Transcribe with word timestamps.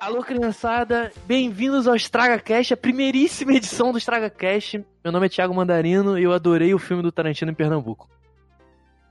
Alô, 0.00 0.22
criançada, 0.22 1.12
bem-vindos 1.26 1.86
ao 1.86 1.94
Estraga 1.94 2.38
Cast, 2.38 2.72
a 2.72 2.76
primeiríssima 2.76 3.52
edição 3.52 3.92
do 3.92 3.98
Estraga 3.98 4.30
Cast. 4.30 4.82
Meu 5.04 5.12
nome 5.12 5.26
é 5.26 5.28
Thiago 5.28 5.54
Mandarino 5.54 6.18
e 6.18 6.22
eu 6.22 6.32
adorei 6.32 6.72
o 6.72 6.78
filme 6.78 7.02
do 7.02 7.12
Tarantino 7.12 7.50
em 7.50 7.54
Pernambuco. 7.54 8.08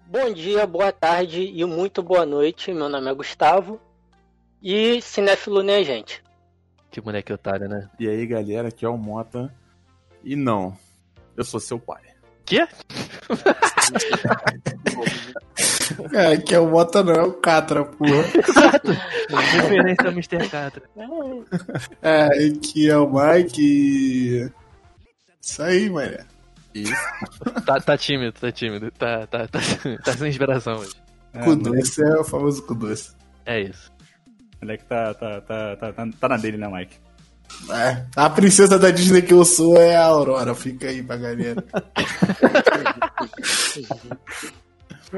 Bom 0.08 0.34
dia, 0.34 0.66
boa 0.66 0.92
tarde 0.92 1.52
e 1.54 1.64
muito 1.66 2.02
boa 2.02 2.26
noite. 2.26 2.74
Meu 2.74 2.90
nome 2.90 3.12
é 3.12 3.14
Gustavo 3.14 3.80
e 4.64 5.02
cinéfilo, 5.02 5.62
né, 5.62 5.84
gente? 5.84 6.24
Que 6.90 7.02
moleque 7.02 7.34
otário, 7.34 7.68
né? 7.68 7.90
E 8.00 8.08
aí, 8.08 8.26
galera, 8.26 8.70
aqui 8.70 8.86
é 8.86 8.90
o 8.90 8.98
Mota. 8.98 9.54
E 10.24 10.36
não, 10.36 10.76
eu 11.36 11.44
sou 11.44 11.60
seu 11.60 11.78
pai. 11.78 12.02
Quê? 12.46 12.66
É, 16.14 16.38
que 16.38 16.54
é 16.54 16.60
o 16.60 16.70
Mota 16.70 17.04
não, 17.04 17.14
é 17.14 17.24
o 17.24 17.34
Catra, 17.34 17.86
porra. 17.86 18.24
Referência 19.52 20.06
ao 20.06 20.12
Mr. 20.12 20.50
Catra. 20.50 20.84
É, 22.02 22.30
que 22.62 22.90
é 22.90 22.98
o 22.98 23.10
Mike 23.10 23.62
e... 23.62 24.52
Isso 25.42 25.64
aí, 25.64 25.90
mané. 25.90 26.20
Isso. 26.74 26.94
Tá, 27.66 27.80
tá 27.80 27.98
tímido, 27.98 28.34
tá 28.34 28.52
tímido. 28.52 28.92
Tá, 28.92 29.26
tá, 29.28 29.48
tá, 29.48 29.60
tá 30.04 30.14
sem 30.14 30.30
inspiração 30.30 30.78
hoje. 30.78 30.94
É, 31.34 31.44
Cu 31.44 31.56
doce 31.56 32.04
é 32.04 32.20
o 32.20 32.24
famoso 32.24 32.64
cu 32.64 32.76
doce. 32.76 33.12
É 33.46 33.62
isso. 33.62 33.92
O 34.28 34.66
moleque 34.66 34.86
tá, 34.86 35.14
tá, 35.14 35.42
tá, 35.42 35.76
tá, 35.76 35.94
tá, 35.94 36.08
tá 36.20 36.30
na 36.30 36.38
dele, 36.38 36.58
né, 36.58 36.68
Mike? 36.68 36.98
É, 37.72 38.06
a 38.16 38.30
princesa 38.30 38.78
da 38.78 38.92
Disney 38.92 39.22
que 39.22 39.34
eu 39.34 39.46
sou 39.46 39.78
é 39.78 39.96
a 39.96 40.06
Aurora, 40.06 40.54
fica 40.54 40.88
aí 40.88 41.02
pra 41.02 41.18
galera. 41.18 41.64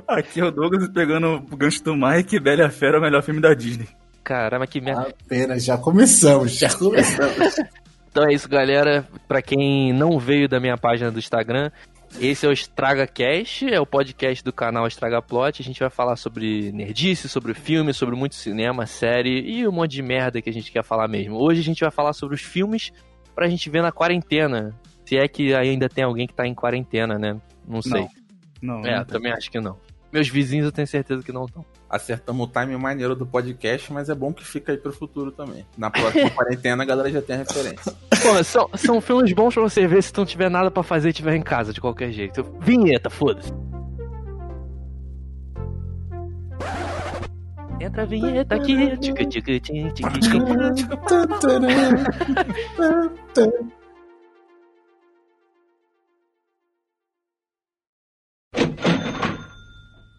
Aqui 0.08 0.40
é 0.40 0.46
o 0.46 0.52
Douglas 0.52 0.88
pegando 0.90 1.44
o 1.52 1.58
gancho 1.58 1.84
do 1.84 1.96
Mike, 1.96 2.40
Bela 2.40 2.62
e 2.62 2.66
a 2.66 2.70
Fera 2.70 2.98
é 2.98 3.00
o 3.00 3.02
melhor 3.02 3.24
filme 3.24 3.42
da 3.42 3.54
Disney. 3.54 3.88
Caramba, 4.24 4.68
que 4.68 4.80
merda. 4.80 5.14
Apenas, 5.26 5.64
já 5.64 5.78
começamos, 5.78 6.58
já 6.58 6.74
começamos. 6.74 7.56
Então 8.12 8.28
é 8.28 8.34
isso, 8.34 8.50
galera. 8.50 9.08
Pra 9.28 9.40
quem 9.40 9.94
não 9.94 10.18
veio 10.18 10.50
da 10.50 10.60
minha 10.60 10.76
página 10.76 11.12
do 11.12 11.20
Instagram, 11.20 11.70
esse 12.20 12.46
é 12.46 12.50
o 12.50 12.52
Estraga 12.52 13.06
Cast, 13.06 13.72
é 13.72 13.80
o 13.80 13.86
podcast 13.86 14.44
do 14.44 14.52
canal 14.52 14.88
Estraga 14.88 15.22
Plot. 15.22 15.62
A 15.62 15.66
gente 15.66 15.80
vai 15.80 15.90
falar 15.90 16.16
sobre 16.16 16.72
nerdice, 16.72 17.30
sobre 17.30 17.54
filme, 17.54 17.94
sobre 17.94 18.16
muito 18.16 18.36
cinema, 18.36 18.88
série 18.88 19.42
e 19.42 19.68
um 19.68 19.72
monte 19.72 19.92
de 19.92 20.02
merda 20.02 20.42
que 20.42 20.50
a 20.50 20.54
gente 20.54 20.72
quer 20.72 20.84
falar 20.84 21.08
mesmo. 21.08 21.38
Hoje 21.38 21.62
a 21.62 21.64
gente 21.64 21.82
vai 21.82 21.92
falar 21.92 22.14
sobre 22.14 22.36
os 22.36 22.42
filmes 22.42 22.92
pra 23.36 23.48
gente 23.48 23.70
ver 23.70 23.84
na 23.84 23.92
quarentena. 23.92 24.76
Se 25.06 25.18
é 25.18 25.28
que 25.28 25.54
ainda 25.54 25.88
tem 25.88 26.04
alguém 26.04 26.28
que 26.28 26.34
tá 26.34 26.48
em 26.48 26.56
quarentena, 26.56 27.18
né? 27.18 27.40
Não 27.68 27.82
sei. 27.82 28.02
Não, 28.02 28.10
É, 28.62 28.98
não. 28.98 29.06
também 29.06 29.32
acho 29.32 29.50
que 29.50 29.60
não. 29.60 29.78
Meus 30.12 30.28
vizinhos 30.28 30.66
eu 30.66 30.72
tenho 30.72 30.88
certeza 30.88 31.24
que 31.24 31.32
não 31.32 31.46
estão. 31.46 31.64
Acertamos 31.88 32.48
o 32.48 32.52
time 32.52 32.76
maneiro 32.78 33.16
do 33.16 33.28
podcast, 33.28 33.94
mas 33.94 34.10
é 34.10 34.16
bom 34.16 34.34
que 34.34 34.44
fica 34.44 34.72
aí 34.72 34.78
pro 34.78 34.92
futuro 34.92 35.32
também. 35.32 35.66
Na 35.78 35.92
próxima 35.92 36.30
quarentena 36.32 36.82
a 36.82 36.86
galera 36.86 37.12
já 37.12 37.22
tem 37.22 37.36
a 37.36 37.40
referência. 37.40 37.94
Pô, 38.22 38.44
são, 38.44 38.70
são 38.76 39.02
filmes 39.02 39.32
bons 39.34 39.54
pra 39.54 39.62
você 39.62 39.88
ver 39.88 40.02
se 40.02 40.12
não 40.18 40.26
tiver 40.26 40.50
nada 40.50 40.72
pra 40.72 40.82
fazer 40.82 41.10
e 41.10 41.14
tiver 41.14 41.36
em 41.36 41.42
casa, 41.44 41.72
de 41.72 41.80
qualquer 41.80 42.12
jeito. 42.12 42.44
Vinheta, 42.60 43.10
foda-se. 43.10 43.54
Entra 47.80 48.04
a 48.04 48.06
vinheta 48.06 48.56
aqui. 48.56 48.98
Tica, 48.98 49.26
tica, 49.26 49.60
tica, 49.60 49.92
tica, 49.92 50.20
tica. 50.20 50.40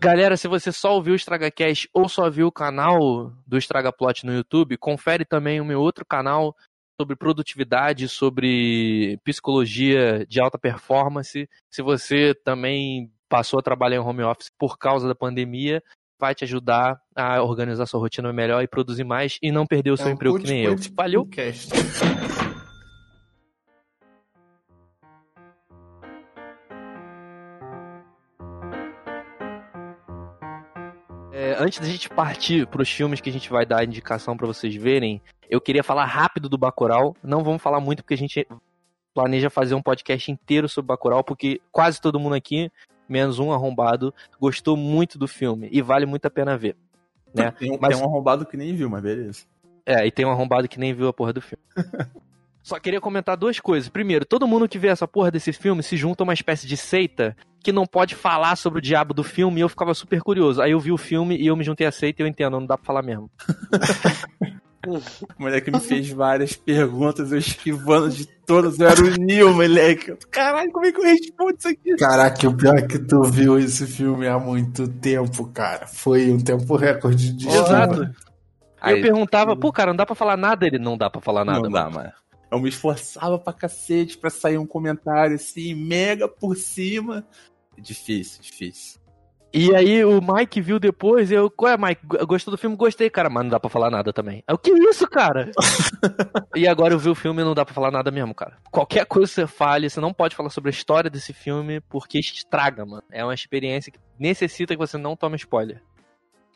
Galera, 0.02 0.34
se 0.34 0.48
você 0.48 0.72
só 0.72 0.94
ouviu 0.94 1.12
o 1.12 1.16
EstragaCast 1.16 1.86
ou 1.92 2.08
só 2.08 2.30
viu 2.30 2.46
o 2.46 2.52
canal 2.52 3.30
do 3.46 3.58
Estraga 3.58 3.92
Plot 3.92 4.24
no 4.24 4.32
YouTube, 4.32 4.78
confere 4.78 5.26
também 5.26 5.60
o 5.60 5.64
meu 5.64 5.78
outro 5.78 6.06
canal 6.06 6.56
sobre 6.98 7.14
produtividade, 7.14 8.08
sobre 8.08 9.18
psicologia 9.22 10.24
de 10.26 10.40
alta 10.40 10.58
performance. 10.58 11.46
Se 11.70 11.82
você 11.82 12.34
também 12.34 13.12
passou 13.28 13.60
a 13.60 13.62
trabalhar 13.62 13.96
em 13.96 14.00
home 14.00 14.22
office 14.22 14.50
por 14.58 14.78
causa 14.78 15.06
da 15.06 15.14
pandemia, 15.14 15.82
vai 16.18 16.34
te 16.34 16.44
ajudar 16.44 16.98
a 17.14 17.42
organizar 17.42 17.84
sua 17.84 18.00
rotina 18.00 18.32
melhor 18.32 18.62
e 18.62 18.68
produzir 18.68 19.04
mais 19.04 19.36
e 19.42 19.52
não 19.52 19.66
perder 19.66 19.90
o 19.90 19.98
seu 19.98 20.06
É 20.06 20.08
um 20.08 20.12
emprego 20.14 20.38
que 20.38 20.46
nem 20.46 20.64
eu. 20.64 20.76
Valeu! 20.96 21.28
É, 31.50 31.56
antes 31.58 31.80
da 31.80 31.86
gente 31.86 32.08
partir 32.08 32.64
para 32.68 32.80
os 32.80 32.88
filmes 32.88 33.20
que 33.20 33.28
a 33.28 33.32
gente 33.32 33.50
vai 33.50 33.66
dar 33.66 33.84
indicação 33.84 34.36
para 34.36 34.46
vocês 34.46 34.72
verem, 34.76 35.20
eu 35.48 35.60
queria 35.60 35.82
falar 35.82 36.04
rápido 36.04 36.48
do 36.48 36.56
Bacurau. 36.56 37.16
Não 37.24 37.42
vamos 37.42 37.60
falar 37.60 37.80
muito 37.80 38.04
porque 38.04 38.14
a 38.14 38.16
gente 38.16 38.46
planeja 39.12 39.50
fazer 39.50 39.74
um 39.74 39.82
podcast 39.82 40.30
inteiro 40.30 40.68
sobre 40.68 40.86
Bacurau, 40.86 41.24
porque 41.24 41.60
quase 41.72 42.00
todo 42.00 42.20
mundo 42.20 42.36
aqui, 42.36 42.70
menos 43.08 43.40
um 43.40 43.50
arrombado, 43.52 44.14
gostou 44.38 44.76
muito 44.76 45.18
do 45.18 45.26
filme 45.26 45.68
e 45.72 45.82
vale 45.82 46.06
muito 46.06 46.24
a 46.26 46.30
pena 46.30 46.56
ver. 46.56 46.76
Né? 47.34 47.50
Tem, 47.50 47.72
um, 47.72 47.78
Mas- 47.80 47.96
tem 47.96 48.06
um 48.06 48.08
arrombado 48.08 48.46
que 48.46 48.56
nem 48.56 48.72
viu, 48.72 48.88
mas 48.88 49.02
beleza. 49.02 49.44
É, 49.84 50.06
e 50.06 50.10
tem 50.12 50.24
um 50.24 50.30
arrombado 50.30 50.68
que 50.68 50.78
nem 50.78 50.94
viu 50.94 51.08
a 51.08 51.12
porra 51.12 51.32
do 51.32 51.40
filme. 51.40 51.64
Só 52.62 52.78
queria 52.78 53.00
comentar 53.00 53.36
duas 53.36 53.58
coisas. 53.58 53.88
Primeiro, 53.88 54.24
todo 54.24 54.46
mundo 54.46 54.68
que 54.68 54.78
vê 54.78 54.88
essa 54.88 55.08
porra 55.08 55.30
desse 55.30 55.52
filme 55.52 55.82
se 55.82 55.96
junta 55.96 56.22
a 56.22 56.24
uma 56.24 56.34
espécie 56.34 56.66
de 56.66 56.76
seita 56.76 57.36
que 57.62 57.72
não 57.72 57.86
pode 57.86 58.14
falar 58.14 58.56
sobre 58.56 58.78
o 58.78 58.82
diabo 58.82 59.12
do 59.12 59.22
filme 59.22 59.60
e 59.60 59.62
eu 59.62 59.68
ficava 59.68 59.94
super 59.94 60.20
curioso. 60.22 60.60
Aí 60.62 60.72
eu 60.72 60.80
vi 60.80 60.92
o 60.92 60.98
filme 60.98 61.36
e 61.36 61.46
eu 61.46 61.56
me 61.56 61.64
juntei 61.64 61.86
a 61.86 61.92
seita 61.92 62.22
e 62.22 62.24
eu 62.24 62.28
entendo, 62.28 62.58
não 62.58 62.66
dá 62.66 62.76
pra 62.76 62.86
falar 62.86 63.02
mesmo. 63.02 63.30
O 64.86 64.98
moleque 65.38 65.70
me 65.70 65.78
fez 65.78 66.08
várias 66.10 66.54
perguntas, 66.54 67.30
eu 67.30 67.38
esquivando 67.38 68.08
de 68.08 68.24
todas, 68.46 68.80
eu 68.80 68.88
era 68.88 69.00
o 69.02 69.10
Neo, 69.10 69.52
moleque. 69.52 70.16
Caralho, 70.30 70.72
como 70.72 70.86
é 70.86 70.90
que 70.90 70.98
eu 70.98 71.04
respondo 71.04 71.54
isso 71.58 71.68
aqui? 71.68 71.96
Caraca, 71.96 72.48
o 72.48 72.56
pior 72.56 72.78
é 72.78 72.86
que 72.86 72.98
tu 72.98 73.22
viu 73.24 73.58
esse 73.58 73.86
filme 73.86 74.26
há 74.26 74.38
muito 74.38 74.88
tempo, 74.88 75.46
cara. 75.48 75.86
Foi 75.86 76.30
um 76.30 76.40
tempo 76.40 76.76
recorde 76.76 77.30
de 77.34 77.46
Exato. 77.46 78.08
Aí 78.80 78.96
eu 78.96 79.02
perguntava, 79.02 79.54
pô, 79.54 79.70
cara, 79.70 79.90
não 79.90 79.96
dá 79.96 80.06
pra 80.06 80.14
falar 80.14 80.38
nada? 80.38 80.66
Ele, 80.66 80.78
não 80.78 80.96
dá 80.96 81.10
pra 81.10 81.20
falar 81.20 81.44
nada. 81.44 81.60
não 81.60 81.70
mano." 81.70 81.90
dá, 81.90 81.90
mano. 81.90 82.12
Eu 82.50 82.58
me 82.58 82.68
esforçava 82.68 83.38
pra 83.38 83.52
cacete 83.52 84.18
pra 84.18 84.30
sair 84.30 84.58
um 84.58 84.66
comentário 84.66 85.36
assim, 85.36 85.74
mega 85.74 86.26
por 86.26 86.56
cima. 86.56 87.24
Difícil, 87.78 88.42
difícil. 88.42 89.00
E 89.52 89.74
aí 89.74 90.04
o 90.04 90.20
Mike 90.20 90.60
viu 90.60 90.78
depois 90.78 91.32
eu, 91.32 91.50
qual 91.50 91.72
é, 91.72 91.76
Mike? 91.76 92.06
Gostou 92.24 92.52
do 92.52 92.58
filme? 92.58 92.76
Gostei, 92.76 93.10
cara, 93.10 93.28
mas 93.28 93.42
não 93.42 93.50
dá 93.50 93.58
pra 93.58 93.68
falar 93.68 93.90
nada 93.90 94.12
também. 94.12 94.44
Aí, 94.46 94.54
o 94.54 94.58
que 94.58 94.70
é 94.70 94.78
isso, 94.88 95.08
cara? 95.08 95.50
e 96.54 96.68
agora 96.68 96.94
eu 96.94 96.98
vi 97.00 97.08
o 97.08 97.16
filme 97.16 97.42
e 97.42 97.44
não 97.44 97.54
dá 97.54 97.64
pra 97.64 97.74
falar 97.74 97.90
nada 97.90 98.12
mesmo, 98.12 98.32
cara. 98.32 98.58
Qualquer 98.70 99.04
coisa 99.06 99.26
que 99.26 99.34
você 99.34 99.46
fale, 99.48 99.90
você 99.90 100.00
não 100.00 100.12
pode 100.12 100.36
falar 100.36 100.50
sobre 100.50 100.68
a 100.68 100.70
história 100.70 101.10
desse 101.10 101.32
filme 101.32 101.80
porque 101.80 102.20
estraga, 102.20 102.86
mano. 102.86 103.02
É 103.10 103.24
uma 103.24 103.34
experiência 103.34 103.90
que 103.90 103.98
necessita 104.16 104.74
que 104.74 104.78
você 104.78 104.96
não 104.96 105.16
tome 105.16 105.36
spoiler. 105.36 105.82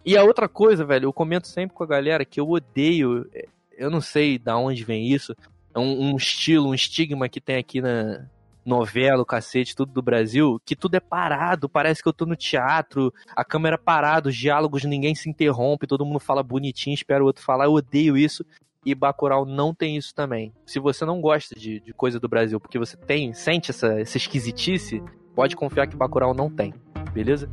E 0.05 0.17
a 0.17 0.23
outra 0.23 0.49
coisa, 0.49 0.85
velho, 0.85 1.07
eu 1.07 1.13
comento 1.13 1.49
sempre 1.49 1.75
com 1.75 1.83
a 1.83 1.89
galera 1.89 2.25
que 2.25 2.39
eu 2.39 2.49
odeio, 2.49 3.29
é, 3.35 3.47
eu 3.77 3.91
não 3.91 4.01
sei 4.01 4.39
da 4.39 4.57
onde 4.57 4.85
vem 4.85 5.09
isso, 5.09 5.33
é 5.33 5.37
um, 5.81 6.11
um 6.11 6.17
estilo, 6.17 6.69
um 6.69 6.75
estigma 6.75 7.29
que 7.29 7.41
tem 7.41 7.57
aqui 7.57 7.81
na 7.81 8.27
novela, 8.65 9.23
o 9.23 9.27
cacete, 9.27 9.77
tudo 9.77 9.93
do 9.93 10.03
Brasil, 10.03 10.61
que 10.65 10.75
tudo 10.75 10.95
é 10.95 11.01
parado, 11.01 11.69
parece 11.69 12.03
que 12.03 12.09
eu 12.09 12.13
tô 12.13 12.25
no 12.25 12.35
teatro, 12.35 13.13
a 13.37 13.45
câmera 13.45 13.77
parada, 13.77 14.29
os 14.29 14.37
diálogos, 14.37 14.85
ninguém 14.85 15.15
se 15.15 15.29
interrompe, 15.29 15.87
todo 15.87 16.07
mundo 16.07 16.19
fala 16.19 16.43
bonitinho, 16.43 16.95
espera 16.95 17.23
o 17.23 17.27
outro 17.27 17.45
falar, 17.45 17.67
eu 17.67 17.73
odeio 17.73 18.17
isso. 18.17 18.45
E 18.87 18.95
Bacurau 18.95 19.47
não 19.47 19.75
tem 19.75 19.97
isso 19.97 20.15
também. 20.15 20.53
Se 20.67 20.79
você 20.79 21.07
não 21.07 21.19
gosta 21.19 21.59
de, 21.59 21.81
de 21.81 21.95
coisa 21.95 22.21
do 22.21 22.29
Brasil, 22.29 22.61
porque 22.61 22.79
você 22.79 22.99
tem, 22.99 23.33
sente 23.33 23.71
essa, 23.71 23.99
essa 23.99 24.19
esquisitice, 24.19 25.03
pode 25.35 25.57
confiar 25.57 25.87
que 25.87 25.97
Bacurau 25.97 26.35
não 26.35 26.51
tem. 26.51 26.75
Beleza? 27.11 27.51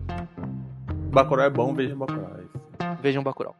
Bacurau 1.09 1.45
é 1.45 1.49
bom, 1.49 1.73
veja 1.73 1.95
Bacurau. 1.95 2.37
é. 2.37 2.95
Vejam 3.01 3.23
Bacurau. 3.23 3.55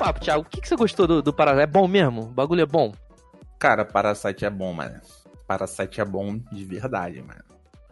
Papo, 0.00 0.18
Thiago. 0.18 0.40
O 0.40 0.44
que, 0.44 0.62
que 0.62 0.66
você 0.66 0.76
gostou 0.76 1.06
do, 1.06 1.20
do 1.20 1.30
Parasite? 1.30 1.62
É 1.62 1.66
bom 1.66 1.86
mesmo? 1.86 2.22
O 2.22 2.26
bagulho 2.26 2.62
é 2.62 2.66
bom? 2.66 2.90
Cara, 3.58 3.84
Parasite 3.84 4.46
é 4.46 4.50
bom, 4.50 4.72
mano. 4.72 4.98
Parasite 5.46 6.00
é 6.00 6.04
bom 6.06 6.38
de 6.50 6.64
verdade, 6.64 7.20
mano. 7.20 7.44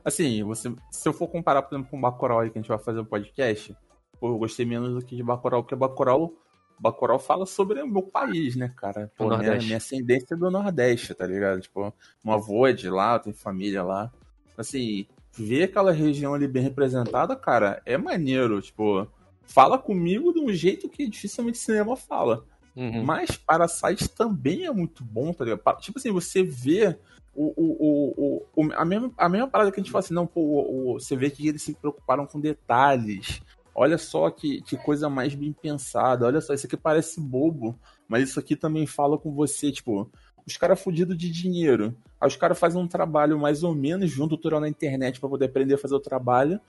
Assim, 0.02 0.42
você, 0.42 0.74
se 0.90 1.06
eu 1.06 1.12
for 1.12 1.28
comparar, 1.28 1.60
por 1.60 1.74
exemplo, 1.74 1.90
com 1.90 1.98
o 1.98 2.00
Bacurau 2.00 2.40
aí 2.40 2.48
que 2.48 2.58
a 2.58 2.62
gente 2.62 2.68
vai 2.68 2.78
fazer 2.78 3.00
um 3.00 3.04
podcast, 3.04 3.76
pô, 4.18 4.30
eu 4.30 4.38
gostei 4.38 4.64
menos 4.64 4.94
do 4.94 5.04
que 5.04 5.14
de 5.14 5.22
Bacurau, 5.22 5.62
porque 5.62 5.76
Bacurau, 5.76 6.32
Bacurau 6.80 7.18
fala 7.18 7.44
sobre 7.44 7.82
o 7.82 7.86
meu 7.86 8.04
país, 8.04 8.56
né, 8.56 8.72
cara? 8.74 9.12
O 9.18 9.28
Pô, 9.28 9.36
minha, 9.36 9.56
minha 9.56 9.76
ascendência 9.76 10.34
é 10.34 10.36
do 10.36 10.50
Nordeste, 10.50 11.12
tá 11.12 11.26
ligado? 11.26 11.60
Tipo, 11.60 11.92
meu 12.24 12.34
avô 12.34 12.66
é 12.66 12.72
de 12.72 12.88
lá, 12.88 13.18
tem 13.18 13.34
família 13.34 13.82
lá. 13.82 14.10
Assim, 14.56 15.06
ver 15.36 15.64
aquela 15.64 15.92
região 15.92 16.32
ali 16.32 16.48
bem 16.48 16.62
representada, 16.62 17.36
cara, 17.36 17.82
é 17.84 17.98
maneiro, 17.98 18.62
tipo... 18.62 19.06
Fala 19.48 19.78
comigo 19.78 20.32
de 20.32 20.38
um 20.40 20.52
jeito 20.52 20.88
que 20.88 21.08
dificilmente 21.08 21.58
cinema 21.58 21.96
fala. 21.96 22.44
Uhum. 22.76 23.02
Mas 23.02 23.36
Parasite 23.36 24.08
também 24.08 24.64
é 24.66 24.70
muito 24.70 25.02
bom, 25.02 25.32
tá 25.32 25.44
ligado? 25.44 25.80
Tipo 25.80 25.98
assim, 25.98 26.12
você 26.12 26.42
vê 26.44 26.96
o, 27.34 27.52
o, 27.56 28.44
o, 28.56 28.66
o- 28.66 28.72
a, 28.74 28.84
mesma, 28.84 29.10
a 29.16 29.28
mesma 29.28 29.48
parada 29.48 29.72
que 29.72 29.80
a 29.80 29.82
gente 29.82 29.90
fala 29.90 30.04
assim, 30.04 30.14
não, 30.14 30.26
pô, 30.26 30.40
o- 30.40 30.90
o- 30.94 31.00
você 31.00 31.16
vê 31.16 31.30
que 31.30 31.48
eles 31.48 31.62
se 31.62 31.74
preocuparam 31.74 32.26
com 32.26 32.38
detalhes. 32.40 33.40
Olha 33.74 33.96
só 33.96 34.28
que, 34.30 34.60
que 34.62 34.76
coisa 34.76 35.08
mais 35.08 35.34
bem 35.34 35.52
pensada. 35.52 36.26
Olha 36.26 36.40
só, 36.40 36.52
isso 36.52 36.66
aqui 36.66 36.76
parece 36.76 37.20
bobo, 37.20 37.78
mas 38.08 38.28
isso 38.28 38.38
aqui 38.40 38.54
também 38.56 38.86
fala 38.86 39.16
com 39.16 39.32
você, 39.32 39.70
tipo, 39.72 40.10
os 40.46 40.56
caras 40.56 40.80
fudidos 40.80 41.16
de 41.16 41.30
dinheiro. 41.30 41.96
Aí 42.20 42.26
os 42.28 42.36
caras 42.36 42.58
fazem 42.58 42.80
um 42.80 42.88
trabalho 42.88 43.38
mais 43.38 43.62
ou 43.62 43.74
menos, 43.74 44.10
junto 44.10 44.36
tutorial 44.36 44.60
na 44.60 44.68
internet 44.68 45.20
pra 45.20 45.28
poder 45.28 45.46
aprender 45.46 45.74
a 45.74 45.78
fazer 45.78 45.94
o 45.94 46.00
trabalho. 46.00 46.60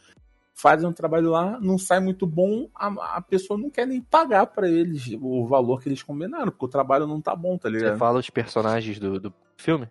Fazem 0.61 0.89
um 0.89 0.91
trabalho 0.91 1.29
lá, 1.29 1.57
não 1.61 1.77
sai 1.77 2.01
muito 2.01 2.27
bom, 2.27 2.67
a, 2.75 2.87
a 3.17 3.21
pessoa 3.21 3.57
não 3.57 3.69
quer 3.69 3.87
nem 3.87 4.01
pagar 4.01 4.45
pra 4.47 4.67
eles 4.69 5.07
o 5.21 5.45
valor 5.47 5.81
que 5.81 5.87
eles 5.87 6.03
combinaram, 6.03 6.51
porque 6.51 6.65
o 6.65 6.67
trabalho 6.69 7.07
não 7.07 7.21
tá 7.21 7.33
bom, 7.33 7.57
tá 7.57 7.69
Você 7.69 7.77
ligado? 7.77 7.97
fala 7.97 8.19
os 8.19 8.29
personagens 8.29 8.99
do, 8.99 9.17
do 9.21 9.33
filme? 9.55 9.87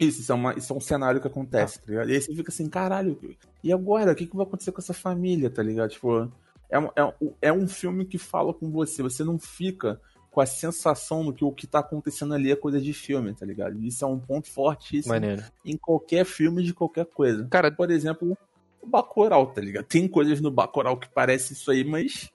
Isso, 0.00 0.22
isso 0.22 0.32
é, 0.32 0.34
uma- 0.34 0.54
isso 0.54 0.72
é 0.72 0.76
um 0.76 0.80
cenário 0.80 1.20
que 1.20 1.28
acontece, 1.28 1.78
tá 1.78 1.84
ligado? 1.86 2.10
E 2.10 2.14
aí 2.14 2.20
você 2.20 2.34
fica 2.34 2.50
assim, 2.50 2.68
caralho, 2.68 3.16
e 3.62 3.72
agora? 3.72 4.10
O 4.10 4.14
que, 4.16 4.26
que 4.26 4.36
vai 4.36 4.44
acontecer 4.44 4.72
com 4.72 4.80
essa 4.80 4.94
família, 4.94 5.48
tá 5.50 5.62
ligado? 5.62 5.90
Tipo, 5.90 6.28
é, 6.68 6.78
um- 6.78 6.86
é, 6.96 7.14
é 7.42 7.52
um 7.52 7.68
filme 7.68 8.04
que 8.04 8.18
fala 8.18 8.52
com 8.52 8.70
você, 8.72 9.02
você 9.04 9.22
não 9.22 9.38
fica 9.38 10.00
com 10.32 10.40
a 10.40 10.46
sensação 10.46 11.24
do 11.24 11.32
que 11.32 11.44
o 11.44 11.52
que 11.52 11.66
tá 11.66 11.80
acontecendo 11.80 12.34
ali 12.34 12.50
é 12.50 12.56
coisa 12.56 12.80
de 12.80 12.92
filme, 12.92 13.34
tá 13.34 13.44
ligado? 13.46 13.78
Isso 13.84 14.04
é 14.04 14.08
um 14.08 14.18
ponto 14.18 14.48
fortíssimo 14.50 15.12
Maneiro. 15.14 15.44
em 15.64 15.76
qualquer 15.76 16.24
filme 16.24 16.62
de 16.62 16.72
qualquer 16.72 17.04
coisa. 17.06 17.46
Cara, 17.50 17.70
Por 17.70 17.90
exemplo, 17.90 18.36
o 18.82 18.86
Bacurau, 18.86 19.46
tá 19.48 19.60
ligado? 19.60 19.84
Tem 19.86 20.06
coisas 20.08 20.40
no 20.40 20.50
Bacurau 20.50 20.96
que 20.96 21.08
parece 21.08 21.52
isso 21.52 21.70
aí, 21.70 21.84
mas 21.84 22.30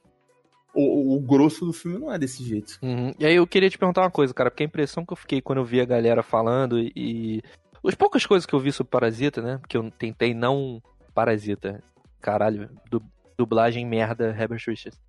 o- 0.73 1.15
o 1.15 1.19
grosso 1.19 1.65
do 1.65 1.73
filme 1.73 1.97
não 1.97 2.11
é 2.11 2.19
desse 2.19 2.43
jeito. 2.43 2.77
Uhum. 2.81 3.13
E 3.19 3.25
aí 3.25 3.35
eu 3.35 3.47
queria 3.47 3.69
te 3.69 3.77
perguntar 3.77 4.01
uma 4.01 4.11
coisa, 4.11 4.33
cara, 4.33 4.51
porque 4.51 4.63
a 4.63 4.65
impressão 4.65 5.05
que 5.05 5.13
eu 5.13 5.17
fiquei 5.17 5.41
quando 5.41 5.59
eu 5.59 5.65
vi 5.65 5.79
a 5.81 5.85
galera 5.85 6.21
falando 6.23 6.79
e. 6.79 7.41
As 7.87 7.93
poucas 7.95 8.25
coisas 8.25 8.45
que 8.47 8.53
eu 8.53 8.59
vi 8.59 8.71
sobre 8.71 8.89
Parasita, 8.89 9.41
né? 9.43 9.57
Porque 9.59 9.77
eu 9.77 9.91
tentei 9.91 10.33
não. 10.33 10.81
Parasita. 11.13 11.81
Caralho, 12.19 12.69
du- 12.89 13.03
dublagem 13.37 13.85
merda, 13.85 14.29
Herbert 14.37 14.63
Richards. 14.67 14.99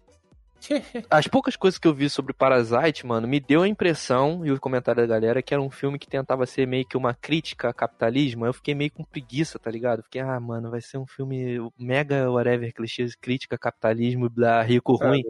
As 1.11 1.26
poucas 1.29 1.56
coisas 1.56 1.79
que 1.79 1.87
eu 1.87 1.94
vi 1.94 2.08
sobre 2.08 2.32
Parasite, 2.32 3.06
mano, 3.06 3.29
me 3.29 3.41
deu 3.41 3.62
a 3.62 3.69
impressão, 3.69 4.44
e 4.44 4.50
o 4.50 4.61
comentário 4.61 5.03
da 5.03 5.06
galera, 5.06 5.43
que 5.43 5.55
era 5.55 5.62
um 5.62 5.70
filme 5.70 5.99
que 5.99 6.08
tentava 6.08 6.47
ser 6.47 6.67
meio 6.67 6.87
que 6.87 6.97
uma 6.97 7.14
crítica 7.14 7.69
ao 7.69 7.75
capitalismo. 7.75 8.47
Eu 8.47 8.53
fiquei 8.53 8.75
meio 8.75 8.91
com 8.91 9.05
preguiça, 9.05 9.58
tá 9.58 9.70
ligado? 9.70 10.03
Fiquei, 10.03 10.20
ah, 10.20 10.41
mano, 10.41 10.70
vai 10.70 10.81
ser 10.81 10.99
um 10.99 11.06
filme 11.06 11.58
mega 11.79 12.31
whatever, 12.31 12.73
clichês, 12.73 13.14
crítica 13.14 13.55
ao 13.55 13.61
capitalismo, 13.61 14.29
blá, 14.29 14.62
rico, 14.62 14.94
ruim. 14.97 15.23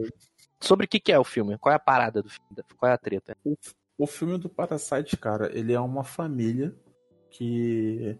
Sobre 0.59 0.85
o 0.85 0.89
que, 0.89 0.99
que 0.99 1.11
é 1.11 1.19
o 1.19 1.23
filme? 1.23 1.57
Qual 1.57 1.71
é 1.71 1.75
a 1.75 1.79
parada 1.79 2.21
do 2.21 2.29
filme? 2.29 2.63
Qual 2.77 2.89
é 2.89 2.93
a 2.93 2.97
treta? 2.97 3.37
O, 3.43 3.55
o 3.97 4.07
filme 4.07 4.37
do 4.37 4.49
Parasite, 4.49 5.15
cara, 5.17 5.51
ele 5.53 5.73
é 5.73 5.79
uma 5.79 6.03
família 6.03 6.73
que 7.29 8.17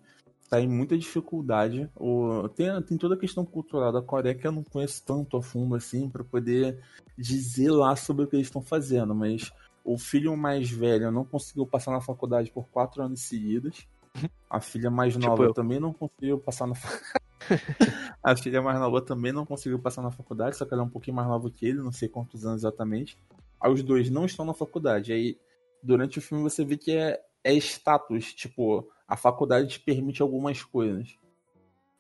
tá 0.50 0.60
em 0.62 0.68
muita 0.68 0.98
dificuldade. 0.98 1.90
O, 1.96 2.48
tem, 2.50 2.82
tem 2.84 2.98
toda 2.98 3.16
a 3.16 3.20
questão 3.20 3.46
cultural 3.46 3.92
da 3.92 4.02
Coreia 4.02 4.36
que 4.36 4.48
eu 4.48 4.52
não 4.52 4.64
conheço 4.64 5.04
tanto 5.06 5.38
a 5.38 5.42
fundo 5.42 5.76
assim 5.76 6.10
pra 6.10 6.24
poder 6.24 6.80
dizer 7.18 7.72
lá 7.72 7.96
sobre 7.96 8.24
o 8.26 8.28
que 8.28 8.36
eles 8.36 8.48
estão 8.48 8.62
fazendo, 8.62 9.14
mas 9.14 9.52
o 9.84 9.98
filho 9.98 10.36
mais 10.36 10.70
velho 10.70 11.12
não 11.12 11.24
conseguiu 11.26 11.66
passar 11.66 11.92
na 11.92 12.02
faculdade 12.02 12.52
por 12.52 12.68
quatro 12.68 13.02
anos 13.02 13.22
seguidos. 13.22 13.88
A 14.50 14.60
filha 14.60 14.90
mais 14.90 15.14
Tipo 15.14 15.28
nova 15.28 15.44
eu. 15.44 15.54
também 15.54 15.80
não 15.80 15.94
conseguiu 15.94 16.40
passar 16.40 16.66
na 16.66 16.74
A 18.24 18.36
filha 18.36 18.62
mais 18.62 18.80
nova 18.80 19.02
também 19.02 19.32
não 19.32 19.46
conseguiu 19.46 19.80
passar 19.80 20.02
na 20.02 20.12
faculdade, 20.12 20.58
só 20.58 20.66
que 20.66 20.74
ela 20.74 20.84
é 20.84 20.86
um 20.86 20.90
pouquinho 20.90 21.16
mais 21.16 21.28
nova 21.28 21.50
que 21.50 21.66
ele, 21.66 21.80
não 21.80 21.92
sei 21.92 22.10
quantos 22.10 22.46
anos 22.46 22.62
exatamente. 22.62 23.18
Aí 23.62 23.72
os 23.72 23.84
dois 23.84 24.10
não 24.10 24.26
estão 24.26 24.46
na 24.46 24.54
faculdade. 24.54 25.14
Aí 25.14 25.38
durante 25.82 26.20
o 26.20 26.22
filme 26.22 26.44
você 26.44 26.66
vê 26.66 26.78
que 26.78 26.92
é, 26.92 27.20
é 27.44 27.54
status, 27.54 28.34
tipo, 28.34 28.88
a 29.07 29.15
faculdade 29.15 29.68
te 29.69 29.80
permite 29.80 30.21
algumas 30.21 30.62
coisas. 30.63 31.15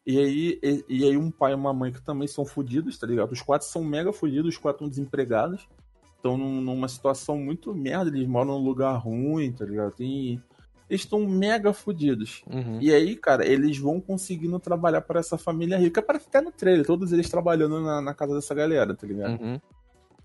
E 0.05 0.17
aí, 0.19 0.59
e, 0.63 0.85
e 0.87 1.03
aí 1.03 1.17
um 1.17 1.29
pai 1.29 1.51
e 1.51 1.55
uma 1.55 1.73
mãe 1.73 1.91
que 1.91 2.01
também 2.01 2.27
são 2.27 2.45
fodidos, 2.45 2.97
tá 2.97 3.05
ligado? 3.05 3.31
Os 3.31 3.41
quatro 3.41 3.67
são 3.67 3.83
mega 3.83 4.13
fodidos, 4.13 4.55
os 4.55 4.57
quatro 4.57 4.77
estão 4.85 4.89
desempregados. 4.89 5.67
Estão 6.15 6.37
num- 6.37 6.61
numa 6.61 6.87
situação 6.87 7.37
muito 7.37 7.73
merda, 7.75 8.09
eles 8.09 8.27
moram 8.27 8.57
num 8.57 8.65
lugar 8.65 8.95
ruim, 8.97 9.51
tá 9.51 9.65
ligado? 9.65 9.91
Tem... 9.93 10.41
Eles 10.89 11.01
estão 11.01 11.27
mega 11.27 11.73
fodidos. 11.73 12.41
Uhum. 12.49 12.79
E 12.81 12.93
aí, 12.93 13.15
cara, 13.17 13.45
eles 13.45 13.77
vão 13.77 13.99
conseguindo 13.99 14.57
trabalhar 14.59 15.01
para 15.01 15.19
essa 15.19 15.37
família 15.37 15.77
rica. 15.77 16.01
Parece 16.01 16.27
até 16.29 16.39
no 16.41 16.51
trailer, 16.51 16.85
todos 16.85 17.11
eles 17.11 17.29
trabalhando 17.29 17.81
na, 17.81 18.01
na 18.01 18.13
casa 18.13 18.33
dessa 18.33 18.55
galera, 18.55 18.95
tá 18.95 19.05
ligado? 19.05 19.39
Uhum. 19.41 19.59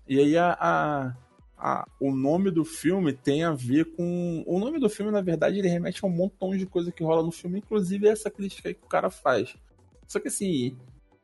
E 0.07 0.19
aí 0.19 0.37
a, 0.37 0.57
a- 0.59 1.13
a- 1.65 1.87
o 1.99 2.13
nome 2.13 2.51
do 2.51 2.65
filme 2.65 3.13
tem 3.13 3.43
a 3.45 3.53
ver 3.53 3.85
com. 3.95 4.43
O 4.45 4.59
nome 4.59 4.79
do 4.79 4.89
filme, 4.89 5.11
na 5.11 5.21
verdade, 5.21 5.59
ele 5.59 5.67
remete 5.69 6.03
a 6.03 6.07
um 6.07 6.11
montão 6.11 6.55
de 6.57 6.65
coisa 6.65 6.91
que 6.91 7.03
rola 7.03 7.23
no 7.23 7.31
filme, 7.31 7.59
inclusive 7.59 8.07
essa 8.07 8.29
crítica 8.29 8.67
aí 8.69 8.73
que 8.75 8.83
o 8.83 8.89
cara 8.89 9.09
faz. 9.09 9.55
Só 10.07 10.19
que 10.19 10.27
assim, 10.27 10.75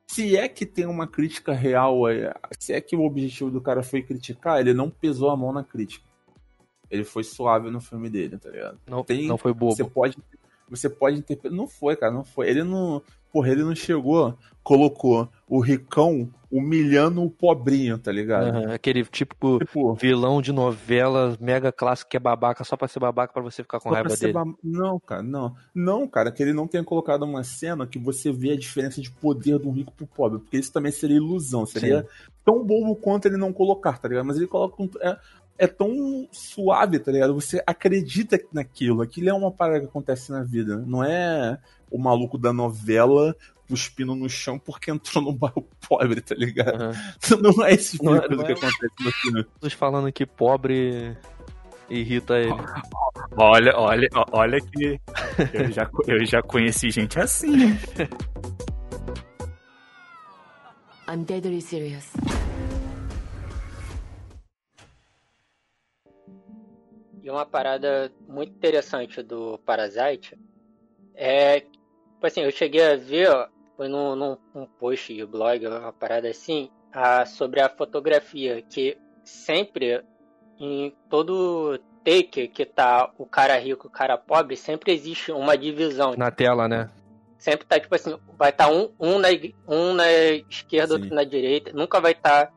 se 0.07 0.37
é 0.37 0.47
que 0.47 0.65
tem 0.65 0.85
uma 0.85 1.05
crítica 1.05 1.51
real, 1.53 2.07
é, 2.07 2.33
se 2.57 2.71
é 2.73 2.79
que 2.79 2.95
o 2.95 3.03
objetivo 3.03 3.51
do 3.51 3.59
cara 3.61 3.83
foi 3.83 4.01
criticar, 4.01 4.59
ele 4.59 4.73
não 4.73 4.89
pesou 4.89 5.29
a 5.29 5.35
mão 5.37 5.51
na 5.51 5.63
crítica. 5.63 6.07
Ele 6.89 7.03
foi 7.03 7.23
suave 7.23 7.69
no 7.69 7.79
filme 7.81 8.09
dele, 8.09 8.37
tá 8.37 8.49
ligado? 8.49 8.79
Não, 8.87 9.03
Tem- 9.03 9.27
não 9.27 9.37
foi 9.37 9.53
bobo. 9.53 9.75
Você 9.75 9.83
pode. 9.83 10.17
Você 10.69 10.89
pode 10.89 11.17
interpretar. 11.19 11.55
Não 11.55 11.67
foi, 11.67 11.95
cara, 11.95 12.11
não 12.13 12.23
foi. 12.23 12.49
Ele 12.49 12.63
não. 12.63 13.01
Porra, 13.31 13.49
ele 13.49 13.63
não 13.63 13.75
chegou, 13.75 14.37
colocou 14.63 15.29
o 15.47 15.59
ricão 15.59 16.29
humilhando 16.51 17.21
o 17.23 17.29
pobrinho, 17.29 17.97
tá 17.99 18.11
ligado? 18.11 18.47
Aham, 18.47 18.73
Aquele 18.73 19.03
típico 19.05 19.59
Tipo, 19.59 19.93
vilão 19.93 20.41
de 20.41 20.51
novela 20.51 21.37
mega 21.39 21.71
clássico 21.71 22.09
que 22.09 22.17
é 22.17 22.19
babaca 22.19 22.63
só 22.63 22.75
pra 22.75 22.87
ser 22.87 22.99
babaca 22.99 23.31
pra 23.31 23.41
você 23.43 23.61
ficar 23.61 23.79
com 23.79 23.89
raiva 23.89 24.09
dele. 24.15 24.33
ba- 24.33 24.45
Não, 24.63 24.99
cara, 24.99 25.21
não. 25.21 25.55
Não, 25.75 26.07
cara, 26.07 26.31
que 26.31 26.41
ele 26.41 26.53
não 26.53 26.67
tenha 26.67 26.83
colocado 26.83 27.21
uma 27.23 27.43
cena 27.43 27.85
que 27.85 27.99
você 27.99 28.31
vê 28.31 28.51
a 28.53 28.57
diferença 28.57 28.99
de 28.99 29.11
poder 29.11 29.59
do 29.59 29.69
rico 29.69 29.93
pro 29.95 30.07
pobre, 30.07 30.39
porque 30.39 30.57
isso 30.57 30.73
também 30.73 30.91
seria 30.91 31.17
ilusão, 31.17 31.67
seria 31.67 32.03
tão 32.43 32.63
bobo 32.65 32.95
quanto 32.95 33.27
ele 33.27 33.37
não 33.37 33.53
colocar, 33.53 33.99
tá 33.99 34.07
ligado? 34.07 34.25
Mas 34.25 34.37
ele 34.37 34.47
coloca 34.47 34.81
um- 34.81 34.89
é, 35.01 35.17
é 35.59 35.67
tão 35.67 36.27
suave, 36.31 36.97
tá 36.97 37.11
ligado? 37.11 37.35
Você 37.35 37.61
acredita 37.67 38.39
naquilo, 38.51 39.03
aquilo 39.03 39.29
é 39.29 39.33
uma 39.33 39.51
parada 39.51 39.81
que 39.81 39.85
acontece 39.85 40.31
na 40.31 40.41
vida, 40.43 40.77
não 40.87 41.03
é 41.03 41.59
o 41.91 41.97
maluco 41.97 42.37
da 42.37 42.51
novela 42.53 43.35
cuspindo 43.67 44.15
no 44.15 44.27
chão 44.27 44.57
porque 44.57 44.89
entrou 44.89 45.23
num 45.23 45.33
bairro 45.35 45.67
pobre, 45.87 46.21
tá 46.21 46.33
ligado? 46.35 46.81
Aham. 46.81 46.93
Não 47.41 47.63
é 47.65 47.73
esse 47.73 47.91
tipo 47.93 48.05
Não 48.05 48.19
de 48.19 48.25
é- 48.25 48.27
coisa 48.27 48.43
que 48.43 48.51
é- 48.51 48.55
acontece 48.55 48.93
no 48.99 49.11
filme. 49.11 49.43
Todos 49.59 49.73
falando 49.73 50.11
que 50.11 50.25
pobre 50.25 51.15
irrita 51.89 52.37
ele. 52.37 52.53
Olha, 53.37 53.77
olha, 53.77 54.07
olha 54.31 54.59
que 54.59 54.99
eu 55.53 55.71
já, 55.71 55.89
eu 56.07 56.25
já 56.25 56.41
conheci 56.41 56.89
gente 56.89 57.19
assim. 57.19 57.77
I'm 61.07 61.23
deadly 61.25 61.61
serious. 61.61 62.11
E 67.21 67.29
uma 67.29 67.45
parada 67.45 68.11
muito 68.27 68.51
interessante 68.53 69.21
do 69.21 69.57
Parasite 69.59 70.37
é, 71.13 71.63
assim, 72.27 72.41
eu 72.41 72.51
cheguei 72.51 72.83
a 72.85 72.95
ver, 72.95 73.29
ó, 73.29 73.47
foi 73.77 73.87
num, 73.87 74.15
num 74.15 74.37
um 74.55 74.65
post 74.65 75.13
de 75.13 75.25
blog, 75.25 75.65
uma 75.67 75.93
parada 75.93 76.27
assim, 76.29 76.69
a, 76.91 77.25
sobre 77.25 77.61
a 77.61 77.69
fotografia, 77.69 78.61
que 78.61 78.97
sempre, 79.23 80.03
em 80.59 80.93
todo 81.09 81.79
take 82.03 82.47
que 82.47 82.65
tá 82.65 83.11
o 83.17 83.25
cara 83.25 83.57
rico 83.57 83.87
e 83.87 83.89
o 83.89 83.91
cara 83.91 84.17
pobre, 84.17 84.55
sempre 84.55 84.91
existe 84.93 85.31
uma 85.31 85.57
divisão. 85.57 86.15
Na 86.17 86.31
tela, 86.31 86.67
né? 86.67 86.89
Sempre 87.37 87.65
tá, 87.67 87.79
tipo 87.79 87.93
assim, 87.95 88.17
vai 88.37 88.49
estar 88.49 88.69
um, 88.69 88.89
um, 88.99 89.17
na, 89.19 89.29
um 89.67 89.93
na 89.93 90.11
esquerda, 90.49 90.95
Sim. 90.95 91.01
outro 91.01 91.15
na 91.15 91.23
direita, 91.23 91.71
nunca 91.73 92.01
vai 92.01 92.11
estar 92.11 92.51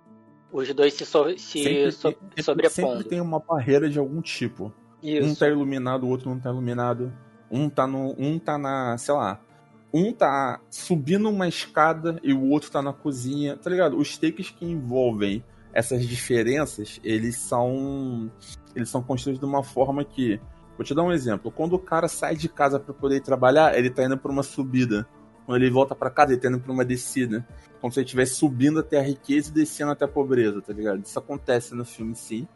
os 0.52 0.73
dois 0.75 0.92
se, 0.95 1.07
so- 1.07 1.37
se 1.38 1.62
Sempre, 1.62 1.92
so- 1.92 2.12
tem- 2.12 2.42
sobrepondo. 2.45 2.88
sempre 2.99 3.09
tem 3.09 3.21
uma 3.21 3.38
barreira 3.38 3.88
de 3.88 3.99
algum 3.99 4.21
tipo. 4.21 4.73
Um 5.02 5.09
Isso. 5.09 5.38
tá 5.40 5.49
iluminado, 5.49 6.04
o 6.04 6.09
outro 6.09 6.28
não 6.31 6.38
tá 6.38 6.50
iluminado. 6.50 7.12
Um 7.50 7.69
tá 7.69 7.87
no. 7.87 8.14
Um 8.19 8.38
tá 8.38 8.57
na. 8.57 8.97
sei 8.99 9.14
lá. 9.14 9.40
Um 9.93 10.13
tá 10.13 10.61
subindo 10.71 11.29
uma 11.29 11.47
escada 11.47 12.19
e 12.23 12.33
o 12.33 12.49
outro 12.49 12.71
tá 12.71 12.81
na 12.81 12.93
cozinha. 12.93 13.57
Tá 13.57 13.69
ligado? 13.69 13.99
Os 13.99 14.17
takes 14.17 14.51
que 14.51 14.65
envolvem 14.65 15.45
essas 15.73 16.07
diferenças, 16.07 17.01
eles 17.03 17.37
são. 17.37 18.31
Eles 18.75 18.89
são 18.89 19.03
construídos 19.03 19.41
de 19.41 19.47
uma 19.47 19.63
forma 19.63 20.05
que. 20.05 20.41
Vou 20.77 20.85
te 20.85 20.95
dar 20.95 21.03
um 21.03 21.13
exemplo. 21.13 21.51
Quando 21.51 21.75
o 21.75 21.79
cara 21.79 22.09
sai 22.09 22.35
de 22.35 22.49
casa 22.49 22.81
para 22.81 22.95
poder 22.95 23.17
ir 23.17 23.21
trabalhar, 23.21 23.77
ele 23.77 23.91
tá 23.91 24.05
indo 24.05 24.17
pra 24.17 24.33
uma 24.33 24.43
subida. 24.43 25.07
Quando 25.45 25.61
ele 25.61 25.71
volta 25.71 25.95
para 25.95 26.11
casa, 26.11 26.33
ele 26.33 26.41
tá 26.41 26.49
indo 26.49 26.61
pra 26.61 26.73
uma 26.73 26.85
descida. 26.85 27.47
Como 27.81 27.93
se 27.93 28.01
ele 28.01 28.07
estivesse 28.07 28.37
subindo 28.37 28.81
até 28.81 28.99
a 28.99 29.03
riqueza 29.03 29.51
e 29.51 29.53
descendo 29.53 29.93
até 29.93 30.05
a 30.05 30.09
pobreza, 30.09 30.63
tá 30.63 30.73
ligado? 30.73 31.03
Isso 31.05 31.19
acontece 31.19 31.75
no 31.75 31.85
filme, 31.85 32.15
sim. 32.15 32.49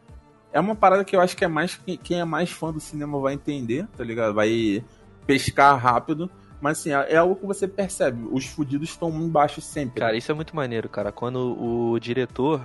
É 0.51 0.59
uma 0.59 0.75
parada 0.75 1.03
que 1.03 1.15
eu 1.15 1.21
acho 1.21 1.35
que 1.35 1.43
é 1.43 1.47
mais 1.47 1.79
quem 2.01 2.19
é 2.19 2.25
mais 2.25 2.49
fã 2.49 2.71
do 2.71 2.79
cinema 2.79 3.19
vai 3.19 3.33
entender, 3.33 3.87
tá 3.95 4.03
ligado? 4.03 4.33
Vai 4.33 4.83
pescar 5.25 5.77
rápido. 5.77 6.31
Mas 6.59 6.79
assim, 6.79 6.91
é 6.91 7.13
é 7.13 7.17
algo 7.17 7.35
que 7.35 7.45
você 7.45 7.67
percebe. 7.67 8.27
Os 8.31 8.45
fudidos 8.45 8.89
estão 8.89 9.09
embaixo 9.09 9.61
sempre. 9.61 9.99
Cara, 9.99 10.17
isso 10.17 10.31
é 10.31 10.35
muito 10.35 10.55
maneiro, 10.55 10.89
cara. 10.89 11.11
Quando 11.11 11.55
o 11.61 11.99
diretor 11.99 12.61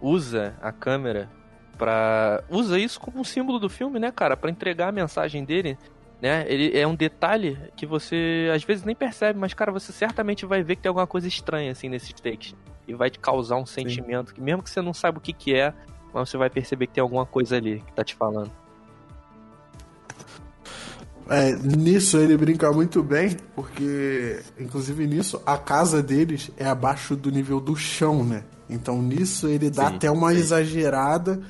usa 0.00 0.54
a 0.60 0.72
câmera 0.72 1.28
Pra... 1.76 2.42
Usa 2.48 2.78
isso 2.78 3.00
como 3.00 3.20
um 3.20 3.24
símbolo 3.24 3.58
do 3.58 3.68
filme, 3.68 3.98
né, 3.98 4.10
cara? 4.10 4.36
Pra 4.36 4.50
entregar 4.50 4.88
a 4.88 4.92
mensagem 4.92 5.44
dele. 5.44 5.76
Né? 6.20 6.44
Ele 6.48 6.76
é 6.78 6.86
um 6.86 6.94
detalhe 6.94 7.58
que 7.76 7.84
você 7.84 8.50
às 8.54 8.64
vezes 8.64 8.84
nem 8.84 8.94
percebe, 8.94 9.38
mas, 9.38 9.52
cara, 9.52 9.70
você 9.70 9.92
certamente 9.92 10.46
vai 10.46 10.62
ver 10.62 10.76
que 10.76 10.82
tem 10.82 10.88
alguma 10.88 11.06
coisa 11.06 11.28
estranha 11.28 11.72
assim 11.72 11.88
nesses 11.88 12.12
takes. 12.14 12.54
E 12.86 12.94
vai 12.94 13.10
te 13.10 13.18
causar 13.18 13.56
um 13.56 13.66
sentimento 13.66 14.32
que, 14.32 14.40
mesmo 14.40 14.62
que 14.62 14.70
você 14.70 14.80
não 14.80 14.94
saiba 14.94 15.18
o 15.18 15.20
que, 15.20 15.32
que 15.32 15.54
é, 15.54 15.74
mas 16.12 16.28
você 16.28 16.36
vai 16.36 16.48
perceber 16.48 16.86
que 16.86 16.94
tem 16.94 17.02
alguma 17.02 17.26
coisa 17.26 17.56
ali 17.56 17.80
que 17.80 17.92
tá 17.92 18.04
te 18.04 18.14
falando. 18.14 18.50
É, 21.28 21.52
nisso 21.56 22.18
ele 22.18 22.36
brinca 22.36 22.70
muito 22.72 23.02
bem, 23.02 23.36
porque, 23.54 24.40
inclusive 24.60 25.06
nisso, 25.06 25.40
a 25.46 25.56
casa 25.56 26.02
deles 26.02 26.50
é 26.56 26.66
abaixo 26.66 27.16
do 27.16 27.30
nível 27.30 27.60
do 27.60 27.74
chão, 27.74 28.22
né? 28.24 28.44
Então 28.68 29.00
nisso 29.00 29.48
ele 29.48 29.70
dá 29.70 29.88
Sim, 29.88 29.96
até 29.96 30.10
uma 30.10 30.32
sim. 30.32 30.38
exagerada 30.38 31.40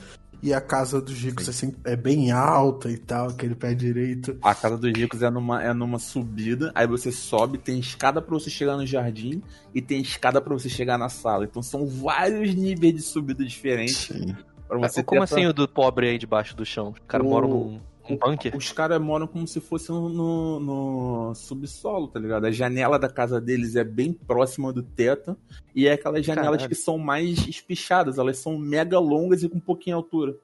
e 0.43 0.53
a 0.53 0.61
casa 0.61 1.01
dos 1.01 1.15
ricos 1.19 1.49
assim, 1.49 1.75
é 1.85 1.97
bem 1.97 2.31
alta 2.31 2.91
e 2.91 2.99
tal, 2.99 3.29
aquele 3.31 3.55
pé 3.55 3.73
direito. 3.75 4.37
A 4.43 4.55
casa 4.55 4.77
dos 4.77 4.93
ricos 4.93 5.23
é 5.23 5.31
numa, 5.31 5.63
é 5.63 5.73
numa 5.73 5.99
subida, 5.99 6.71
aí 6.75 6.87
você 6.87 7.11
sobe, 7.11 7.57
tem 7.59 7.79
escada 7.79 8.21
pra 8.21 8.35
você 8.35 8.51
chegar 8.51 8.77
no 8.77 8.87
jardim 8.87 9.43
e 9.75 9.81
tem 9.81 10.01
escada 10.03 10.41
pra 10.41 10.53
você 10.53 10.69
chegar 10.69 10.99
na 10.99 11.09
sala. 11.09 11.45
Então 11.45 11.63
são 11.63 11.87
vários 11.87 12.55
níveis 12.55 12.95
de 12.95 13.03
subida 13.03 13.45
diferentes 13.45 14.09
pra 14.69 14.79
você 14.79 15.03
Como 15.03 15.23
essa- 15.23 15.35
assim 15.37 15.47
o 15.47 15.53
do 15.53 15.67
pobre 15.67 16.09
aí 16.11 16.19
debaixo 16.19 16.55
do 16.57 16.65
chão? 16.67 16.89
O 16.91 17.03
cara 17.07 17.25
O- 17.25 17.31
mora 17.31 17.47
num, 17.49 17.81
num 18.09 18.17
bunker? 18.17 18.57
Os 18.57 18.73
caras 18.73 19.01
moram 19.01 19.27
como 19.27 19.47
se 19.47 19.61
fosse 19.61 19.91
no, 19.91 20.09
no- 20.09 20.61
no 20.61 21.35
subsolo, 21.35 22.09
tá 22.09 22.19
ligado? 22.19 22.47
A 22.47 22.51
janela 22.51 22.99
da 22.99 23.09
casa 23.09 23.41
deles 23.41 23.77
é 23.77 23.85
bem 23.85 24.13
próxima 24.13 24.73
do 24.73 24.83
teto 24.83 25.37
e 25.75 25.87
é 25.89 25.93
aquelas 25.93 26.25
janelas 26.25 26.59
Caralho. 26.59 26.69
que 26.69 26.75
são 26.75 26.99
mais 26.99 27.47
espichadas, 27.47 28.19
elas 28.19 28.39
são 28.39 28.59
mega 28.59 28.99
longas 28.99 29.43
e 29.43 29.49
com 29.49 29.57
um 29.59 29.61
pouquinho 29.61 29.97
de 29.97 30.03
altura. 30.05 30.37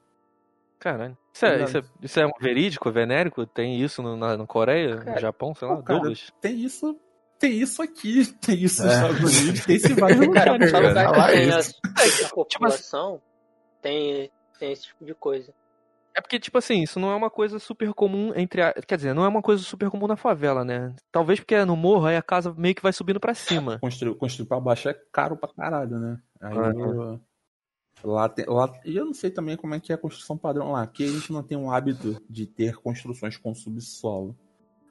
Caralho. 0.79 1.17
Isso 1.33 1.45
é, 1.45 1.49
Verdade. 1.49 1.69
isso, 1.69 1.77
é, 1.77 2.05
isso 2.05 2.19
é 2.19 2.25
um 2.25 2.31
verídico, 2.41 2.91
venérico? 2.91 3.45
Tem 3.45 3.79
isso 3.79 4.01
no, 4.01 4.17
na, 4.17 4.35
na 4.35 4.45
Coreia, 4.47 4.95
no 4.95 5.05
Cara, 5.05 5.19
Japão, 5.21 5.53
sei 5.55 5.67
lá, 5.67 5.75
pô, 5.77 5.83
cara, 5.83 5.99
Douglas? 5.99 6.33
Tem 6.41 6.59
isso, 6.59 6.99
tem 7.39 7.51
isso 7.61 7.81
aqui, 7.81 8.25
tem 8.41 8.63
isso 8.63 8.83
nos 8.83 8.91
É. 8.91 8.95
Estados 8.95 9.39
Unidos, 9.41 9.65
tem 9.65 9.75
esse 9.75 9.93
vários 9.93 10.19
Cara, 10.33 10.51
lugares, 10.53 10.71
cara. 10.71 11.63
essa 12.07 12.29
população, 12.33 13.21
tem, 13.81 14.29
tem 14.59 14.71
esse 14.71 14.83
tipo 14.87 15.05
de 15.05 15.13
coisa. 15.13 15.53
É 16.13 16.21
porque, 16.21 16.39
tipo 16.39 16.57
assim, 16.57 16.81
isso 16.83 16.99
não 16.99 17.11
é 17.11 17.15
uma 17.15 17.29
coisa 17.29 17.57
super 17.59 17.93
comum 17.93 18.33
entre 18.35 18.61
a... 18.61 18.73
Quer 18.73 18.97
dizer, 18.97 19.13
não 19.13 19.23
é 19.23 19.27
uma 19.27 19.41
coisa 19.41 19.63
super 19.63 19.89
comum 19.89 20.07
na 20.07 20.17
favela, 20.17 20.65
né? 20.65 20.93
Talvez 21.11 21.39
porque 21.39 21.55
é 21.55 21.65
no 21.65 21.75
morro, 21.75 22.05
aí 22.05 22.17
a 22.17 22.21
casa 22.21 22.53
meio 22.57 22.75
que 22.75 22.81
vai 22.81 22.91
subindo 22.91 23.19
pra 23.19 23.33
cima. 23.33 23.79
Construir, 23.81 24.15
construir 24.15 24.47
pra 24.47 24.59
baixo 24.59 24.89
é 24.89 24.93
caro 25.11 25.37
pra 25.37 25.49
caralho, 25.53 25.97
né? 25.99 26.19
Aí 26.39 26.57
Aham. 26.57 26.73
eu- 26.75 27.21
lá 28.03 28.27
tem, 28.27 28.45
lá, 28.47 28.71
e 28.83 28.97
eu 28.97 29.05
não 29.05 29.13
sei 29.13 29.29
também 29.29 29.55
como 29.55 29.75
é 29.75 29.79
que 29.79 29.91
é 29.91 29.95
a 29.95 29.97
construção 29.97 30.37
padrão 30.37 30.71
lá. 30.71 30.81
Aqui 30.81 31.03
a 31.05 31.07
gente 31.07 31.31
não 31.31 31.43
tem 31.43 31.57
um 31.57 31.71
hábito 31.71 32.21
de 32.29 32.45
ter 32.45 32.75
construções 32.77 33.37
com 33.37 33.53
subsolo. 33.53 34.35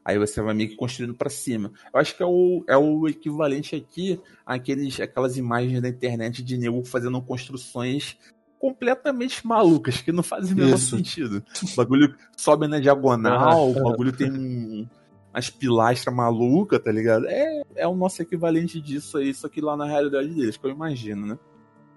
Aí 0.05 0.19
você 0.19 0.41
vai 0.41 0.55
meio 0.55 0.71
que 0.71 0.77
construindo 0.77 1.15
pra 1.15 1.29
cima. 1.29 1.73
Eu 1.93 2.01
acho 2.01 2.17
que 2.17 2.23
é 2.23 2.27
o, 2.27 2.65
é 2.67 2.77
o 2.77 3.07
equivalente 3.07 3.77
aqui 3.77 4.19
àqueles, 4.47 4.99
àquelas 4.99 5.37
imagens 5.37 5.83
da 5.83 5.89
internet 5.89 6.43
de 6.43 6.57
nego 6.57 6.83
fazendo 6.85 7.21
construções 7.21 8.17
completamente 8.61 9.45
malucas, 9.47 10.03
que 10.03 10.13
não 10.13 10.23
fazem 10.23 10.53
o 10.55 10.57
menor 10.59 10.77
sentido. 10.79 11.43
O 11.73 11.77
bagulho 11.77 12.15
sobe 12.37 12.69
na 12.69 12.79
diagonal, 12.79 13.71
o 13.71 13.83
bagulho 13.83 14.13
tem 14.13 14.31
um- 14.31 14.87
umas 15.33 15.49
pilastras 15.49 16.15
malucas, 16.15 16.79
tá 16.79 16.93
ligado? 16.93 17.27
É, 17.27 17.63
é 17.75 17.89
o 17.89 17.95
nosso 17.97 18.21
equivalente 18.21 18.81
disso 18.81 19.17
aí, 19.19 19.31
isso 19.31 19.47
aqui 19.47 19.61
lá 19.61 19.77
na 19.77 19.87
realidade 19.87 20.29
deles, 20.29 20.57
que 20.59 20.67
eu 20.67 20.71
imagino, 20.71 21.27
né? 21.27 21.39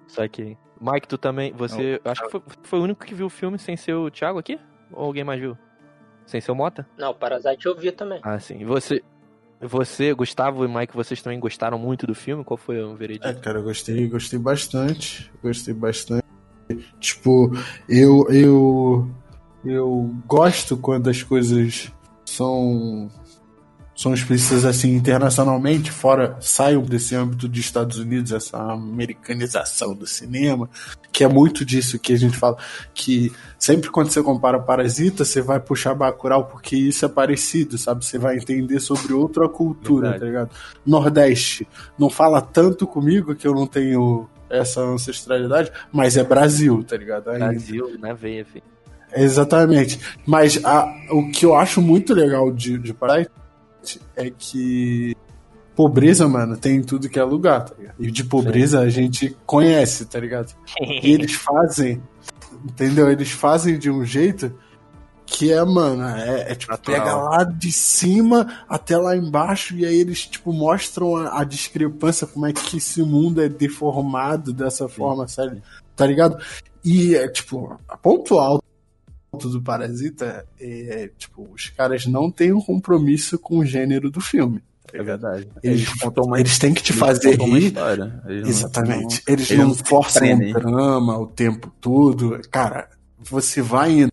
Só 0.07 0.27
que. 0.27 0.57
Mike, 0.79 1.07
tu 1.07 1.17
também. 1.17 1.51
Você. 1.53 1.99
Acho 2.03 2.23
que 2.25 2.31
foi, 2.31 2.41
foi 2.63 2.79
o 2.79 2.83
único 2.83 3.05
que 3.05 3.13
viu 3.13 3.25
o 3.27 3.29
filme 3.29 3.57
sem 3.59 3.75
ser 3.77 3.93
o 3.93 4.09
Thiago 4.09 4.39
aqui? 4.39 4.59
Ou 4.91 5.05
alguém 5.05 5.23
mais 5.23 5.39
viu? 5.39 5.57
Sem 6.25 6.39
ser 6.41 6.51
o 6.51 6.55
Mota? 6.55 6.87
Não, 6.97 7.13
Parasite 7.13 7.65
eu 7.65 7.75
vi 7.75 7.91
também. 7.91 8.19
Ah, 8.23 8.39
sim. 8.39 8.59
E 8.59 8.65
você. 8.65 9.03
Você, 9.61 10.13
Gustavo 10.13 10.65
e 10.65 10.67
Mike, 10.67 10.93
vocês 10.93 11.21
também 11.21 11.39
gostaram 11.39 11.79
muito 11.79 12.05
do 12.05 12.13
filme? 12.13 12.43
Qual 12.43 12.57
foi 12.57 12.83
o 12.83 12.95
veredito? 12.95 13.25
É, 13.27 13.33
cara, 13.33 13.59
eu 13.59 13.63
gostei, 13.63 14.07
gostei 14.09 14.37
bastante. 14.37 15.31
Gostei 15.41 15.73
bastante. 15.73 16.22
Tipo, 16.99 17.55
eu 17.87 18.27
eu 18.29 19.09
eu 19.65 20.13
gosto 20.27 20.75
quando 20.77 21.09
as 21.09 21.23
coisas 21.23 21.91
são 22.25 23.09
são 23.95 24.13
explícitas 24.13 24.65
assim 24.65 24.95
internacionalmente, 24.95 25.91
fora 25.91 26.35
saiam 26.41 26.81
desse 26.81 27.15
âmbito 27.15 27.47
dos 27.47 27.59
Estados 27.59 27.99
Unidos, 27.99 28.31
essa 28.31 28.57
americanização 28.57 29.93
do 29.93 30.07
cinema, 30.07 30.67
que 31.11 31.23
é 31.23 31.27
muito 31.27 31.63
disso 31.63 31.99
que 31.99 32.11
a 32.11 32.17
gente 32.17 32.35
fala, 32.35 32.57
que 32.93 33.31
sempre 33.57 33.91
quando 33.91 34.09
você 34.09 34.23
compara 34.23 34.59
Parasita, 34.59 35.23
você 35.23 35.41
vai 35.41 35.59
puxar 35.59 35.93
Bacurau 35.93 36.45
porque 36.45 36.75
isso 36.75 37.05
é 37.05 37.07
parecido, 37.07 37.77
sabe? 37.77 38.03
Você 38.03 38.17
vai 38.17 38.37
entender 38.37 38.79
sobre 38.79 39.13
outra 39.13 39.47
cultura, 39.47 40.09
Verdade. 40.09 40.19
tá 40.19 40.25
ligado? 40.25 40.49
Nordeste 40.85 41.67
não 41.97 42.09
fala 42.09 42.41
tanto 42.41 42.87
comigo 42.87 43.35
que 43.35 43.47
eu 43.47 43.53
não 43.53 43.67
tenho 43.67 44.27
essa 44.59 44.81
ancestralidade, 44.81 45.71
mas 45.91 46.15
é 46.17 46.23
Brasil, 46.23 46.83
tá 46.83 46.95
ligado? 46.97 47.29
Ainda. 47.29 47.47
Brasil, 47.47 47.97
na 47.99 48.13
veia, 48.13 48.45
filho. 48.45 48.63
Exatamente. 49.15 49.99
Mas 50.25 50.59
a- 50.63 50.91
o 51.11 51.29
que 51.31 51.45
eu 51.45 51.55
acho 51.55 51.81
muito 51.81 52.13
legal 52.13 52.51
de, 52.51 52.77
de 52.77 52.93
Parasite 52.93 53.29
é 54.15 54.29
que 54.29 55.15
pobreza, 55.75 56.27
mano, 56.27 56.55
tem 56.57 56.77
em 56.77 56.83
tudo 56.83 57.09
que 57.09 57.19
é 57.19 57.23
lugar, 57.23 57.65
tá 57.65 57.75
ligado? 57.77 57.95
E 57.99 58.11
de 58.11 58.23
pobreza 58.23 58.79
a 58.79 58.89
gente 58.89 59.35
conhece, 59.45 60.05
tá 60.05 60.19
ligado? 60.19 60.53
E 60.81 61.11
eles 61.11 61.33
fazem, 61.33 62.01
entendeu? 62.63 63.09
Eles 63.11 63.31
fazem 63.31 63.77
de 63.77 63.89
um 63.89 64.03
jeito 64.05 64.53
que 65.35 65.51
é, 65.51 65.63
mano, 65.65 66.03
é, 66.07 66.51
é 66.51 66.55
tipo, 66.55 66.71
Natural. 66.71 66.99
pega 66.99 67.15
lá 67.15 67.43
de 67.43 67.71
cima 67.71 68.47
até 68.69 68.95
lá 68.95 69.17
embaixo 69.17 69.75
e 69.75 69.83
aí 69.83 69.99
eles, 69.99 70.27
tipo, 70.27 70.53
mostram 70.53 71.15
a, 71.15 71.41
a 71.41 71.43
discrepância, 71.43 72.27
como 72.27 72.45
é 72.45 72.53
que 72.53 72.77
esse 72.77 73.01
mundo 73.01 73.41
é 73.41 73.49
deformado 73.49 74.53
dessa 74.53 74.87
forma, 74.87 75.27
sabe? 75.27 75.61
Tá 75.95 76.05
ligado? 76.05 76.37
E, 76.85 77.15
é, 77.15 77.27
tipo, 77.27 77.75
a 77.89 77.97
ponto 77.97 78.37
alto 78.37 78.63
do 79.33 79.59
Parasita 79.61 80.45
é, 80.61 81.09
tipo, 81.17 81.49
os 81.51 81.69
caras 81.69 82.05
não 82.05 82.29
têm 82.29 82.53
um 82.53 82.61
compromisso 82.61 83.39
com 83.39 83.57
o 83.57 83.65
gênero 83.65 84.11
do 84.11 84.21
filme. 84.21 84.59
tá 84.85 84.99
É 84.99 85.01
verdade. 85.01 85.47
Eles, 85.63 85.89
contam 85.99 86.25
uma, 86.25 86.39
eles 86.39 86.59
têm 86.59 86.75
que 86.75 86.83
te 86.83 86.91
eles 86.91 86.99
fazer 86.99 87.39
rir. 87.41 87.67
história. 87.67 88.21
Eles 88.27 88.49
Exatamente. 88.49 89.23
não- 89.27 89.33
eles, 89.33 89.49
eles 89.49 89.57
não, 89.57 89.67
não 89.69 89.73
forçam 89.73 90.31
o 90.31 90.53
drama 90.53 91.17
o 91.17 91.25
tempo 91.25 91.73
todo. 91.81 92.39
Cara, 92.51 92.87
você 93.19 93.59
vai 93.63 93.91
indo. 94.01 94.12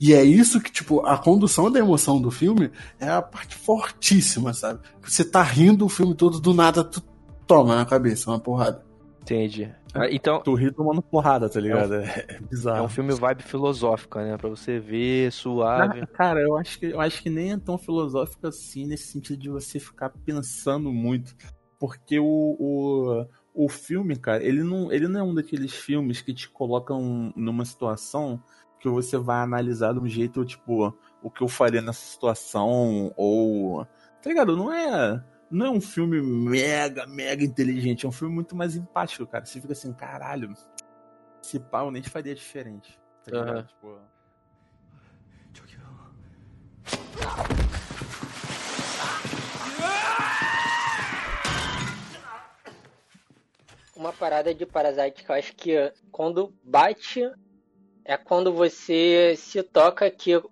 E 0.00 0.12
é 0.14 0.22
isso 0.22 0.60
que, 0.60 0.70
tipo, 0.70 1.04
a 1.06 1.18
condução 1.18 1.70
da 1.70 1.78
emoção 1.78 2.20
do 2.20 2.30
filme 2.30 2.70
é 2.98 3.08
a 3.08 3.22
parte 3.22 3.54
fortíssima, 3.56 4.52
sabe? 4.52 4.80
Você 5.02 5.24
tá 5.24 5.42
rindo 5.42 5.84
o 5.84 5.88
filme 5.88 6.14
todo, 6.14 6.40
do 6.40 6.54
nada, 6.54 6.84
tu 6.84 7.02
toma 7.46 7.76
na 7.76 7.84
cabeça 7.84 8.30
uma 8.30 8.38
porrada. 8.38 8.84
Entendi. 9.22 9.70
Ah, 9.92 10.08
Então, 10.10 10.40
Tu 10.42 10.54
ri 10.54 10.72
tomando 10.72 11.02
porrada, 11.02 11.48
tá 11.48 11.60
ligado? 11.60 11.94
É, 11.94 12.24
é 12.28 12.40
bizarro. 12.40 12.78
é 12.78 12.82
um 12.82 12.88
filme 12.88 13.12
vibe 13.12 13.42
filosófica, 13.42 14.22
né? 14.24 14.36
Pra 14.36 14.48
você 14.48 14.78
ver, 14.78 15.30
suave. 15.32 16.00
Ah, 16.00 16.06
Cara, 16.06 16.40
eu 16.40 16.56
acho, 16.56 16.78
que, 16.78 16.86
eu 16.86 17.00
acho 17.00 17.22
que 17.22 17.28
nem 17.28 17.52
é 17.52 17.58
tão 17.58 17.76
filosófico 17.76 18.46
assim, 18.46 18.86
nesse 18.86 19.08
sentido 19.08 19.38
de 19.40 19.50
você 19.50 19.78
ficar 19.78 20.10
pensando 20.24 20.92
muito. 20.92 21.34
Porque 21.78 22.18
o, 22.20 22.24
o, 22.58 23.26
o 23.64 23.68
filme, 23.68 24.16
cara, 24.16 24.42
ele 24.44 24.62
não, 24.62 24.92
ele 24.92 25.08
não 25.08 25.20
é 25.20 25.22
um 25.22 25.34
daqueles 25.34 25.72
filmes 25.72 26.20
que 26.22 26.32
te 26.32 26.48
colocam 26.48 27.32
numa 27.36 27.64
situação 27.64 28.40
que 28.80 28.88
você 28.88 29.18
vai 29.18 29.42
analisar 29.42 29.92
de 29.92 30.00
um 30.00 30.08
jeito, 30.08 30.44
tipo, 30.44 30.96
o 31.22 31.30
que 31.30 31.42
eu 31.42 31.48
faria 31.48 31.82
nessa 31.82 32.00
situação, 32.00 33.12
ou. 33.16 33.84
Tá 34.22 34.30
ligado? 34.30 34.56
Não 34.56 34.72
é. 34.72 35.22
Não 35.50 35.66
é 35.66 35.70
um 35.70 35.80
filme 35.80 36.22
mega, 36.22 37.06
mega 37.06 37.44
inteligente, 37.44 38.06
é 38.06 38.08
um 38.08 38.12
filme 38.12 38.34
muito 38.34 38.56
mais 38.56 38.76
empático, 38.76 39.26
cara. 39.26 39.44
Você 39.44 39.60
fica 39.60 39.72
assim, 39.72 39.92
caralho, 39.92 40.54
esse 41.42 41.58
pau 41.58 41.86
eu 41.86 41.90
nem 41.90 42.02
faria 42.02 42.34
diferente. 42.34 42.98
Tá 43.24 43.32
ligado? 43.32 43.50
Aham. 43.50 43.62
Tipo, 43.64 43.98
Uma 54.00 54.14
parada 54.14 54.54
de 54.54 54.64
Parasite 54.64 55.22
que 55.22 55.30
eu 55.30 55.34
acho 55.34 55.54
que 55.54 55.92
quando 56.10 56.54
bate 56.64 57.20
é 58.10 58.16
quando 58.16 58.52
você 58.52 59.34
se 59.36 59.62
toca 59.62 60.10
que 60.10 60.42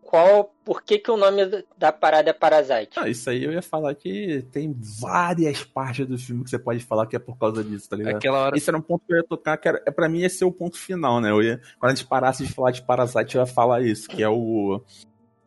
qual, 0.00 0.54
por 0.64 0.82
que 0.82 0.98
que 0.98 1.10
o 1.10 1.16
nome 1.16 1.42
da 1.78 1.90
parada 1.92 2.30
é 2.30 2.32
Parasite? 2.32 2.92
Ah, 2.98 3.08
isso 3.08 3.30
aí 3.30 3.44
eu 3.44 3.52
ia 3.52 3.62
falar 3.62 3.94
que 3.94 4.46
tem 4.52 4.74
várias 5.00 5.64
partes 5.64 6.06
do 6.06 6.18
filme 6.18 6.44
que 6.44 6.50
você 6.50 6.58
pode 6.58 6.80
falar 6.80 7.06
que 7.06 7.16
é 7.16 7.18
por 7.18 7.38
causa 7.38 7.62
disso, 7.64 7.88
tá 7.88 7.96
ligado? 7.96 8.16
Aquela 8.16 8.38
hora. 8.44 8.56
Esse 8.56 8.68
era 8.68 8.76
um 8.76 8.82
ponto 8.82 9.04
que 9.06 9.12
eu 9.12 9.18
ia 9.18 9.24
tocar, 9.24 9.56
que 9.56 9.68
era, 9.68 9.82
é, 9.86 9.90
pra 9.90 10.08
mim 10.08 10.22
esse 10.22 10.42
é 10.42 10.46
o 10.46 10.52
ponto 10.52 10.76
final, 10.78 11.20
né? 11.20 11.30
Eu 11.30 11.42
ia, 11.42 11.60
quando 11.78 11.92
a 11.92 11.94
gente 11.94 12.06
parasse 12.06 12.46
de 12.46 12.52
falar 12.52 12.72
de 12.72 12.82
Parasite, 12.82 13.36
eu 13.36 13.42
ia 13.42 13.46
falar 13.46 13.82
isso, 13.82 14.08
que 14.08 14.22
é 14.22 14.28
o, 14.28 14.82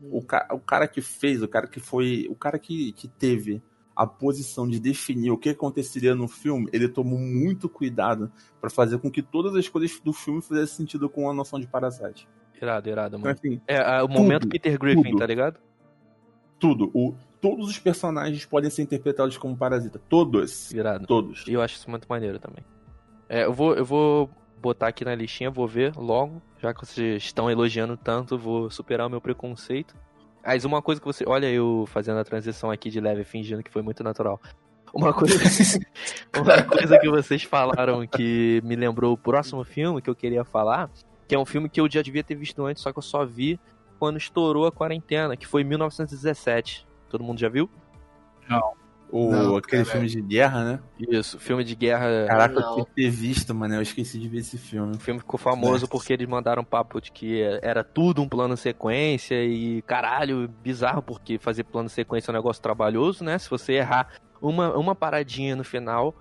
o, 0.01 0.21
ca- 0.23 0.47
o 0.51 0.59
cara 0.59 0.87
que 0.87 1.01
fez, 1.01 1.41
o 1.43 1.47
cara 1.47 1.67
que 1.67 1.79
foi, 1.79 2.27
o 2.29 2.35
cara 2.35 2.57
que, 2.57 2.91
que 2.93 3.07
teve 3.07 3.61
a 3.95 4.05
posição 4.05 4.67
de 4.67 4.79
definir 4.79 5.31
o 5.31 5.37
que 5.37 5.49
aconteceria 5.49 6.13
no 6.13 6.27
filme, 6.27 6.67
ele 6.73 6.87
tomou 6.89 7.17
muito 7.17 7.69
cuidado 7.69 8.31
pra 8.59 8.69
fazer 8.69 8.97
com 8.99 9.09
que 9.09 9.21
todas 9.21 9.55
as 9.55 9.67
coisas 9.69 9.99
do 10.01 10.11
filme 10.11 10.41
fizessem 10.41 10.77
sentido 10.77 11.09
com 11.09 11.29
a 11.29 11.33
noção 11.33 11.59
de 11.59 11.67
Parasite. 11.67 12.27
Irado, 12.61 12.89
irado, 12.89 13.17
Então, 13.17 13.19
mano. 13.19 13.39
assim, 13.39 13.61
É, 13.67 13.99
é 13.99 14.03
o 14.03 14.07
momento 14.07 14.41
tudo, 14.43 14.51
Peter 14.51 14.77
Griffin, 14.79 15.03
tudo. 15.03 15.17
tá 15.19 15.25
ligado? 15.25 15.59
tudo. 16.59 16.89
O, 16.93 17.13
todos 17.41 17.69
os 17.69 17.77
personagens 17.77 18.45
podem 18.45 18.69
ser 18.69 18.81
interpretados 18.81 19.37
como 19.37 19.55
parasita. 19.55 19.99
Todos. 20.09 20.71
Irado. 20.71 21.05
Todos. 21.05 21.45
E 21.47 21.53
eu 21.53 21.61
acho 21.61 21.75
isso 21.75 21.89
muito 21.89 22.07
maneiro 22.09 22.39
também. 22.39 22.63
É, 23.29 23.43
eu 23.45 23.53
vou, 23.53 23.75
eu 23.75 23.83
vou 23.85 24.29
botar 24.61 24.87
aqui 24.87 25.03
na 25.05 25.13
listinha, 25.13 25.51
vou 25.51 25.67
ver 25.67 25.93
logo, 25.95 26.41
já 26.59 26.73
que 26.73 26.79
vocês 26.85 27.23
estão 27.23 27.51
elogiando 27.51 27.95
tanto, 27.97 28.37
vou 28.37 28.69
superar 28.71 29.05
o 29.05 29.09
meu 29.09 29.21
preconceito. 29.21 29.95
Mas 30.45 30.63
uma 30.63 30.81
coisa 30.81 31.01
que 31.01 31.07
você. 31.07 31.23
Olha, 31.27 31.47
eu 31.51 31.85
fazendo 31.87 32.19
a 32.19 32.23
transição 32.23 32.69
aqui 32.69 32.89
de 32.89 32.99
leve, 32.99 33.23
fingindo 33.23 33.63
que 33.63 33.71
foi 33.71 33.81
muito 33.81 34.03
natural. 34.03 34.39
Uma 34.93 35.11
coisa, 35.11 35.35
uma 36.37 36.63
coisa 36.63 36.99
que 36.99 37.09
vocês 37.09 37.43
falaram 37.43 38.05
que 38.07 38.61
me 38.63 38.75
lembrou 38.75 39.13
o 39.13 39.17
próximo 39.17 39.63
filme 39.63 40.01
que 40.01 40.09
eu 40.09 40.15
queria 40.15 40.45
falar, 40.45 40.89
que 41.27 41.35
é 41.35 41.39
um 41.39 41.45
filme 41.45 41.67
que 41.67 41.81
eu 41.81 41.91
já 41.91 42.01
devia 42.01 42.23
ter 42.23 42.35
visto 42.35 42.63
antes, 42.65 42.81
só 42.81 42.93
que 42.93 42.99
eu 42.99 43.03
só 43.03 43.25
vi 43.25 43.59
quando 43.99 44.17
estourou 44.17 44.67
a 44.67 44.71
quarentena, 44.71 45.35
que 45.35 45.47
foi 45.47 45.63
em 45.63 45.65
1917. 45.65 46.87
Todo 47.09 47.23
mundo 47.23 47.39
já 47.39 47.49
viu? 47.49 47.69
O, 49.17 49.29
Não, 49.29 49.55
aquele 49.55 49.85
cara. 49.85 49.85
filme 49.85 50.07
de 50.09 50.21
guerra, 50.21 50.63
né? 50.65 50.79
Isso, 50.99 51.39
filme 51.39 51.63
de 51.63 51.73
guerra. 51.73 52.25
Caraca, 52.27 52.55
eu 52.55 52.61
Não. 52.61 52.73
tinha 52.73 52.85
que 52.85 52.95
ter 52.95 53.09
visto, 53.09 53.55
mano. 53.55 53.75
Eu 53.75 53.81
esqueci 53.81 54.19
de 54.19 54.27
ver 54.27 54.39
esse 54.39 54.57
filme. 54.57 54.93
O 54.93 54.99
filme 54.99 55.21
ficou 55.21 55.37
famoso 55.37 55.87
porque 55.87 56.11
eles 56.11 56.27
mandaram 56.27 56.65
papo 56.65 56.99
de 56.99 57.13
que 57.13 57.41
era 57.61 57.81
tudo 57.81 58.21
um 58.21 58.27
plano 58.27 58.57
sequência 58.57 59.41
e 59.41 59.81
caralho, 59.83 60.49
bizarro 60.61 61.01
porque 61.01 61.37
fazer 61.37 61.63
plano 61.63 61.87
sequência 61.87 62.29
é 62.29 62.33
um 62.33 62.35
negócio 62.35 62.61
trabalhoso, 62.61 63.23
né? 63.23 63.39
Se 63.39 63.49
você 63.49 63.75
errar 63.75 64.09
uma, 64.41 64.77
uma 64.77 64.93
paradinha 64.93 65.55
no 65.55 65.63
final. 65.63 66.13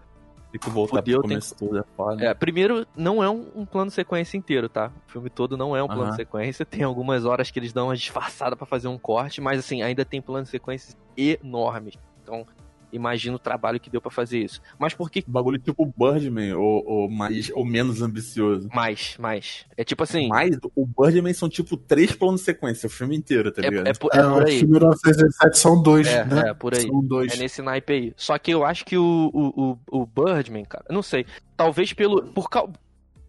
Tem 0.53 0.61
que 0.61 0.71
voltar 0.71 0.99
Fudeu, 0.99 1.19
pro 1.19 1.29
tem 1.31 1.37
começo 1.37 1.57
tudo, 1.57 1.79
é 1.81 1.83
foda. 1.97 2.25
É, 2.25 2.33
primeiro, 2.33 2.87
não 2.97 3.25
é 3.25 3.29
um, 3.29 3.51
um 3.57 3.67
plano 3.67 3.91
sequência 3.91 4.37
inteiro, 4.37 4.69
tá? 4.69 4.93
O 5.09 5.11
filme 5.11 5.29
todo 5.29 5.57
não 5.57 5.77
é 5.77 5.83
um 5.83 5.89
plano 5.89 6.05
Aham. 6.05 6.13
sequência. 6.13 6.65
Tem 6.65 6.85
algumas 6.85 7.25
horas 7.25 7.51
que 7.51 7.59
eles 7.59 7.73
dão 7.73 7.89
uma 7.89 7.97
disfarçada 7.97 8.55
pra 8.55 8.65
fazer 8.65 8.87
um 8.87 8.97
corte, 8.97 9.41
mas 9.41 9.59
assim, 9.59 9.83
ainda 9.83 10.05
tem 10.05 10.23
planos 10.23 10.49
sequências 10.49 10.97
enormes. 11.17 11.97
Então, 12.23 12.47
imagina 12.95 13.37
o 13.37 13.39
trabalho 13.39 13.81
que 13.81 13.91
deu 13.91 14.01
pra 14.01 14.11
fazer 14.11 14.39
isso. 14.39 14.61
Mas 14.79 14.95
por 14.95 15.11
que 15.11 15.25
Bagulho 15.27 15.59
tipo 15.59 15.85
Birdman, 15.97 16.55
ou, 16.55 16.85
ou, 16.87 17.11
mais, 17.11 17.51
ou 17.51 17.65
menos 17.65 18.01
ambicioso. 18.01 18.69
mais? 18.73 19.17
Mais. 19.19 19.67
É 19.77 19.85
tipo 19.85 20.03
assim. 20.03 20.29
Mas 20.29 20.57
o 20.75 20.87
Birdman 20.87 21.35
são 21.35 21.49
tipo 21.49 21.77
três 21.77 22.13
planos 22.13 22.41
de 22.41 22.47
sequência, 22.47 22.87
o 22.87 22.91
filme 22.91 23.17
inteiro, 23.17 23.51
tá 23.53 23.63
ligado? 23.63 23.87
É, 23.87 23.91
é, 23.91 23.95
por, 23.95 24.11
É, 24.15 24.19
é 24.19 24.23
por 24.23 24.43
o 24.43 24.47
aí. 24.47 24.59
filme 24.59 24.73
1917 24.73 25.59
são 25.59 25.83
dois, 25.83 26.07
É, 26.07 26.25
né? 26.25 26.51
é, 26.51 26.55
por 26.55 26.75
aí. 26.75 26.83
São 26.83 27.03
dois. 27.03 27.33
É 27.35 27.37
nesse 27.37 27.61
naipe 27.63 27.93
aí. 27.93 28.13
Só 28.17 28.39
que 28.39 28.51
eu 28.53 28.65
acho 28.65 28.85
que 28.85 28.97
o, 28.97 29.31
o, 29.33 29.79
o, 29.91 30.03
o 30.03 30.07
Birdman, 30.07 30.65
cara, 30.65 30.85
eu 30.89 30.95
não 30.95 31.03
sei. 31.03 31.27
Talvez 31.57 31.93
pelo. 31.93 32.23
Por 32.33 32.49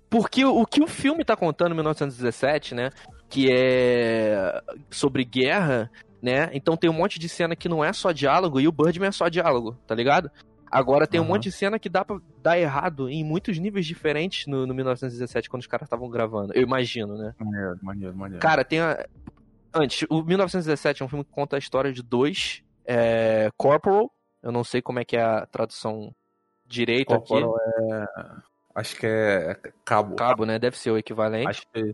Porque 0.09 0.45
o, 0.45 0.61
o 0.61 0.65
que 0.65 0.81
o 0.81 0.87
filme 0.87 1.23
tá 1.25 1.35
contando 1.35 1.71
em 1.71 1.75
1917, 1.75 2.75
né? 2.75 2.89
Que 3.29 3.49
é 3.51 4.61
sobre 4.89 5.23
guerra, 5.25 5.89
né? 6.25 6.49
Então 6.53 6.75
tem 6.75 6.89
um 6.89 6.93
monte 6.93 7.19
de 7.19 7.29
cena 7.29 7.55
que 7.55 7.69
não 7.69 7.85
é 7.85 7.93
só 7.93 8.11
diálogo 8.11 8.59
e 8.59 8.67
o 8.67 8.71
Birdman 8.71 9.09
é 9.09 9.11
só 9.11 9.29
diálogo, 9.29 9.77
tá 9.85 9.93
ligado? 9.93 10.31
Agora 10.71 11.05
tem 11.05 11.19
um 11.19 11.23
Aham. 11.23 11.33
monte 11.33 11.43
de 11.43 11.51
cena 11.51 11.77
que 11.77 11.87
dá 11.87 12.03
pra 12.03 12.19
dar 12.41 12.57
errado 12.57 13.07
em 13.07 13.23
muitos 13.23 13.59
níveis 13.59 13.85
diferentes 13.85 14.47
no, 14.47 14.65
no 14.65 14.73
1917 14.73 15.47
quando 15.47 15.61
os 15.61 15.67
caras 15.67 15.85
estavam 15.85 16.09
gravando. 16.09 16.51
Eu 16.55 16.63
imagino, 16.63 17.15
né? 17.15 17.35
Maneiro, 17.39 17.79
maneiro, 17.81 18.17
maneiro. 18.17 18.41
Cara, 18.41 18.65
tem 18.65 18.79
a... 18.79 19.05
Antes, 19.71 20.07
o 20.09 20.23
1917 20.23 21.03
é 21.03 21.05
um 21.05 21.09
filme 21.09 21.23
que 21.23 21.31
conta 21.31 21.55
a 21.57 21.59
história 21.59 21.93
de 21.93 22.01
dois 22.01 22.63
é, 22.83 23.51
Corporal. 23.55 24.11
Eu 24.41 24.51
não 24.51 24.63
sei 24.63 24.81
como 24.81 24.99
é 24.99 25.05
que 25.05 25.15
é 25.15 25.21
a 25.21 25.45
tradução 25.45 26.11
direito 26.65 27.09
Corporal 27.09 27.55
aqui. 27.55 27.93
é. 27.93 28.05
Acho 28.73 28.95
que 28.97 29.05
é 29.05 29.57
cabo. 29.85 30.15
Cabo, 30.15 30.45
né? 30.45 30.59
Deve 30.59 30.77
ser 30.77 30.91
o 30.91 30.97
equivalente. 30.97 31.47
Acho 31.47 31.61
que 31.71 31.79
é 31.79 31.91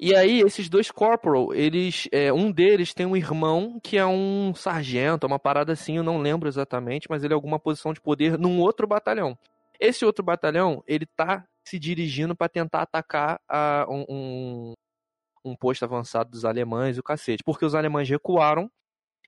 E 0.00 0.14
aí, 0.14 0.40
esses 0.40 0.68
dois 0.68 0.92
Corporal, 0.92 1.52
eles. 1.52 2.08
é, 2.12 2.32
um 2.32 2.52
deles 2.52 2.94
tem 2.94 3.04
um 3.04 3.16
irmão 3.16 3.80
que 3.82 3.96
é 3.98 4.06
um 4.06 4.54
sargento, 4.54 5.26
uma 5.26 5.40
parada 5.40 5.72
assim, 5.72 5.96
eu 5.96 6.04
não 6.04 6.18
lembro 6.18 6.48
exatamente, 6.48 7.08
mas 7.10 7.24
ele 7.24 7.32
é 7.32 7.34
alguma 7.34 7.58
posição 7.58 7.92
de 7.92 8.00
poder 8.00 8.38
num 8.38 8.60
outro 8.60 8.86
batalhão. 8.86 9.36
Esse 9.80 10.04
outro 10.04 10.24
batalhão, 10.24 10.84
ele 10.86 11.04
tá 11.04 11.44
se 11.66 11.78
dirigindo 11.78 12.34
pra 12.36 12.48
tentar 12.48 12.82
atacar 12.82 13.40
a, 13.48 13.86
um, 13.88 14.04
um, 14.08 14.74
um 15.44 15.56
posto 15.56 15.84
avançado 15.84 16.30
dos 16.30 16.44
alemães 16.44 16.96
e 16.96 17.00
o 17.00 17.02
cacete. 17.02 17.42
Porque 17.44 17.64
os 17.64 17.74
alemães 17.74 18.08
recuaram 18.08 18.70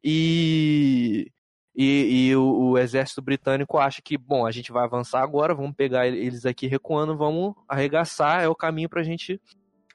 e. 0.05 1.31
E, 1.75 2.29
e 2.31 2.37
o, 2.37 2.71
o 2.73 2.79
exército 2.79 3.23
britânico 3.23 3.79
acha 3.79 4.03
que, 4.03 4.19
bom, 4.19 4.45
a 4.45 4.51
gente 4.51 4.73
vai 4.73 4.85
avançar 4.85 5.23
agora, 5.23 5.55
vamos 5.55 5.75
pegar 5.77 6.09
eles 6.09 6.45
aqui 6.45 6.67
recuando, 6.67 7.17
vamos 7.17 7.55
arregaçar, 7.69 8.43
é 8.43 8.49
o 8.49 8.57
caminho 8.57 8.89
pra 8.89 9.05
gente 9.05 9.41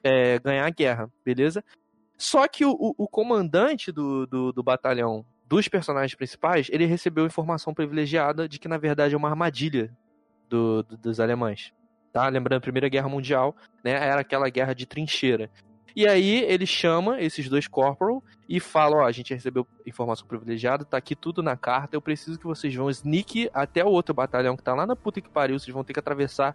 é, 0.06 0.38
ganhar 0.38 0.66
a 0.66 0.70
guerra, 0.70 1.10
beleza? 1.24 1.62
Só 2.16 2.46
que 2.48 2.64
o, 2.64 2.70
o- 2.72 2.94
o 2.96 3.08
comandante 3.08 3.92
do, 3.92 4.26
do, 4.26 4.52
do 4.52 4.62
batalhão 4.62 5.24
dos 5.46 5.68
personagens 5.68 6.14
principais, 6.14 6.68
ele 6.70 6.86
recebeu 6.86 7.26
informação 7.26 7.74
privilegiada 7.74 8.48
de 8.48 8.58
que, 8.58 8.68
na 8.68 8.78
verdade, 8.78 9.14
é 9.14 9.16
uma 9.16 9.28
armadilha 9.28 9.92
do- 10.48 10.82
do- 10.82 10.96
dos 10.96 11.20
alemães. 11.20 11.72
Tá? 12.12 12.28
Lembrando, 12.28 12.58
a 12.58 12.62
Primeira 12.62 12.88
Guerra 12.88 13.08
Mundial, 13.08 13.54
né? 13.84 13.92
Era 13.92 14.20
aquela 14.22 14.48
guerra 14.48 14.74
de 14.74 14.86
trincheira. 14.86 15.50
E 15.94 16.06
aí 16.06 16.44
ele 16.44 16.66
chama 16.66 17.20
esses 17.20 17.48
dois 17.48 17.66
corporal 17.66 18.22
e 18.48 18.60
fala, 18.60 18.96
ó, 18.96 19.04
a 19.06 19.12
gente 19.12 19.32
recebeu 19.32 19.66
informação 19.86 20.26
privilegiada, 20.26 20.84
tá 20.84 20.96
aqui 20.98 21.14
tudo 21.16 21.42
na 21.42 21.56
carta, 21.56 21.96
eu 21.96 22.02
preciso 22.02 22.38
que 22.38 22.44
vocês 22.46 22.74
vão 22.74 22.90
sneak 22.90 23.48
até 23.52 23.82
o 23.82 23.88
outro 23.88 24.14
batalhão 24.14 24.56
que 24.56 24.62
tá 24.62 24.74
lá 24.74 24.86
na 24.86 24.94
puta 24.94 25.20
que 25.22 25.30
pariu, 25.30 25.58
vocês 25.58 25.72
vão 25.74 25.82
ter 25.84 25.94
que 25.94 25.98
atravessar 25.98 26.54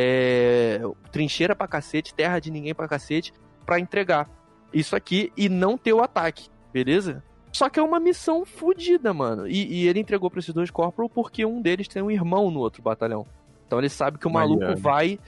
é, 0.00 0.80
trincheira 1.10 1.54
pra 1.56 1.66
cacete, 1.66 2.14
terra 2.14 2.38
de 2.38 2.50
ninguém 2.50 2.74
pra 2.74 2.86
cacete, 2.88 3.32
pra 3.66 3.80
entregar 3.80 4.28
isso 4.72 4.94
aqui 4.94 5.32
e 5.36 5.48
não 5.48 5.76
ter 5.76 5.92
o 5.92 6.00
ataque, 6.02 6.48
beleza? 6.72 7.22
Só 7.52 7.68
que 7.68 7.80
é 7.80 7.82
uma 7.82 7.98
missão 7.98 8.44
fodida, 8.46 9.12
mano. 9.12 9.46
E, 9.48 9.66
e 9.82 9.88
ele 9.88 9.98
entregou 10.00 10.30
pra 10.30 10.38
esses 10.38 10.54
dois 10.54 10.70
corporal 10.70 11.08
porque 11.08 11.44
um 11.44 11.60
deles 11.60 11.88
tem 11.88 12.02
um 12.02 12.10
irmão 12.10 12.50
no 12.50 12.60
outro 12.60 12.82
batalhão. 12.82 13.26
Então 13.66 13.78
ele 13.78 13.88
sabe 13.88 14.18
que 14.18 14.26
o 14.26 14.30
maluco 14.30 14.76
vai. 14.76 15.18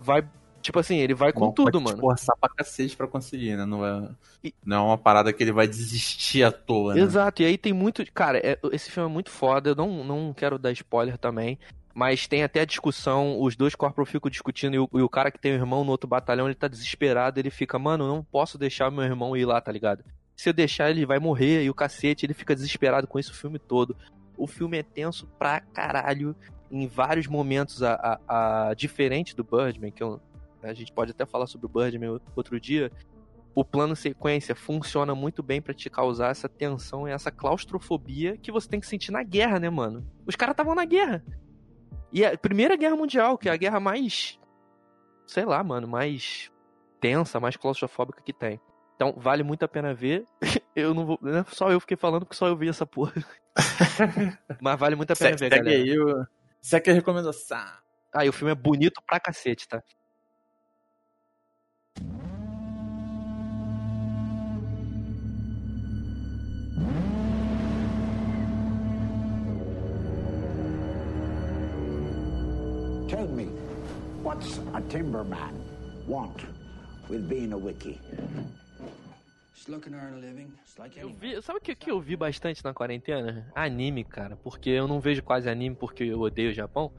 Vai. 0.00 0.28
Tipo 0.60 0.80
assim, 0.80 0.96
ele 0.98 1.14
vai 1.14 1.32
com 1.32 1.46
Bom, 1.46 1.52
tudo, 1.52 1.80
mano. 1.80 1.96
esforçar 1.96 2.36
pra 2.38 2.50
cacete 2.50 2.96
pra 2.96 3.06
conseguir, 3.06 3.56
né? 3.56 3.64
Não 3.64 3.86
é, 3.86 4.08
E- 4.44 4.52
não 4.64 4.76
é 4.76 4.80
uma 4.88 4.98
parada 4.98 5.32
que 5.32 5.42
ele 5.42 5.52
vai 5.52 5.66
desistir 5.68 6.42
à 6.42 6.50
toa, 6.50 6.94
né? 6.94 7.00
Exato, 7.00 7.42
e 7.42 7.46
aí 7.46 7.56
tem 7.56 7.72
muito. 7.72 8.04
Cara, 8.12 8.38
é- 8.38 8.58
esse 8.72 8.90
filme 8.90 9.08
é 9.08 9.12
muito 9.12 9.30
foda. 9.30 9.70
Eu 9.70 9.76
não, 9.76 10.04
não 10.04 10.34
quero 10.34 10.58
dar 10.58 10.72
spoiler 10.72 11.16
também. 11.16 11.58
Mas 11.98 12.28
tem 12.28 12.44
até 12.44 12.60
a 12.60 12.64
discussão, 12.64 13.40
os 13.42 13.56
dois 13.56 13.74
corpos 13.74 14.08
ficam 14.08 14.30
discutindo 14.30 14.74
e 14.76 14.78
o, 14.78 14.88
e 14.94 15.02
o 15.02 15.08
cara 15.08 15.32
que 15.32 15.38
tem 15.40 15.50
o 15.50 15.56
irmão 15.56 15.82
no 15.82 15.90
outro 15.90 16.08
batalhão, 16.08 16.46
ele 16.46 16.54
tá 16.54 16.68
desesperado, 16.68 17.40
ele 17.40 17.50
fica, 17.50 17.76
mano, 17.76 18.06
não 18.06 18.22
posso 18.22 18.56
deixar 18.56 18.88
meu 18.88 19.02
irmão 19.02 19.36
ir 19.36 19.44
lá, 19.44 19.60
tá 19.60 19.72
ligado? 19.72 20.04
Se 20.36 20.48
eu 20.48 20.52
deixar, 20.52 20.90
ele 20.90 21.04
vai 21.04 21.18
morrer 21.18 21.64
e 21.64 21.68
o 21.68 21.74
cacete, 21.74 22.24
ele 22.24 22.34
fica 22.34 22.54
desesperado 22.54 23.08
com 23.08 23.18
isso 23.18 23.32
o 23.32 23.34
filme 23.34 23.58
todo. 23.58 23.96
O 24.36 24.46
filme 24.46 24.78
é 24.78 24.82
tenso 24.84 25.26
pra 25.40 25.58
caralho, 25.60 26.36
em 26.70 26.86
vários 26.86 27.26
momentos, 27.26 27.82
a, 27.82 27.94
a, 28.28 28.68
a- 28.68 28.74
diferente 28.74 29.34
do 29.34 29.42
Birdman, 29.42 29.90
que 29.90 30.00
eu- 30.04 30.20
a 30.62 30.72
gente 30.74 30.92
pode 30.92 31.10
até 31.10 31.26
falar 31.26 31.48
sobre 31.48 31.66
o 31.66 31.68
Birdman 31.68 32.20
outro 32.36 32.60
dia, 32.60 32.92
o 33.56 33.64
plano 33.64 33.96
sequência 33.96 34.54
funciona 34.54 35.16
muito 35.16 35.42
bem 35.42 35.60
pra 35.60 35.74
te 35.74 35.90
causar 35.90 36.30
essa 36.30 36.48
tensão 36.48 37.08
e 37.08 37.10
essa 37.10 37.32
claustrofobia 37.32 38.36
que 38.36 38.52
você 38.52 38.68
tem 38.68 38.78
que 38.78 38.86
sentir 38.86 39.10
na 39.10 39.24
guerra, 39.24 39.58
né, 39.58 39.68
mano? 39.68 40.06
Os 40.24 40.36
caras 40.36 40.52
estavam 40.52 40.76
na 40.76 40.84
guerra. 40.84 41.24
E 42.12 42.24
a 42.24 42.36
Primeira 42.38 42.76
Guerra 42.76 42.96
Mundial, 42.96 43.36
que 43.36 43.48
é 43.48 43.52
a 43.52 43.56
guerra 43.56 43.78
mais. 43.80 44.38
Sei 45.26 45.44
lá, 45.44 45.62
mano, 45.62 45.86
mais 45.86 46.50
tensa, 47.00 47.38
mais 47.38 47.56
claustrofóbica 47.56 48.22
que 48.22 48.32
tem. 48.32 48.60
Então, 48.96 49.14
vale 49.16 49.42
muito 49.42 49.62
a 49.64 49.68
pena 49.68 49.92
ver. 49.94 50.24
Eu 50.74 50.94
não 50.94 51.04
vou. 51.06 51.18
Não 51.20 51.38
é 51.38 51.44
só 51.48 51.70
eu 51.72 51.80
fiquei 51.80 51.96
falando 51.96 52.24
porque 52.24 52.36
só 52.36 52.46
eu 52.46 52.56
vi 52.56 52.68
essa 52.68 52.86
porra. 52.86 53.12
Mas 54.60 54.78
vale 54.78 54.94
muito 54.94 55.10
a 55.12 55.16
pena 55.16 55.36
Se- 55.36 55.44
ver, 55.44 55.50
Segue 55.52 55.64
galera. 55.64 55.82
aí, 55.82 55.98
o- 55.98 56.26
segue 56.60 56.90
a 56.90 56.94
recomendação. 56.94 57.64
Ah, 58.14 58.24
e 58.24 58.28
o 58.28 58.32
filme 58.32 58.52
é 58.52 58.54
bonito 58.54 59.02
pra 59.06 59.18
cacete, 59.20 59.66
tá? 59.68 59.82
What's 74.38 74.60
a 74.74 74.80
timberman 74.88 75.52
want 76.06 76.44
with 77.08 77.28
being 77.28 77.52
a 77.52 77.56
wiki? 77.56 77.98
Eu 80.96 81.10
vi, 81.10 81.42
sabe 81.42 81.58
o 81.58 81.60
que, 81.60 81.74
que 81.74 81.90
eu 81.90 82.00
vi 82.00 82.16
bastante 82.16 82.64
na 82.64 82.72
quarentena? 82.72 83.50
Anime, 83.54 84.04
cara. 84.04 84.36
Porque 84.36 84.70
eu 84.70 84.86
não 84.88 84.98
vejo 85.00 85.22
quase 85.22 85.50
anime 85.50 85.74
porque 85.74 86.04
eu 86.04 86.20
odeio 86.20 86.50
o 86.50 86.54
Japão. 86.54 86.90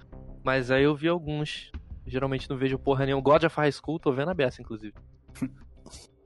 Mas 0.43 0.69
aí 0.69 0.83
eu 0.83 0.93
vi 0.93 1.07
alguns. 1.07 1.71
Geralmente 2.05 2.47
não 2.49 2.57
vejo 2.57 2.77
porra 2.77 3.05
nenhuma. 3.05 3.23
God 3.23 3.45
of 3.45 3.55
High 3.55 3.71
School, 3.71 3.97
tô 3.99 4.11
vendo 4.11 4.29
a 4.29 4.33
beça, 4.33 4.61
inclusive. 4.61 4.93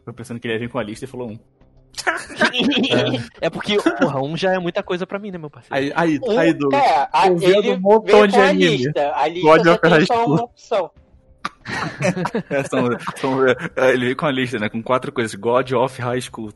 Tô 0.05 0.11
pensando 0.11 0.37
que 0.37 0.47
ele 0.47 0.55
ia 0.55 0.59
vir 0.59 0.69
com 0.69 0.77
a 0.77 0.83
lista 0.83 1.05
e 1.05 1.07
falou 1.07 1.31
um. 1.31 1.39
É 3.39 3.49
porque, 3.49 3.77
porra, 3.77 4.21
um 4.21 4.35
já 4.35 4.51
é 4.53 4.59
muita 4.59 4.83
coisa 4.83 5.07
pra 5.07 5.17
mim, 5.17 5.31
né, 5.31 5.37
meu 5.37 5.49
parceiro? 5.49 5.73
Aí, 5.73 5.93
aí, 5.95 6.19
Um, 6.21 6.37
aí 6.37 6.53
Douglas. 6.53 6.83
é, 6.83 7.29
vendo 7.29 7.57
ele 7.59 7.71
um 7.71 7.79
montão 7.79 8.27
de 8.27 8.37
anime. 8.37 8.77
lista. 8.77 9.15
A 9.15 9.27
lista 9.29 9.47
God 9.49 9.63
só 9.63 9.73
of 9.73 9.87
High 9.87 10.05
só 10.05 10.23
School. 10.25 10.93
É, 12.49 12.63
são- 12.63 12.89
são- 13.17 13.47
é, 13.47 13.91
ele 13.93 14.05
veio 14.05 14.15
com 14.15 14.25
a 14.25 14.31
lista, 14.31 14.59
né? 14.59 14.69
Com 14.69 14.81
quatro 14.83 15.11
coisas. 15.11 15.33
God 15.35 15.71
of 15.71 16.01
High 16.01 16.21
School. 16.21 16.49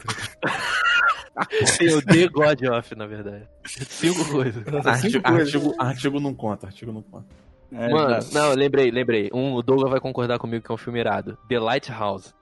O 1.95 2.01
The 2.01 2.27
God 2.29 2.63
of, 2.63 2.95
na 2.95 3.05
verdade. 3.05 3.47
Cinco 3.65 4.25
coisas. 4.31 4.63
Artigo, 4.85 5.21
artigo, 5.27 5.75
artigo 5.77 6.19
não 6.19 6.33
conta, 6.33 6.65
artigo 6.67 6.91
não 6.91 7.01
conta. 7.03 7.25
É, 7.71 7.89
Mano, 7.89 8.17
não, 8.31 8.53
lembrei, 8.53 8.89
lembrei. 8.89 9.29
Um, 9.33 9.53
o 9.53 9.61
Douglas 9.61 9.91
vai 9.91 9.99
concordar 9.99 10.39
comigo 10.39 10.65
que 10.65 10.71
é 10.71 10.73
um 10.73 10.77
filme 10.77 10.99
irado. 10.99 11.37
The 11.49 11.59
Lighthouse. 11.59 12.33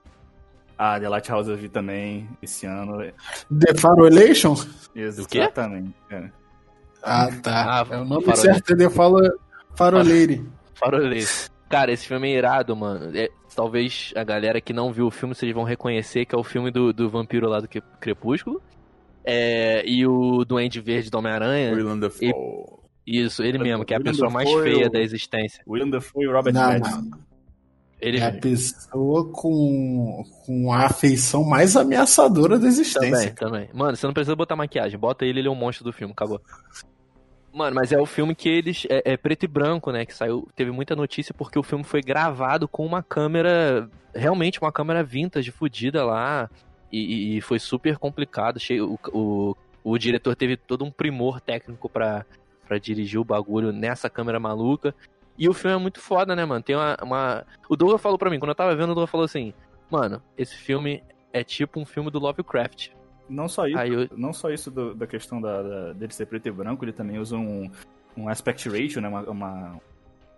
Ah, 0.78 0.98
The 1.00 1.08
Lighthouse 1.08 1.50
eu 1.50 1.56
vi 1.56 1.68
também 1.68 2.28
esse 2.40 2.64
ano. 2.66 2.98
The 3.50 3.74
Farolation? 3.78 4.54
Exatamente. 4.94 5.94
é. 6.10 6.30
Ah, 7.02 7.28
tá. 7.42 7.80
Ah, 7.82 7.86
é 7.90 7.96
o 7.98 8.04
nome 8.04 8.24
Farolation. 8.24 8.42
certo 8.54 8.72
é 8.72 8.76
The 8.76 8.90
Fala 8.90 9.30
Faroleire. 9.74 10.44
Cara, 11.68 11.92
esse 11.92 12.06
filme 12.06 12.28
é 12.32 12.36
irado, 12.38 12.76
mano. 12.76 13.10
É, 13.16 13.28
talvez 13.54 14.12
a 14.16 14.22
galera 14.22 14.60
que 14.60 14.72
não 14.72 14.92
viu 14.92 15.06
o 15.06 15.10
filme, 15.10 15.34
vocês 15.34 15.52
vão 15.52 15.64
reconhecer 15.64 16.24
que 16.24 16.34
é 16.34 16.38
o 16.38 16.44
filme 16.44 16.70
do, 16.70 16.92
do 16.92 17.08
vampiro 17.10 17.48
lá 17.48 17.60
do 17.60 17.68
Crepúsculo. 18.00 18.62
É, 19.24 19.82
e 19.84 20.06
o 20.06 20.44
Duende 20.44 20.80
Verde 20.80 21.10
do 21.10 21.18
Homem-Aranha. 21.18 21.72
Willem 21.74 21.98
Dafoe. 21.98 22.32
Isso, 23.04 23.42
ele 23.42 23.58
mesmo, 23.58 23.84
que 23.84 23.92
é 23.92 23.96
a 23.96 23.98
Willem 23.98 24.12
pessoa 24.12 24.30
mais 24.30 24.48
Dafoe, 24.48 24.62
feia 24.70 24.86
o- 24.86 24.90
da 24.90 25.00
existência. 25.00 25.62
William 25.66 25.88
Dafoe 25.90 26.24
e 26.24 26.28
Robert 26.28 26.52
Não. 26.54 27.26
Ele 28.00 28.18
É 28.18 28.26
a 28.26 28.32
pessoa 28.32 29.32
com, 29.32 30.22
com 30.44 30.72
a 30.72 30.84
afeição 30.86 31.42
mais 31.42 31.76
ameaçadora 31.76 32.58
da 32.58 32.66
existência. 32.68 33.10
Também, 33.10 33.34
também. 33.34 33.68
Mano, 33.72 33.96
você 33.96 34.06
não 34.06 34.12
precisa 34.12 34.36
botar 34.36 34.54
maquiagem. 34.54 34.98
Bota 34.98 35.24
ele, 35.24 35.40
ele 35.40 35.48
é 35.48 35.50
um 35.50 35.54
monstro 35.54 35.82
do 35.84 35.92
filme, 35.92 36.12
acabou. 36.12 36.40
Mano, 37.56 37.74
mas 37.74 37.90
é 37.90 37.98
o 37.98 38.04
filme 38.04 38.34
que 38.34 38.50
eles. 38.50 38.86
É, 38.90 39.12
é 39.12 39.16
preto 39.16 39.44
e 39.44 39.48
branco, 39.48 39.90
né? 39.90 40.04
Que 40.04 40.12
saiu. 40.12 40.46
Teve 40.54 40.70
muita 40.70 40.94
notícia 40.94 41.32
porque 41.32 41.58
o 41.58 41.62
filme 41.62 41.82
foi 41.82 42.02
gravado 42.02 42.68
com 42.68 42.84
uma 42.84 43.02
câmera. 43.02 43.88
Realmente, 44.14 44.60
uma 44.60 44.70
câmera 44.70 45.02
vintage, 45.02 45.50
fodida 45.50 46.04
lá. 46.04 46.50
E, 46.92 47.38
e 47.38 47.40
foi 47.40 47.58
super 47.58 47.96
complicado. 47.96 48.60
Cheio, 48.60 48.92
o, 48.92 48.98
o, 49.18 49.56
o 49.82 49.96
diretor 49.96 50.36
teve 50.36 50.58
todo 50.58 50.84
um 50.84 50.90
primor 50.90 51.40
técnico 51.40 51.88
pra, 51.88 52.26
dirigir 52.78 53.18
o 53.18 53.24
bagulho 53.24 53.72
nessa 53.72 54.10
câmera 54.10 54.38
maluca. 54.38 54.94
E 55.38 55.48
o 55.48 55.54
filme 55.54 55.76
é 55.76 55.80
muito 55.80 55.98
foda, 55.98 56.36
né, 56.36 56.44
mano? 56.44 56.62
Tem 56.62 56.76
uma. 56.76 56.94
uma... 57.02 57.46
O 57.70 57.74
Douglas 57.74 58.02
falou 58.02 58.18
pra 58.18 58.28
mim, 58.28 58.38
quando 58.38 58.50
eu 58.50 58.54
tava 58.54 58.76
vendo, 58.76 58.90
o 58.90 58.94
Douglas 58.94 59.10
falou 59.10 59.24
assim: 59.24 59.54
Mano, 59.90 60.22
esse 60.36 60.54
filme 60.54 61.02
é 61.32 61.42
tipo 61.42 61.80
um 61.80 61.86
filme 61.86 62.10
do 62.10 62.18
Lovecraft. 62.18 62.90
Não 63.28 63.48
só 63.48 63.66
isso, 63.66 63.78
Aí 63.78 63.92
eu- 63.92 64.08
não 64.16 64.32
só 64.32 64.50
isso 64.50 64.70
do- 64.70 64.94
da 64.94 65.06
questão 65.06 65.40
da, 65.40 65.62
da- 65.62 65.92
dele 65.92 66.12
ser 66.12 66.26
preto 66.26 66.46
e 66.46 66.50
branco, 66.52 66.84
ele 66.84 66.92
também 66.92 67.18
usa 67.18 67.36
um, 67.36 67.70
um 68.16 68.28
aspect 68.28 68.68
ratio, 68.68 69.00
né? 69.00 69.08
Uma, 69.08 69.22
uma 69.30 69.80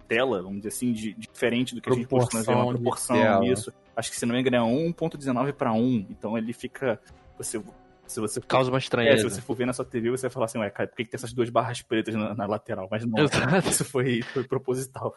tela, 0.06 0.40
vamos 0.42 0.58
dizer 0.58 0.68
assim, 0.68 0.92
de, 0.92 1.12
diferente 1.14 1.74
do 1.74 1.80
que 1.82 1.90
a 1.90 1.92
gente 1.92 2.06
costuma 2.08 2.42
ver, 2.42 2.52
uma 2.52 2.66
Proporção 2.72 3.16
proporção, 3.16 3.44
isso. 3.44 3.72
Acho 3.94 4.10
que 4.10 4.16
se 4.16 4.24
não 4.24 4.34
me 4.34 4.40
engano 4.40 4.56
é 4.56 4.60
1.19 4.60 5.52
para 5.52 5.72
1, 5.72 6.06
então 6.10 6.36
ele 6.38 6.52
fica... 6.52 6.98
Você, 7.36 7.62
se 8.06 8.20
você 8.20 8.40
for, 8.40 8.46
Causa 8.46 8.70
uma 8.70 8.78
é, 8.78 8.80
se 8.80 8.86
estranheza. 8.86 9.28
você 9.28 9.42
for 9.42 9.54
ver 9.54 9.66
na 9.66 9.72
sua 9.74 9.84
TV, 9.84 10.10
você 10.10 10.22
vai 10.22 10.30
falar 10.30 10.46
assim, 10.46 10.58
ué, 10.58 10.70
cara, 10.70 10.88
por 10.88 10.96
que, 10.96 11.04
que 11.04 11.10
tem 11.10 11.18
essas 11.18 11.32
duas 11.32 11.50
barras 11.50 11.82
pretas 11.82 12.14
na, 12.14 12.34
na 12.34 12.46
lateral? 12.46 12.88
Mas 12.90 13.04
não, 13.04 13.18
Exato. 13.22 13.68
isso 13.68 13.84
foi, 13.84 14.22
foi 14.22 14.44
proposital. 14.44 15.14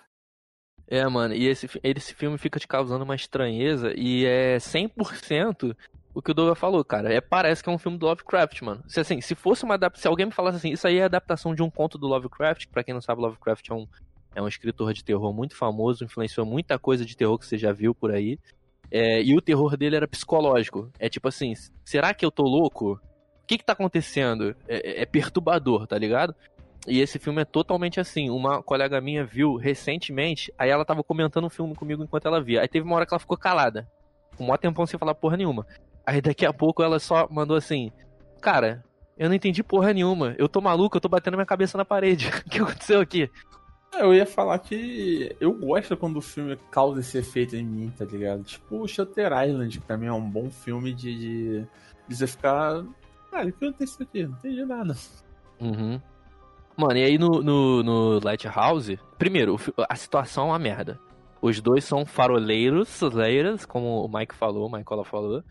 É, 0.88 1.08
mano, 1.08 1.34
e 1.34 1.48
esse, 1.48 1.70
esse 1.82 2.14
filme 2.14 2.38
fica 2.38 2.60
te 2.60 2.68
causando 2.68 3.06
uma 3.06 3.16
estranheza 3.16 3.94
e 3.96 4.26
é 4.26 4.58
100% 4.58 5.74
o 6.14 6.22
que 6.22 6.32
o 6.32 6.34
Douglas 6.34 6.58
falou, 6.60 6.84
cara. 6.84 7.14
É, 7.14 7.22
parece 7.22 7.64
que 7.64 7.70
é 7.70 7.72
um 7.72 7.78
filme 7.78 7.98
do 7.98 8.06
Lovecraft, 8.06 8.62
mano. 8.62 8.84
Se, 8.88 9.00
assim, 9.00 9.22
se 9.22 9.36
fosse 9.36 9.64
uma 9.64 9.76
adaptação. 9.76 10.02
Se 10.02 10.08
alguém 10.08 10.26
me 10.26 10.32
falasse 10.32 10.58
assim, 10.58 10.72
isso 10.72 10.88
aí 10.88 10.98
é 10.98 11.04
adaptação 11.04 11.56
de 11.56 11.64
um 11.64 11.70
conto 11.70 11.98
do 11.98 12.08
Lovecraft, 12.08 12.68
pra 12.68 12.84
quem 12.84 12.94
não 12.94 13.02
sabe, 13.02 13.22
Lovecraft 13.22 13.70
é 13.70 13.74
um, 13.74 13.88
é 14.36 14.42
um 14.42 14.48
escritor 14.48 14.94
de 14.94 15.04
terror 15.04 15.34
muito 15.34 15.56
famoso, 15.56 16.04
influenciou 16.04 16.46
muita 16.46 16.78
coisa 16.78 17.06
de 17.06 17.16
terror 17.16 17.38
que 17.38 17.46
você 17.46 17.58
já 17.58 17.72
viu 17.72 17.96
por 17.96 18.12
aí. 18.12 18.38
É, 18.92 19.22
e 19.24 19.36
o 19.36 19.42
terror 19.42 19.78
dele 19.78 19.96
era 19.96 20.08
psicológico. 20.08 20.92
É 21.00 21.08
tipo 21.08 21.28
assim, 21.28 21.54
será 21.86 22.14
que 22.14 22.26
eu 22.26 22.32
tô 22.32 22.44
louco? 22.44 22.94
O 23.44 23.48
que 23.48 23.58
que 23.58 23.64
tá 23.66 23.74
acontecendo? 23.74 24.56
É, 24.68 25.00
é- 25.00 25.02
é 25.02 25.06
perturbador, 25.06 25.88
tá 25.88 25.98
ligado? 25.98 26.36
E 26.88 27.00
esse 27.00 27.20
filme 27.20 27.42
é 27.42 27.46
totalmente 27.46 28.00
assim. 28.00 28.30
Uma 28.30 28.62
colega 28.62 29.00
minha 29.00 29.24
viu 29.24 29.56
recentemente, 29.56 30.52
aí 30.58 30.70
ela 30.70 30.84
tava 30.84 31.04
comentando 31.04 31.46
um 31.46 31.50
filme 31.50 31.76
comigo 31.76 32.04
enquanto 32.04 32.26
ela 32.28 32.42
via. 32.42 32.62
Aí 32.62 32.68
teve 32.68 32.86
uma 32.86 32.96
hora 32.96 33.06
que 33.06 33.14
ela 33.14 33.20
ficou 33.20 33.38
calada. 33.38 33.88
Um 34.40 34.46
maior 34.46 34.58
tempão 34.58 34.86
sem 34.86 35.00
falar 35.00 35.14
porra 35.14 35.38
nenhuma. 35.38 35.66
Aí 36.06 36.22
daqui 36.22 36.46
a 36.46 36.54
pouco 36.54 36.84
ela 36.84 37.00
só 37.00 37.28
mandou 37.30 37.56
assim: 37.56 37.92
Cara, 38.42 38.84
eu 39.18 39.30
não 39.30 39.36
entendi 39.36 39.64
porra 39.64 39.94
nenhuma. 39.94 40.36
Eu 40.38 40.50
tô 40.50 40.60
maluco, 40.62 40.98
eu 40.98 41.02
tô 41.02 41.08
batendo 41.08 41.36
minha 41.36 41.46
cabeça 41.46 41.78
na 41.78 41.86
parede. 41.86 42.30
O 42.46 42.50
que 42.50 42.60
aconteceu 42.60 43.00
aqui? 43.00 43.30
Eu 43.94 44.14
ia 44.14 44.26
falar 44.26 44.58
que 44.60 45.36
eu 45.40 45.54
gosto 45.54 45.98
quando 45.98 46.18
o 46.18 46.22
filme 46.22 46.58
causa 46.72 47.02
esse 47.02 47.18
efeito 47.18 47.56
em 47.56 47.64
mim, 47.64 47.94
tá 47.98 48.06
ligado? 48.06 48.44
Tipo 48.44 48.82
o 48.82 48.88
Shutter 48.88 49.32
Island, 49.32 49.80
que 49.80 49.86
também 49.86 50.08
é 50.08 50.14
um 50.14 50.28
bom 50.28 50.50
filme 50.50 50.94
de, 50.94 51.14
de, 51.18 51.68
de 52.08 52.16
você 52.16 52.26
ficar. 52.26 52.84
Cara, 53.30 53.48
o 53.48 53.52
que 53.52 53.66
aconteceu 53.66 54.06
aqui? 54.06 54.24
Não 54.24 54.32
entendi 54.38 54.66
nada. 54.66 54.96
Uhum. 55.60 56.02
Mano, 56.78 56.98
e 56.98 57.04
aí 57.04 57.18
no, 57.18 57.44
no, 57.44 57.84
no 57.84 58.20
Lighthouse, 58.24 58.98
primeiro, 59.18 59.58
a 59.90 59.96
situação 59.96 60.46
é 60.46 60.48
uma 60.48 60.60
merda. 60.60 61.00
Os 61.42 61.60
dois 61.60 61.84
são 61.84 62.06
faroleiros, 62.06 63.02
leiras, 63.02 63.66
como 63.66 64.06
o 64.06 64.08
Mike 64.08 64.36
falou, 64.36 64.68
o 64.68 64.72
Michaela 64.72 65.04
falou. 65.04 65.44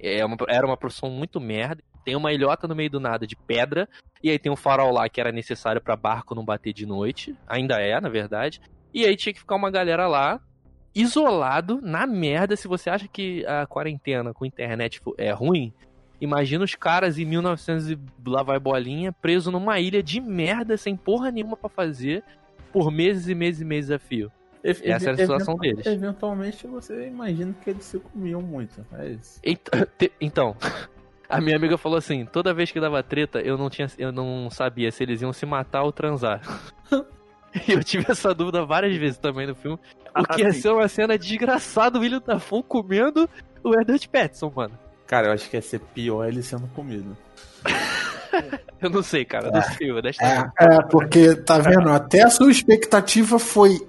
É 0.00 0.24
uma- 0.24 0.36
era 0.48 0.66
uma 0.66 0.76
profissão 0.76 1.10
muito 1.10 1.40
merda. 1.40 1.82
Tem 2.04 2.14
uma 2.16 2.32
ilhota 2.32 2.66
no 2.68 2.74
meio 2.74 2.90
do 2.90 3.00
nada 3.00 3.26
de 3.26 3.36
pedra. 3.36 3.88
E 4.22 4.30
aí 4.30 4.38
tem 4.38 4.50
um 4.50 4.56
farol 4.56 4.92
lá 4.92 5.08
que 5.08 5.20
era 5.20 5.30
necessário 5.32 5.80
pra 5.80 5.96
barco 5.96 6.34
não 6.34 6.44
bater 6.44 6.72
de 6.72 6.86
noite. 6.86 7.34
Ainda 7.46 7.80
é, 7.80 8.00
na 8.00 8.08
verdade. 8.08 8.60
E 8.94 9.04
aí 9.04 9.16
tinha 9.16 9.32
que 9.32 9.40
ficar 9.40 9.56
uma 9.56 9.70
galera 9.70 10.06
lá, 10.06 10.40
isolado, 10.94 11.80
na 11.82 12.06
merda. 12.06 12.56
Se 12.56 12.66
você 12.66 12.90
acha 12.90 13.06
que 13.08 13.44
a 13.46 13.66
quarentena 13.66 14.32
com 14.32 14.44
internet 14.46 15.00
é 15.16 15.30
ruim, 15.32 15.72
Imagina 16.20 16.64
os 16.64 16.74
caras 16.74 17.16
em 17.16 17.24
1900 17.24 17.90
e 17.92 17.98
lá 18.26 18.42
vai 18.42 18.58
bolinha, 18.58 19.12
preso 19.12 19.52
numa 19.52 19.78
ilha 19.78 20.02
de 20.02 20.20
merda, 20.20 20.76
sem 20.76 20.96
porra 20.96 21.30
nenhuma 21.30 21.56
pra 21.56 21.68
fazer, 21.68 22.24
por 22.72 22.90
meses 22.90 23.28
e 23.28 23.36
meses 23.36 23.60
e 23.60 23.64
meses 23.64 23.90
a 23.92 24.00
fio. 24.00 24.28
Essa 24.62 25.10
era 25.10 25.12
a 25.12 25.16
situação 25.16 25.54
deles. 25.56 25.86
Eventualmente 25.86 26.66
você 26.66 27.06
imagina 27.06 27.54
que 27.62 27.70
eles 27.70 27.84
se 27.84 27.98
comiam 27.98 28.42
muito. 28.42 28.84
É 28.92 29.08
isso. 29.08 29.40
Então, 30.20 30.56
a 31.28 31.40
minha 31.40 31.56
amiga 31.56 31.76
falou 31.76 31.98
assim: 31.98 32.24
toda 32.24 32.54
vez 32.54 32.70
que 32.70 32.80
dava 32.80 33.02
treta, 33.02 33.40
eu 33.40 33.56
não, 33.56 33.70
tinha, 33.70 33.88
eu 33.98 34.10
não 34.10 34.48
sabia 34.50 34.90
se 34.90 35.02
eles 35.02 35.22
iam 35.22 35.32
se 35.32 35.46
matar 35.46 35.82
ou 35.82 35.92
transar. 35.92 36.40
E 37.66 37.72
eu 37.72 37.82
tive 37.82 38.04
essa 38.12 38.34
dúvida 38.34 38.62
várias 38.66 38.94
vezes 38.94 39.16
também 39.16 39.46
no 39.46 39.54
filme. 39.54 39.78
Porque 40.14 40.42
ia 40.42 40.48
Assim. 40.48 40.60
ser 40.60 40.68
uma 40.68 40.86
cena 40.86 41.16
desgraçada, 41.16 41.98
o 41.98 42.02
William 42.02 42.22
Dafoe 42.24 42.62
comendo 42.62 43.28
o 43.64 43.74
Edward 43.74 44.06
Pattinson, 44.06 44.52
mano. 44.54 44.78
Cara, 45.06 45.28
eu 45.28 45.32
acho 45.32 45.48
que 45.48 45.56
ia 45.56 45.62
ser 45.62 45.80
pior 45.80 46.28
ele 46.28 46.42
sendo 46.42 46.68
comido. 46.68 47.16
Eu 48.80 48.90
não 48.90 49.02
sei, 49.02 49.24
cara, 49.24 49.50
não 49.50 49.62
sei, 49.62 49.90
eu 49.90 50.00
deixo 50.02 50.22
É, 50.22 50.50
é, 50.60 50.82
porque, 50.90 51.34
tá 51.36 51.58
vendo? 51.58 51.88
Até 51.88 52.22
a 52.22 52.30
sua 52.30 52.50
expectativa 52.50 53.38
foi 53.38 53.80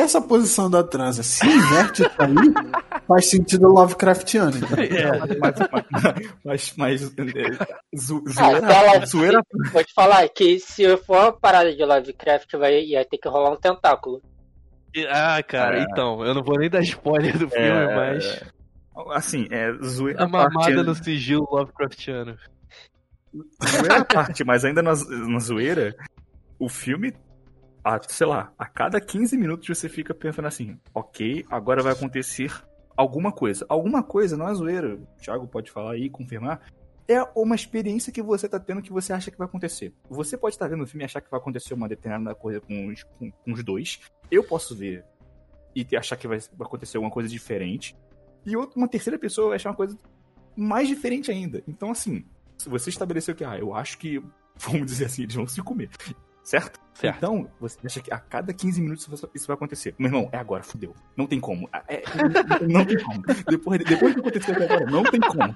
essa 0.00 0.20
posição 0.20 0.70
da 0.70 0.82
transa. 0.82 1.22
Se 1.22 1.46
inverte 1.46 2.02
isso 2.02 2.10
aí, 2.18 3.00
faz 3.06 3.30
sentido 3.30 3.68
Lovecraftiano. 3.68 4.56
entendeu? 4.56 5.12
Mas, 5.40 5.54
mas, 5.72 5.84
mas, 6.44 6.74
mas 6.76 7.02
é, 7.02 7.96
zo- 7.98 8.22
Ah, 8.36 9.04
zoeira, 9.06 9.40
então 9.40 9.72
Vou 9.72 9.84
te 9.84 9.92
falar 9.94 10.28
que 10.28 10.58
se 10.60 10.96
for 10.98 11.16
uma 11.18 11.32
parada 11.32 11.74
de 11.74 11.84
Lovecraft, 11.84 12.52
vai, 12.58 12.80
ia 12.84 13.04
ter 13.04 13.18
que 13.18 13.28
rolar 13.28 13.50
um 13.52 13.56
tentáculo. 13.56 14.22
Ah, 15.10 15.42
cara, 15.42 15.78
É. 15.80 15.82
então, 15.82 16.24
eu 16.24 16.34
não 16.34 16.42
vou 16.42 16.58
nem 16.58 16.68
dar 16.70 16.80
spoiler 16.82 17.36
do 17.38 17.48
filme, 17.48 17.66
É, 17.68 17.94
mas. 17.94 18.42
Assim, 19.12 19.46
é 19.50 19.72
zoeira 19.84 20.22
A 20.22 20.26
à 20.26 20.28
parte, 20.28 20.54
mamada 20.54 20.82
no 20.82 20.94
sigilo 20.94 21.46
Lovecraftiano. 21.52 22.36
zoeira 23.64 23.98
à 23.98 24.04
parte, 24.04 24.42
mas 24.44 24.64
ainda 24.64 24.82
na, 24.82 24.92
na 24.94 25.38
zoeira, 25.38 25.94
o 26.58 26.68
filme, 26.68 27.12
a, 27.88 28.00
sei 28.06 28.26
lá, 28.26 28.52
a 28.58 28.66
cada 28.66 29.00
15 29.00 29.34
minutos 29.38 29.66
você 29.66 29.88
fica 29.88 30.12
pensando 30.12 30.46
assim, 30.46 30.78
ok, 30.94 31.46
agora 31.48 31.82
vai 31.82 31.94
acontecer 31.94 32.52
alguma 32.94 33.32
coisa. 33.32 33.64
Alguma 33.66 34.02
coisa, 34.02 34.36
não 34.36 34.46
é 34.46 34.54
zoeira, 34.54 34.96
o 34.96 35.06
Thiago 35.22 35.46
pode 35.46 35.70
falar 35.70 35.92
aí, 35.92 36.10
confirmar, 36.10 36.60
é 37.08 37.22
uma 37.34 37.54
experiência 37.54 38.12
que 38.12 38.20
você 38.20 38.46
tá 38.46 38.60
tendo 38.60 38.82
que 38.82 38.92
você 38.92 39.14
acha 39.14 39.30
que 39.30 39.38
vai 39.38 39.46
acontecer. 39.46 39.94
Você 40.10 40.36
pode 40.36 40.54
estar 40.54 40.68
vendo 40.68 40.82
o 40.82 40.86
filme 40.86 41.02
e 41.02 41.06
achar 41.06 41.22
que 41.22 41.30
vai 41.30 41.40
acontecer 41.40 41.72
uma 41.72 41.88
determinada 41.88 42.34
coisa 42.34 42.60
com 42.60 42.88
os, 42.88 43.02
com, 43.02 43.30
com 43.30 43.52
os 43.52 43.64
dois. 43.64 44.00
Eu 44.30 44.44
posso 44.44 44.76
ver 44.76 45.02
e 45.74 45.96
achar 45.96 46.16
que 46.18 46.28
vai, 46.28 46.38
vai 46.38 46.66
acontecer 46.66 46.98
alguma 46.98 47.10
coisa 47.10 47.26
diferente. 47.30 47.96
E 48.44 48.54
outra, 48.54 48.78
uma 48.78 48.88
terceira 48.88 49.18
pessoa 49.18 49.48
vai 49.48 49.56
achar 49.56 49.70
uma 49.70 49.76
coisa 49.76 49.96
mais 50.54 50.88
diferente 50.88 51.30
ainda. 51.30 51.62
Então, 51.66 51.90
assim, 51.90 52.22
se 52.58 52.68
você 52.68 52.90
estabeleceu 52.90 53.34
que, 53.34 53.44
ah, 53.44 53.58
eu 53.58 53.74
acho 53.74 53.96
que, 53.96 54.22
vamos 54.58 54.84
dizer 54.84 55.06
assim, 55.06 55.22
eles 55.22 55.34
vão 55.34 55.46
se 55.46 55.62
comer. 55.62 55.88
Certo? 56.48 56.80
Certo. 56.94 57.16
Então, 57.16 57.48
você 57.60 57.78
acha 57.84 58.00
que 58.00 58.12
a 58.12 58.18
cada 58.18 58.52
15 58.52 58.80
minutos 58.80 59.08
isso- 59.34 59.46
vai 59.46 59.54
acontecer. 59.54 59.94
Meu 59.98 60.08
irmão, 60.08 60.28
é 60.32 60.36
agora, 60.36 60.64
fudeu. 60.64 60.94
Não 61.16 61.26
tem 61.26 61.38
como. 61.38 61.68
É- 61.86 61.94
é- 61.96 62.02
não 62.68 62.84
tem 62.84 62.98
como. 62.98 63.22
Depois, 63.48 63.84
depois 63.84 64.14
que 64.14 64.20
aconteceu 64.20 64.54
até 64.54 64.64
agora, 64.64 64.86
não 64.90 65.04
tem 65.04 65.20
como. 65.20 65.54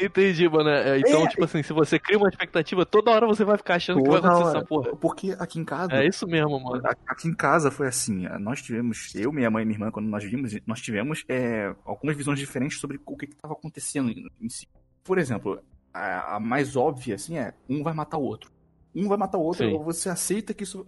Entendi, 0.00 0.48
mano. 0.48 0.70
É, 0.70 0.98
Então, 0.98 1.24
É. 1.24 1.28
tipo 1.28 1.44
assim, 1.44 1.62
se 1.62 1.72
você 1.72 1.98
cria 1.98 2.16
uma 2.18 2.28
expectativa, 2.28 2.86
toda 2.86 3.10
hora 3.10 3.26
você 3.26 3.44
vai 3.44 3.56
ficar 3.58 3.74
achando 3.74 4.02
que 4.02 4.08
vai 4.08 4.18
acontecer 4.18 4.42
hora. 4.44 4.58
essa 4.58 4.66
porra. 4.66 4.96
Porque 4.96 5.36
aqui 5.38 5.58
em 5.60 5.64
casa. 5.64 5.92
É 5.92 6.06
isso 6.06 6.26
mesmo, 6.26 6.58
mano. 6.58 6.82
Aqui 7.06 7.28
em 7.28 7.34
casa 7.34 7.70
foi 7.70 7.88
assim, 7.88 8.26
nós 8.40 8.62
tivemos, 8.62 9.14
eu, 9.14 9.30
minha 9.32 9.50
mãe 9.50 9.62
e 9.62 9.66
minha 9.66 9.76
irmã, 9.76 9.90
quando 9.90 10.06
nós 10.06 10.24
vimos, 10.24 10.56
nós 10.66 10.80
tivemos 10.80 11.24
é, 11.28 11.74
algumas 11.84 12.16
visões 12.16 12.38
diferentes 12.38 12.78
sobre 12.78 12.98
o 13.04 13.16
que 13.16 13.26
estava 13.26 13.52
acontecendo 13.54 14.10
em 14.40 14.48
si. 14.48 14.66
Por 15.04 15.18
exemplo, 15.18 15.60
a, 15.92 16.36
a 16.36 16.40
mais 16.40 16.76
óbvia, 16.76 17.14
assim, 17.16 17.36
é 17.36 17.52
um 17.68 17.82
vai 17.82 17.92
matar 17.92 18.16
o 18.18 18.22
outro. 18.22 18.50
Um 18.94 19.08
vai 19.08 19.18
matar 19.18 19.38
o 19.38 19.42
outro, 19.42 19.66
Sim. 19.66 19.74
ou 19.74 19.82
você 19.82 20.08
aceita 20.08 20.52
que 20.52 20.64
isso. 20.64 20.84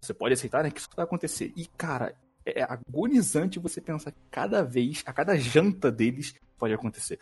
você 0.00 0.14
pode 0.14 0.34
aceitar 0.34 0.64
né, 0.64 0.70
que 0.70 0.80
isso 0.80 0.88
vai 0.96 1.04
acontecer. 1.04 1.52
E, 1.56 1.66
cara, 1.66 2.14
é 2.44 2.62
agonizante 2.62 3.58
você 3.58 3.80
pensar 3.80 4.12
que 4.12 4.20
cada 4.30 4.62
vez, 4.62 5.02
a 5.04 5.12
cada 5.12 5.36
janta 5.36 5.90
deles 5.90 6.34
pode 6.56 6.72
acontecer. 6.72 7.18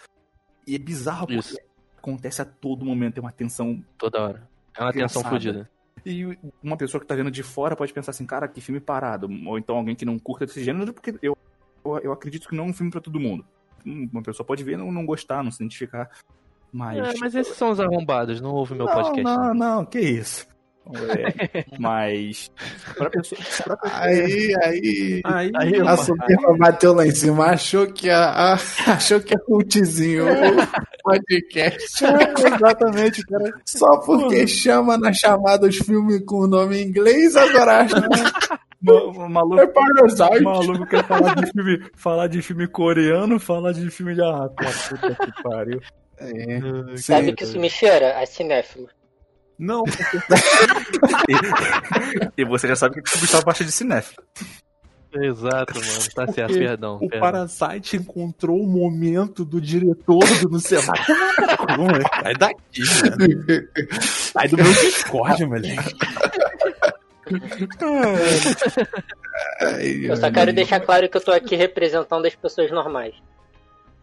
E 0.67 0.75
é 0.75 0.79
bizarro 0.79 1.27
porque 1.27 1.41
Isso. 1.41 1.59
acontece 1.99 2.43
a 2.43 2.45
todo 2.45 2.85
momento, 2.85 3.15
tem 3.15 3.23
uma 3.25 3.33
tensão 3.33 3.83
Toda 3.99 4.21
hora. 4.21 4.49
É 4.77 4.83
uma 4.83 4.93
tensão 4.93 5.23
fodida. 5.23 5.71
e 6.05 6.37
uma 6.63 6.77
pessoa 6.77 7.01
que 7.01 7.07
tá 7.07 7.15
vendo 7.15 7.31
de 7.31 7.43
fora 7.43 7.77
pode 7.77 7.93
pensar 7.93 8.11
assim, 8.11 8.27
cara, 8.27 8.49
que 8.49 8.61
filme 8.61 8.81
parado. 8.81 9.29
Ou 9.47 9.59
então 9.59 9.77
alguém 9.77 9.95
que 9.95 10.05
não 10.05 10.19
curta 10.19 10.47
desse 10.47 10.63
gênero, 10.63 10.93
porque 10.93 11.15
eu, 11.23 11.37
eu, 11.85 12.13
acredito 12.13 12.49
que 12.49 12.57
não 12.57 12.65
é 12.65 12.69
um 12.69 12.73
filme 12.73 12.91
pra 12.91 13.01
todo 13.01 13.21
mundo. 13.21 13.45
Uma 13.85 14.23
pessoa 14.23 14.47
pode 14.47 14.65
ver 14.65 14.73
e 14.73 14.77
não, 14.77 14.91
não 14.91 15.07
gostar, 15.07 15.43
não 15.43 15.51
se 15.51 15.63
identificar. 15.63 16.11
Mas. 16.75 16.99
É, 16.99 17.19
mas 17.21 17.35
esses 17.37 17.57
são 17.57 17.71
os 17.71 17.79
arrombados, 17.79 18.41
não 18.41 18.51
ouve 18.51 18.75
meu 18.75 18.87
não, 18.87 18.93
podcast. 18.93 19.23
Não, 19.23 19.37
Não, 19.37 19.55
não, 19.55 19.85
que 19.85 20.01
isso. 20.01 20.45
É, 20.93 21.65
mas. 21.79 22.51
Pra 22.97 23.09
pessoa. 23.09 23.41
Pra 23.65 23.77
pessoa 23.77 24.03
Aí, 24.03 24.55
aí. 24.63 25.23
Aí, 25.25 25.51
Aí, 25.55 25.81
A 25.81 25.97
soberba 25.97 26.57
bateu 26.59 26.93
lá 26.93 27.07
em 27.07 27.13
cima, 27.13 27.47
achou 27.47 27.87
que 27.87 28.11
a, 28.11 28.55
a- 28.55 28.59
achou 28.93 29.21
que 29.21 29.35
é 29.35 29.39
cultzinho 29.39 30.25
o 30.27 31.01
podcast. 31.05 32.05
Exatamente, 32.05 33.25
cara. 33.25 33.53
Só 33.65 33.99
porque 34.01 34.47
chama 34.49 34.99
na 34.99 35.13
chamada 35.13 35.69
os 35.69 35.77
filmes 35.79 36.23
com 36.27 36.41
o 36.41 36.47
nome 36.49 36.79
em 36.79 36.89
inglês, 36.89 37.37
agora 37.37 37.83
acha 37.83 37.97
Ma- 38.83 38.93
ma- 38.93 39.13
que 39.15 39.21
é 39.23 39.29
Maluco, 39.29 39.73
Parasite. 39.73 40.43
maluco 40.45 40.87
quer 40.87 41.05
falar 41.07 41.35
de 41.37 41.47
filme, 41.51 41.87
falar 41.97 42.27
de 42.27 42.43
filme 42.43 42.67
coreano, 42.69 43.41
falar 43.41 43.73
de 43.73 43.89
filme 43.91 44.15
de 44.15 44.21
ah, 44.21 44.47
puta 44.51 45.15
que 45.15 45.43
pariu. 45.43 45.81
É, 46.19 46.97
Sabe 46.97 47.27
sim. 47.29 47.35
que 47.35 47.45
isso 47.45 47.59
me 47.59 47.69
cheira? 47.71 48.19
A 48.19 48.27
cinéfilo. 48.27 48.89
não, 49.59 49.85
E 52.37 52.45
você 52.45 52.69
já 52.69 52.77
sabe 52.77 53.03
que 53.03 53.17
o 53.17 53.21
Gustavo 53.21 53.45
baixa 53.45 53.65
de 53.65 53.73
cinéfilo. 53.73 54.23
Exato, 55.17 55.75
mano. 55.75 55.87
Tá 56.15 56.27
certo, 56.33 56.49
Porque 56.49 56.59
perdão. 56.67 56.97
o 56.97 57.09
perdão. 57.09 57.21
Parasite 57.21 57.97
encontrou 57.97 58.61
o 58.61 58.67
momento 58.67 59.45
do 59.45 59.61
diretor 59.61 60.19
do 60.49 60.59
sei 60.59 60.79
lá. 60.79 60.95
Sai 62.25 62.35
daqui, 62.35 62.81
mano. 62.81 63.69
Sai 64.03 64.49
do 64.49 64.57
meu 64.57 64.73
Discord, 64.73 65.47
moleque. 65.47 65.95
Eu 70.03 70.17
só 70.17 70.31
quero 70.31 70.53
deixar 70.53 70.81
claro 70.81 71.09
que 71.09 71.17
eu 71.17 71.21
tô 71.21 71.31
aqui 71.31 71.55
representando 71.57 72.27
as 72.27 72.35
pessoas 72.35 72.71
normais. 72.71 73.15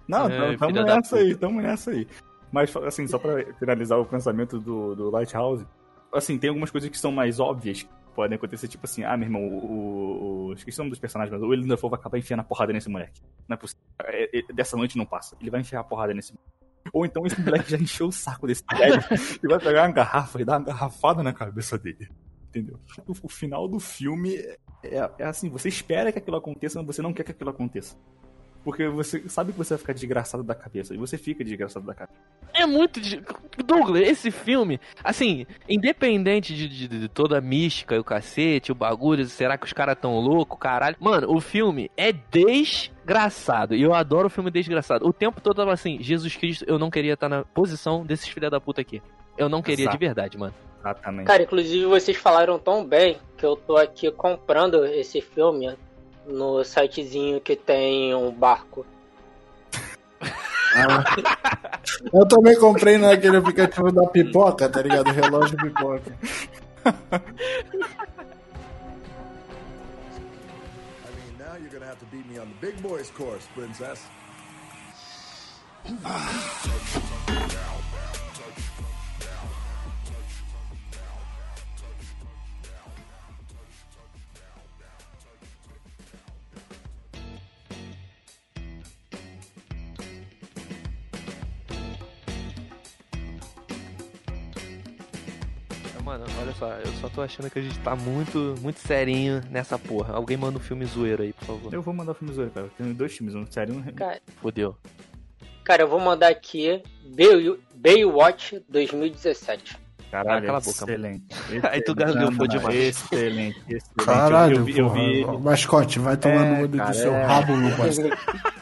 Não, 0.08 0.28
É, 0.30 0.58
tamo 0.58 0.74
nessa 0.84 1.16
aí, 1.18 1.36
tamo 1.36 1.62
nessa 1.62 1.92
aí. 1.92 2.08
Mas, 2.52 2.76
assim, 2.76 3.08
só 3.08 3.18
pra 3.18 3.46
finalizar 3.58 3.98
o 4.00 4.06
pensamento 4.06 4.60
do, 4.60 4.96
do 4.96 5.10
Lighthouse, 5.10 5.66
assim, 6.14 6.38
tem 6.38 6.50
algumas 6.50 6.70
coisas 6.70 6.90
que 6.90 6.98
são 6.98 7.12
mais 7.12 7.40
óbvias 7.40 7.84
que 7.84 7.90
podem 8.14 8.36
acontecer, 8.36 8.68
tipo 8.68 8.86
assim, 8.86 9.04
ah, 9.04 9.16
meu 9.16 9.28
irmão, 9.28 9.42
o. 9.48 10.48
o, 10.50 10.54
esqueci 10.54 10.80
o 10.80 10.82
nome 10.84 10.90
dos 10.90 11.00
personagens, 11.00 11.32
mas 11.32 11.42
o 11.42 11.68
Dafoe 11.68 11.90
vai 11.90 12.00
acabar 12.00 12.18
enfiando 12.18 12.42
a 12.42 12.44
porrada 12.44 12.74
nesse 12.74 12.90
moleque. 12.90 13.22
Não 13.48 13.56
é 13.56 13.58
possível. 13.58 13.82
É- 14.04 14.40
é- 14.40 14.54
dessa 14.54 14.76
noite 14.76 14.98
não 14.98 15.06
passa. 15.06 15.38
Ele 15.40 15.50
vai 15.50 15.62
enfiar 15.62 15.80
a 15.80 15.84
porrada 15.84 16.14
nesse 16.14 16.34
moleque. 16.34 16.52
Ou 16.92 17.06
então 17.06 17.26
esse 17.26 17.40
moleque 17.40 17.72
já 17.72 17.78
encheu 17.78 18.08
o 18.08 18.12
saco 18.12 18.48
desse 18.48 18.64
velho 18.76 19.02
e 19.42 19.48
vai 19.48 19.60
pegar 19.60 19.84
uma 19.84 19.94
garrafa 19.94 20.42
e 20.42 20.46
dar 20.46 20.58
uma 20.58 20.66
garrafada 20.66 21.24
na 21.24 21.32
cabeça 21.32 21.78
dele. 21.78 22.10
Entendeu? 22.50 22.78
O, 23.08 23.14
o 23.24 23.30
final 23.30 23.66
do 23.68 23.80
filme 23.80 24.36
é, 24.84 25.10
é 25.20 25.24
assim, 25.24 25.50
você 25.50 25.70
espera 25.70 26.12
que 26.12 26.18
aquilo 26.18 26.36
aconteça, 26.36 26.80
mas 26.80 26.96
você 26.96 27.02
não 27.02 27.14
quer 27.14 27.24
que 27.24 27.32
aquilo 27.32 27.50
aconteça. 27.52 27.96
Porque 28.64 28.88
você 28.88 29.28
sabe 29.28 29.52
que 29.52 29.58
você 29.58 29.74
vai 29.74 29.80
ficar 29.80 29.94
desgraçado 29.94 30.44
da 30.44 30.54
cabeça. 30.54 30.94
E 30.94 30.98
você 30.98 31.18
fica 31.18 31.44
desgraçado 31.44 31.84
da 31.86 31.96
cabeça. 31.96 32.20
É 32.54 32.66
muito. 32.66 33.02
de- 33.02 33.22
Douglas, 33.66 34.04
esse 34.08 34.30
filme, 34.30 34.80
assim, 35.04 35.48
independente 35.68 36.54
de, 36.56 36.68
de- 36.68 36.88
de 36.88 37.08
toda 37.10 37.38
a 37.40 37.42
mística 37.42 37.96
e 37.96 38.00
o 38.00 38.04
cacete, 38.04 38.72
o 38.72 38.76
bagulho, 38.76 39.26
será 39.26 39.58
que 39.58 39.66
os 39.66 39.74
caras 39.74 39.98
tão 40.00 40.20
loucos, 40.20 40.60
caralho? 40.60 40.96
Mano, 41.00 41.34
o 41.36 41.42
filme 41.42 41.90
é 41.98 42.12
desgraçado. 42.12 43.76
E 43.76 43.82
eu 43.82 43.94
adoro 43.94 44.28
o 44.28 44.30
filme 44.30 44.52
desgraçado. 44.52 45.08
O 45.08 45.14
tempo 45.14 45.42
todo 45.42 45.54
eu 45.54 45.66
tava 45.66 45.74
assim, 45.74 45.98
Jesus 46.02 46.36
Cristo, 46.36 46.66
eu 46.68 46.78
não 46.78 46.90
queria 46.90 47.14
estar 47.14 47.30
na 47.30 47.44
posição 47.44 48.06
desses 48.06 48.28
filha 48.28 48.50
da 48.50 48.60
puta 48.60 48.82
aqui. 48.82 49.02
Eu 49.38 49.50
não 49.50 49.62
queria 49.62 49.86
Exato. 49.86 49.98
de 49.98 50.06
verdade, 50.06 50.38
mano. 50.38 50.54
Exatamente. 50.80 51.28
Cara, 51.28 51.44
inclusive 51.44 51.86
vocês 51.86 52.18
falaram 52.18 52.58
tão 52.60 52.86
bem 52.86 53.18
que 53.38 53.46
eu 53.46 53.56
tô 53.56 53.78
aqui 53.78 54.12
comprando 54.12 54.84
esse 54.86 55.22
filme 55.22 55.76
no 56.26 56.64
sitezinho 56.64 57.42
que 57.42 57.56
tem 57.56 58.14
um 58.16 58.32
barco. 58.32 58.86
Ah. 60.76 61.04
Eu 62.14 62.26
também 62.28 62.58
comprei 62.58 62.98
naquele 62.98 63.38
aplicativo 63.38 63.92
da 63.92 64.08
pipoca, 64.08 64.70
tá 64.70 64.82
ligado? 64.82 65.12
Relógio 65.12 65.58
pipoca. 65.58 66.18
I 66.86 66.92
mean, 71.16 71.38
now 71.38 71.56
you're 71.60 71.70
gonna 71.72 71.86
have 71.86 72.00
to 72.00 72.06
beat 72.06 72.26
me 72.28 72.40
on 72.40 72.48
the 72.48 72.56
big 72.66 72.82
boys 72.82 73.12
course, 73.12 73.46
princess. 73.54 74.02
Mano, 96.04 96.26
olha 96.42 96.52
só, 96.54 96.68
eu 96.74 96.92
só 97.00 97.10
tô 97.10 97.22
achando 97.22 97.50
que 97.50 97.60
a 97.60 97.62
gente 97.62 97.78
tá 97.80 97.96
muito, 97.96 98.56
muito 98.62 98.80
serinho 98.80 99.42
nessa 99.52 99.78
porra. 99.78 100.16
Alguém 100.16 100.36
manda 100.36 100.58
um 100.58 100.62
filme 100.62 100.84
zoeiro 100.86 101.22
aí, 101.22 101.32
por 101.34 101.46
favor. 101.46 101.74
Eu 101.74 101.82
vou 101.82 101.94
mandar 101.94 102.14
o 102.14 102.16
filme 102.16 102.34
zoeiro, 102.34 102.52
cara. 102.52 102.68
Tem 102.78 102.92
dois 102.94 103.16
filmes, 103.16 103.36
um 103.36 103.46
sério 103.46 103.76
e 103.76 103.78
um. 103.78 103.94
Cara, 103.94 104.20
Fodeu. 104.42 104.76
cara, 105.64 105.84
eu 105.84 105.88
vou 105.88 106.00
mandar 106.00 106.30
aqui 106.30 106.82
Bay- 107.16 107.58
Baywatch 107.76 108.64
2017. 108.68 109.78
Caralho, 110.10 110.46
cala 110.46 110.58
a 110.58 110.62
boca, 110.62 110.72
excelente. 110.72 111.24
Aí 111.72 111.82
tu 111.84 111.96
gargalhou 111.96 112.32
demais. 112.32 112.50
demais. 112.50 112.76
Excelente, 112.76 113.60
excelente. 113.70 114.06
Caralho, 114.06 114.56
eu, 114.58 114.64
vi- 114.66 114.78
eu 114.80 114.90
vi. 114.90 115.24
porra. 115.24 115.40
Mascote, 115.40 116.00
vai 116.00 116.18
tomar 116.18 116.46
É, 116.46 116.50
no 116.50 116.56
olho 116.64 116.68
do 116.68 116.94
seu 116.94 117.14
é. 117.14 117.24
rabo, 117.26 117.56
meu 117.56 117.70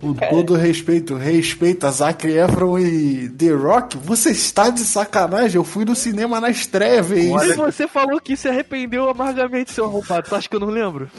Com 0.00 0.14
todo 0.14 0.54
respeito, 0.54 1.16
respeita 1.16 1.90
Zac 1.90 2.24
Efron 2.26 2.78
e 2.78 3.28
The 3.30 3.50
Rock. 3.50 3.96
Você 3.98 4.30
está 4.30 4.70
de 4.70 4.80
sacanagem? 4.80 5.56
Eu 5.56 5.64
fui 5.64 5.84
no 5.84 5.96
cinema 5.96 6.40
na 6.40 6.50
estreia 6.50 7.00
E 7.14 7.34
isso. 7.34 7.56
você 7.56 7.88
falou 7.88 8.20
que 8.20 8.36
se 8.36 8.48
arrependeu 8.48 9.10
amargamente, 9.10 9.72
seu 9.72 9.84
arrombado. 9.86 10.28
Tu 10.28 10.36
acha 10.36 10.48
que 10.48 10.54
eu 10.54 10.60
não 10.60 10.68
lembro? 10.68 11.10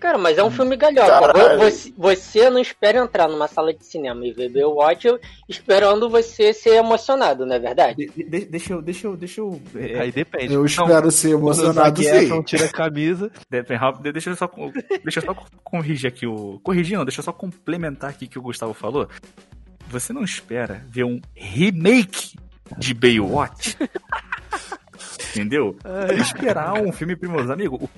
Cara, 0.00 0.16
mas 0.18 0.38
é 0.38 0.44
um 0.44 0.50
filme 0.50 0.76
galhofa. 0.76 1.56
Você, 1.58 1.92
você 1.96 2.50
não 2.50 2.60
espera 2.60 2.98
entrar 2.98 3.28
numa 3.28 3.48
sala 3.48 3.74
de 3.74 3.84
cinema 3.84 4.24
e 4.26 4.32
ver 4.32 4.48
Baywatch 4.48 5.06
esperando 5.48 6.08
você 6.08 6.52
ser 6.52 6.74
emocionado, 6.76 7.44
não 7.44 7.54
é 7.56 7.58
verdade? 7.58 8.06
De- 8.06 8.24
de- 8.24 8.44
deixa 8.46 8.72
eu. 8.74 8.82
Deixa 8.82 9.06
eu. 9.06 9.16
Deixa 9.16 9.40
eu. 9.40 9.60
é, 9.74 10.00
Aí 10.00 10.12
depende. 10.12 10.54
Eu 10.54 10.64
espero 10.64 11.10
ser 11.10 11.30
emocionado 11.30 12.00
sim. 12.02 12.08
Efron 12.08 12.42
tira 12.42 12.66
a 12.66 12.68
camisa. 12.68 13.30
deixa 14.12 14.30
eu 14.30 14.36
só. 14.36 14.50
Deixa 15.02 15.18
eu 15.20 15.24
só 15.24 15.34
corrigir 15.64 16.08
aqui 16.08 16.26
o. 16.26 16.60
Corrigir 16.62 16.96
não, 16.96 17.04
deixa 17.04 17.20
eu 17.20 17.24
só 17.24 17.32
complementar 17.32 18.10
aqui 18.10 18.26
o 18.26 18.28
que 18.28 18.38
o 18.38 18.42
Gustavo 18.42 18.74
falou. 18.74 19.08
Você 19.88 20.12
não 20.12 20.22
espera 20.22 20.82
ver 20.86 21.04
um 21.04 21.20
remake 21.34 22.36
de 22.76 22.92
Baywatch? 22.94 23.76
Entendeu? 25.30 25.76
Esperar 26.20 26.74
um 26.74 26.92
filme 26.92 27.14
primoso. 27.16 27.52
Amigo, 27.52 27.76
o, 27.76 27.88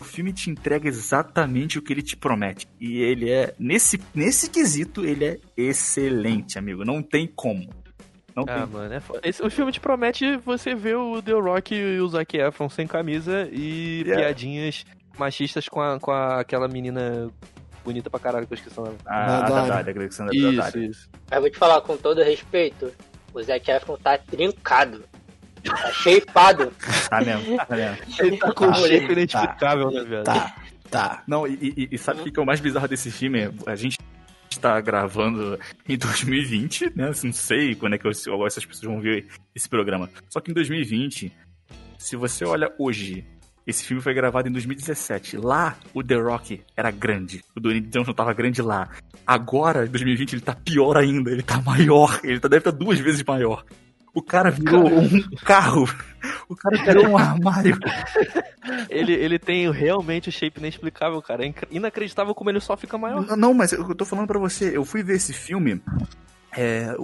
o 0.00 0.04
filme 0.04 0.32
te 0.32 0.48
entrega 0.50 0.88
exatamente 0.88 1.78
o 1.78 1.82
que 1.82 1.92
ele 1.92 2.02
te 2.02 2.16
promete. 2.16 2.66
E 2.80 3.00
ele 3.02 3.30
é. 3.30 3.54
Nesse, 3.58 4.00
nesse 4.14 4.48
quesito, 4.50 5.04
ele 5.04 5.24
é 5.24 5.38
excelente, 5.56 6.58
amigo. 6.58 6.84
Não 6.84 7.02
tem 7.02 7.26
como. 7.26 7.68
Não 8.34 8.44
Ah, 8.48 8.58
tem 8.60 8.66
mano, 8.66 8.94
é 8.94 9.00
foda. 9.00 9.20
Esse, 9.24 9.42
o 9.42 9.50
filme 9.50 9.72
te 9.72 9.80
promete 9.80 10.36
você 10.38 10.74
ver 10.74 10.96
o 10.96 11.20
The 11.20 11.32
Rock 11.32 11.74
e 11.74 12.00
o 12.00 12.08
Zac 12.08 12.36
Efron 12.36 12.68
sem 12.68 12.86
camisa 12.86 13.48
e 13.52 14.02
Yeah. 14.02 14.22
piadinhas 14.24 14.84
machistas 15.18 15.68
com, 15.68 15.80
a, 15.82 15.98
com 16.00 16.10
a- 16.12 16.40
aquela 16.40 16.66
menina 16.68 17.28
bonita 17.84 18.08
pra 18.08 18.20
caralho 18.20 18.46
que 18.46 18.52
eu 18.52 18.56
esqueci 18.56 18.78
o 18.78 18.84
nome. 18.84 18.96
A, 19.04 19.38
a 19.38 19.40
Dadari. 19.66 19.98
Alexandra 19.98 20.34
Isso, 20.34 20.52
Dadari. 20.52 20.86
isso. 20.88 21.08
Mas 21.30 21.40
vou 21.40 21.50
te 21.50 21.58
falar 21.58 21.80
com 21.82 21.96
todo 21.96 22.22
respeito, 22.22 22.92
o 23.34 23.42
Zac 23.42 23.68
Efron 23.70 23.96
tá 23.98 24.16
trincado. 24.16 25.04
Tá 25.64 25.92
shapeado. 25.92 26.72
Tá 27.08 27.20
mesmo, 27.20 27.56
tá 27.56 27.76
mesmo. 27.76 27.96
Ele 28.18 28.36
tá 28.36 28.52
com 28.52 28.70
Tá, 28.70 28.78
um 28.78 28.82
shape 28.86 29.06
tá, 29.06 29.12
inexplicável, 29.12 29.90
né, 29.90 30.04
velho? 30.04 30.24
Tá, 30.24 30.56
tá. 30.90 31.22
Não, 31.26 31.46
e, 31.46 31.54
e- 31.76 31.88
e 31.92 31.98
sabe 31.98 32.20
o 32.20 32.24
que 32.24 32.30
que 32.32 32.38
é 32.40 32.42
o 32.42 32.46
mais 32.46 32.60
bizarro 32.60 32.88
desse 32.88 33.10
filme? 33.10 33.50
A 33.66 33.74
gente 33.76 33.98
está 34.50 34.80
gravando 34.80 35.58
em 35.88 35.96
2020, 35.96 36.92
né? 36.96 37.10
Não 37.22 37.32
sei 37.32 37.74
quando 37.74 37.94
é 37.94 37.98
que 37.98 38.06
eu- 38.06 38.46
essas 38.46 38.64
pessoas 38.64 38.92
vão 38.92 39.00
ver 39.00 39.26
esse 39.54 39.68
programa. 39.68 40.10
Só 40.28 40.40
que 40.40 40.50
em 40.50 40.54
2020, 40.54 41.32
se 41.98 42.16
você 42.16 42.44
olha 42.44 42.72
hoje, 42.78 43.24
esse 43.66 43.84
filme 43.84 44.02
foi 44.02 44.12
gravado 44.14 44.48
em 44.48 44.52
2017. 44.52 45.36
Lá, 45.36 45.76
o 45.94 46.02
The 46.02 46.16
Rock 46.16 46.62
era 46.76 46.90
grande. 46.90 47.44
O 47.54 47.60
Dwayne 47.60 47.80
Johnson 47.82 48.12
tava 48.12 48.32
grande 48.32 48.60
lá. 48.62 48.88
Agora, 49.26 49.86
em 49.86 49.88
2020, 49.90 50.32
ele 50.32 50.40
tá 50.42 50.54
pior 50.54 50.96
ainda. 50.96 51.30
Ele 51.30 51.42
tá 51.42 51.60
maior. 51.62 52.18
Ele 52.24 52.40
tá, 52.40 52.48
deve 52.48 52.60
estar 52.68 52.72
duas 52.72 52.98
vezes 52.98 53.22
maior. 53.22 53.64
O 54.12 54.20
cara 54.22 54.50
virou 54.50 54.86
um 54.88 55.20
carro. 55.44 55.88
O 56.48 56.56
cara 56.56 56.76
virou 56.84 57.08
um 57.08 57.16
armário. 57.18 57.78
Ele, 58.90 59.12
ele 59.14 59.38
tem 59.38 59.70
realmente 59.72 60.28
o 60.28 60.32
shape 60.32 60.60
inexplicável, 60.60 61.20
cara. 61.22 61.46
É 61.46 61.52
inacreditável 61.70 62.34
como 62.34 62.50
ele 62.50 62.60
só 62.60 62.76
fica 62.76 62.98
maior. 62.98 63.24
Não, 63.26 63.36
não, 63.36 63.54
mas 63.54 63.72
eu 63.72 63.94
tô 63.94 64.04
falando 64.04 64.26
pra 64.26 64.38
você, 64.38 64.76
eu 64.76 64.84
fui 64.84 65.02
ver 65.02 65.14
esse 65.16 65.32
filme. 65.32 65.80
É, 66.56 66.94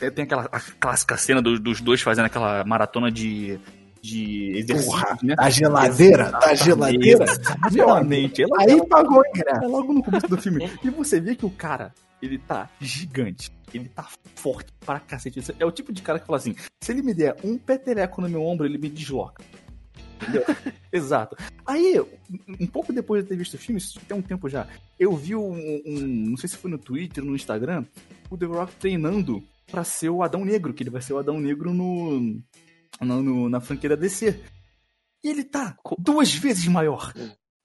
é, 0.00 0.10
tem 0.10 0.24
aquela 0.24 0.48
a 0.50 0.60
clássica 0.60 1.16
cena 1.16 1.40
do- 1.40 1.58
dos 1.60 1.80
dois 1.80 2.02
fazendo 2.02 2.24
aquela 2.26 2.64
maratona 2.64 3.10
de. 3.12 3.58
De 4.04 4.58
exercício, 4.58 4.90
Porra, 4.92 5.18
né? 5.22 5.34
a 5.38 5.48
geladeira, 5.48 6.30
da 6.32 6.54
geladeira. 6.54 7.24
Exatamente. 7.24 8.42
É 8.42 8.46
logo, 8.46 8.60
Aí 8.60 8.86
pagou 8.86 9.20
o 9.22 9.26
ingresso. 9.26 9.64
é 9.64 9.66
logo 9.66 9.92
no 9.94 10.02
começo 10.02 10.28
do 10.28 10.36
filme. 10.36 10.70
E 10.82 10.90
você 10.90 11.18
vê 11.20 11.34
que 11.34 11.46
o 11.46 11.50
cara, 11.50 11.94
ele 12.20 12.36
tá 12.38 12.68
gigante. 12.80 13.50
Ele 13.72 13.88
tá 13.88 14.06
forte 14.36 14.70
pra 14.84 15.00
cacete. 15.00 15.40
É 15.58 15.64
o 15.64 15.70
tipo 15.72 15.90
de 15.92 16.02
cara 16.02 16.18
que 16.20 16.26
fala 16.26 16.36
assim: 16.36 16.54
se 16.82 16.92
ele 16.92 17.02
me 17.02 17.14
der 17.14 17.34
um 17.42 17.56
peteleco 17.56 18.20
no 18.20 18.28
meu 18.28 18.42
ombro, 18.44 18.66
ele 18.66 18.76
me 18.78 18.88
desloca. 18.90 19.42
Entendeu? 20.22 20.44
Exato. 20.92 21.34
Aí, 21.66 21.98
um- 22.60 22.66
pouco 22.66 22.92
depois 22.92 23.22
de 23.22 23.28
ter 23.30 23.36
visto 23.36 23.54
o 23.54 23.58
filme, 23.58 23.80
isso 23.80 23.98
tem 24.06 24.16
um 24.16 24.22
tempo 24.22 24.48
já, 24.48 24.66
eu 25.00 25.16
vi 25.16 25.34
um, 25.34 25.52
um- 25.86 26.06
Não 26.30 26.36
sei 26.36 26.48
se 26.48 26.56
foi 26.56 26.70
no 26.70 26.78
Twitter, 26.78 27.24
no 27.24 27.34
Instagram, 27.34 27.84
o 28.30 28.36
The 28.36 28.46
Rock 28.46 28.74
treinando 28.76 29.42
pra 29.70 29.82
ser 29.82 30.10
o 30.10 30.22
Adão 30.22 30.44
Negro, 30.44 30.72
que 30.74 30.82
ele 30.82 30.90
vai 30.90 31.02
ser 31.02 31.14
o 31.14 31.18
Adão 31.18 31.40
Negro 31.40 31.72
no. 31.74 32.38
No- 33.00 33.22
no- 33.22 33.48
na 33.48 33.60
franquia 33.60 33.90
da 33.90 33.96
DC. 33.96 34.40
E 35.22 35.28
ele 35.28 35.44
tá 35.44 35.76
duas 35.98 36.34
vezes 36.34 36.66
maior. 36.66 37.12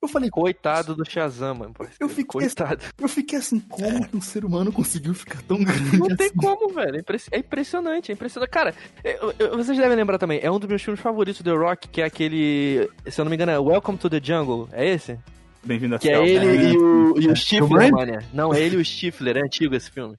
Eu 0.02 0.08
falei, 0.08 0.30
Coitado 0.30 0.96
do 0.96 1.04
Shazam, 1.04 1.56
mano. 1.56 1.74
Eu 2.00 2.08
fiquei- 2.08 2.24
Coitado. 2.24 2.82
eu 2.98 3.08
fiquei 3.10 3.38
assim, 3.38 3.60
como 3.60 4.08
que 4.08 4.15
um 4.15 4.22
ser 4.22 4.46
humano 4.46 4.72
conseguiu 4.72 5.13
ficar 5.13 5.42
tão 5.42 5.62
grande 5.62 5.98
Não 5.98 6.08
tem 6.15 6.28
assim? 6.28 6.36
como, 6.38 6.70
velho. 6.74 6.96
É 6.98 7.36
É 7.36 7.39
impressionante, 7.39 8.10
é 8.10 8.13
impressionante. 8.13 8.50
Cara, 8.50 8.74
eu- 9.04 9.34
eu- 9.38 9.58
vocês 9.58 9.78
devem 9.78 9.98
lembrar 9.98 10.18
também, 10.18 10.39
é 10.42 10.50
um 10.50 10.58
dos 10.58 10.70
meus 10.70 10.82
filmes 10.82 11.02
favoritos 11.02 11.42
do 11.42 11.52
The 11.52 11.58
Rock, 11.58 11.89
que 11.89 12.02
é 12.02 12.06
aquele. 12.06 12.89
Se 13.08 13.20
eu 13.20 13.26
não 13.26 13.30
me 13.30 13.36
engano, 13.36 13.52
é 13.52 13.60
Welcome 13.60 13.98
to 13.98 14.10
the 14.10 14.22
Jungle. 14.24 14.70
É 14.72 14.88
esse? 14.88 15.20
Bem-vindo 15.62 15.96
a 15.96 16.00
Que 16.00 16.10
é 16.10 16.13
Selva. 16.13 16.30
ele 16.30 16.72
e 16.72 16.78
o, 16.78 17.20
e 17.20 17.28
o 17.28 17.36
Stifler, 17.36 17.92
mano. 17.92 18.20
Não, 18.34 18.54
é 18.54 18.62
ele 18.62 18.78
e 18.78 18.80
o 18.80 18.86
Stifler, 18.86 19.36
é 19.36 19.42
antigo 19.42 19.76
esse 19.76 19.92
filme. 19.92 20.15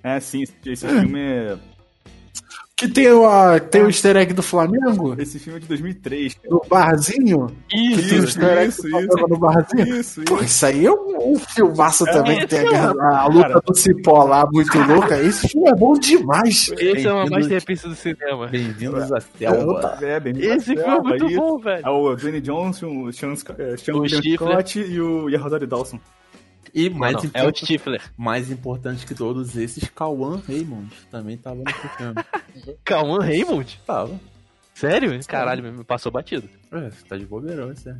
É, 0.00 0.20
sim, 0.20 0.42
esse, 0.44 0.54
esse 0.64 0.86
filme 0.86 1.18
é. 1.18 1.58
Que 2.80 2.88
tem 2.88 3.08
o, 3.12 3.26
a- 3.26 3.60
tem 3.60 3.82
o 3.82 3.88
easter 3.88 4.16
egg 4.16 4.32
do 4.32 4.42
Flamengo? 4.42 5.14
Esse 5.20 5.38
filme 5.38 5.58
é 5.58 5.60
de 5.60 5.68
2003. 5.68 6.34
cara. 6.34 6.48
Do 6.48 6.62
barzinho? 6.66 7.46
Que 7.68 8.02
tem 8.08 8.20
o 8.20 8.22
easter 8.24 8.58
egg 8.58 8.68
isso, 8.70 8.82
do 8.82 8.88
Flamengo 8.88 9.28
no 9.28 9.38
barzinho? 9.38 9.96
Isso, 10.00 10.22
Pô, 10.22 10.36
isso. 10.36 10.44
isso 10.44 10.66
aí 10.66 10.86
é 10.86 10.90
um, 10.90 11.32
um 11.34 11.38
filmaço 11.38 12.04
também, 12.06 12.38
que 12.40 12.46
tem 12.46 12.60
a, 12.68 12.72
é 12.72 13.14
a 13.16 13.26
luta 13.26 13.48
Cara. 13.48 13.62
do 13.66 13.76
Cipó 13.76 14.24
lá, 14.24 14.48
muito 14.50 14.78
louca. 14.78 15.18
Esse 15.20 15.48
filme 15.48 15.68
é 15.68 15.74
bom 15.74 15.92
demais. 15.92 16.72
Esse 16.78 17.06
é 17.06 17.12
uma 17.12 17.26
masterpiece 17.26 17.86
do 17.86 17.94
cinema. 17.94 18.46
Bem-vindos 18.46 19.12
à 19.12 19.20
selva. 19.20 19.98
É, 20.00 20.18
bem 20.18 20.32
Esse 20.38 20.74
filme 20.74 20.82
é 20.82 20.98
muito 21.00 21.26
isso. 21.26 21.36
bom, 21.38 21.58
velho. 21.58 21.86
É 21.86 21.90
o 21.90 22.16
Dwayne 22.16 22.40
Johnson, 22.40 23.02
o 23.04 23.12
Sean, 23.12 23.34
é, 23.58 23.76
Sean. 23.76 24.08
Scott 24.08 24.78
e, 24.80 24.98
o, 24.98 25.28
e 25.28 25.36
a 25.36 25.38
Rosario 25.38 25.66
Dawson. 25.66 26.00
E 26.74 26.88
mais, 26.90 27.14
Não, 27.14 27.30
é 27.34 27.46
o 27.46 27.54
Stifler. 27.54 28.02
mais 28.16 28.50
importante 28.50 29.06
que 29.06 29.14
todos 29.14 29.56
esses, 29.56 29.88
Cauã 29.88 30.40
Raymond 30.46 30.90
também 31.10 31.36
tava 31.36 31.62
nesse 31.64 31.88
filme. 31.96 32.14
Calma, 32.84 33.24
Raymond? 33.24 33.80
Tava. 33.86 34.18
Sério? 34.74 35.18
Caralho, 35.26 35.62
me 35.72 35.84
passou 35.84 36.10
batido. 36.10 36.48
É, 36.72 36.90
tá 37.08 37.16
de 37.16 37.26
bobeirão, 37.26 37.72
isso 37.72 37.88
é. 37.88 37.96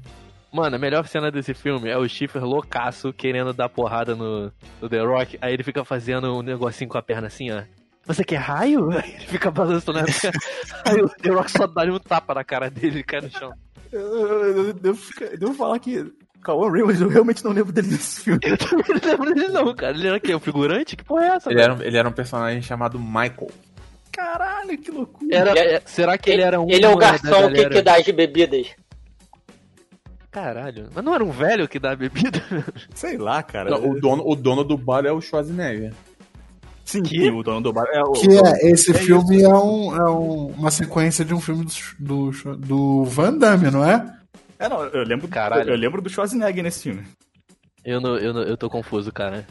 Mano, 0.52 0.74
a 0.76 0.78
melhor 0.78 1.06
cena 1.06 1.30
desse 1.30 1.54
filme 1.54 1.88
é 1.88 1.96
o 1.96 2.09
Stifler 2.09 2.44
loucaço 2.44 3.12
querendo 3.12 3.52
dar 3.52 3.68
porrada 3.68 4.16
no, 4.16 4.52
no 4.80 4.88
The 4.88 5.00
Rock. 5.00 5.38
Aí 5.40 5.52
ele 5.54 5.62
fica 5.62 5.85
fazendo 5.85 6.35
um 6.37 6.42
negocinho 6.42 6.90
com 6.90 6.98
a 6.98 7.02
perna 7.02 7.28
assim, 7.28 7.50
ó. 7.50 7.62
Você 8.06 8.24
quer 8.24 8.38
raio? 8.38 8.90
Aí 8.90 9.11
ele 9.14 9.26
fica 9.26 9.50
balançando 9.50 9.98
a 10.00 10.04
perna. 10.04 10.38
Aí 10.87 11.00
o 11.02 11.09
The 11.09 11.30
Rock 11.30 11.50
só 11.52 11.66
dá 11.66 11.85
um 11.85 11.98
tapa 11.98 12.35
na 12.35 12.42
cara 12.42 12.68
dele 12.70 13.00
e 13.00 13.04
cai 13.04 13.20
no 13.20 13.30
chão. 13.30 13.52
Eu, 13.92 14.00
eu, 14.00 14.56
eu 14.56 14.66
eu 14.72 15.38
devo 15.38 15.54
falar 15.54 15.78
que 15.78 16.12
Cauã 16.42 16.70
Raymond, 16.70 17.00
eu 17.03 17.09
realmente 17.09 17.44
não 17.44 17.53
lembro 17.53 17.72
dele 17.72 17.88
nesse 17.88 18.20
filme. 18.22 18.40
Eu 18.42 18.57
também 18.57 18.85
não 18.88 19.11
lembro 19.11 19.35
dele 19.35 19.48
não, 19.48 19.74
cara. 19.74 19.96
Ele 19.96 20.07
era 20.09 20.16
o 20.16 20.20
quê? 20.20 20.35
O 20.35 20.40
figurante? 20.40 20.96
Que 20.96 21.05
porra 21.05 21.24
é 21.24 21.29
essa? 21.37 21.50
Ele 21.50 21.61
era, 21.62 21.74
um- 21.74 21.83
ele 21.83 21.96
era 21.96 22.09
um 22.09 22.12
personagem 22.12 22.62
chamado 22.62 22.98
Michael. 22.98 23.50
Caralho, 24.12 24.76
que 24.79 24.90
loucura. 24.90 25.35
Era- 25.37 25.50
Ele 25.50 25.59
é- 25.74 25.83
será 25.85 26.16
que 26.18 26.31
ele 26.31 26.42
era 26.42 26.61
um 26.61 26.68
Ele 26.68 26.85
é 26.85 26.88
o 26.88 26.96
garçom 26.96 27.53
que, 27.53 27.68
que 27.68 27.83
dá 27.83 27.96
as 27.96 28.07
bebidas. 28.07 28.66
Caralho. 30.31 30.88
Mas 30.94 31.05
não 31.05 31.14
era 31.14 31.24
um 31.24 31.31
velho 31.31 31.66
que 31.68 31.79
dá 31.79 31.94
bebida? 31.96 32.40
Sei 32.94 33.16
lá, 33.18 33.42
cara. 33.42 33.70
Não, 33.70 33.90
o, 33.90 34.00
dono, 34.00 34.22
o 34.24 34.37
dono 34.37 34.62
do 34.64 34.76
bar 34.79 35.05
é 35.05 35.11
o 35.12 35.20
Schwarzenegger. 35.20 35.92
Sim, 36.85 37.03
Que? 37.03 37.31
o 37.31 37.42
dono 37.42 37.61
do 37.61 37.72
bar 37.72 37.87
é 37.92 38.00
o. 38.03 38.12
Que 38.12 38.26
é, 38.38 38.70
esse 38.70 38.92
filme 38.94 39.42
é, 39.42 39.48
um, 39.48 39.94
é 39.96 40.11
um- 40.11 40.46
uma 40.59 40.70
sequência 40.70 41.24
de 41.24 41.35
um 41.35 41.40
filme 41.40 41.64
do, 41.98 42.31
do, 42.31 42.57
do 42.57 43.05
Van 43.05 43.37
Damme, 43.37 43.70
não 43.70 43.85
é? 43.85 44.05
É, 44.61 44.68
não, 44.68 44.85
eu 44.85 45.03
lembro, 45.05 45.27
Caralho. 45.27 45.70
eu 45.70 45.77
lembro 45.77 46.03
do 46.03 46.11
Schwarzenegger 46.11 46.62
nesse 46.62 46.83
filme. 46.83 47.03
Eu, 47.83 47.99
não, 48.01 48.16
eu, 48.18 48.35
não, 48.35 48.42
eu 48.42 48.57
tô 48.59 48.68
confuso, 48.68 49.11
cara. 49.11 49.46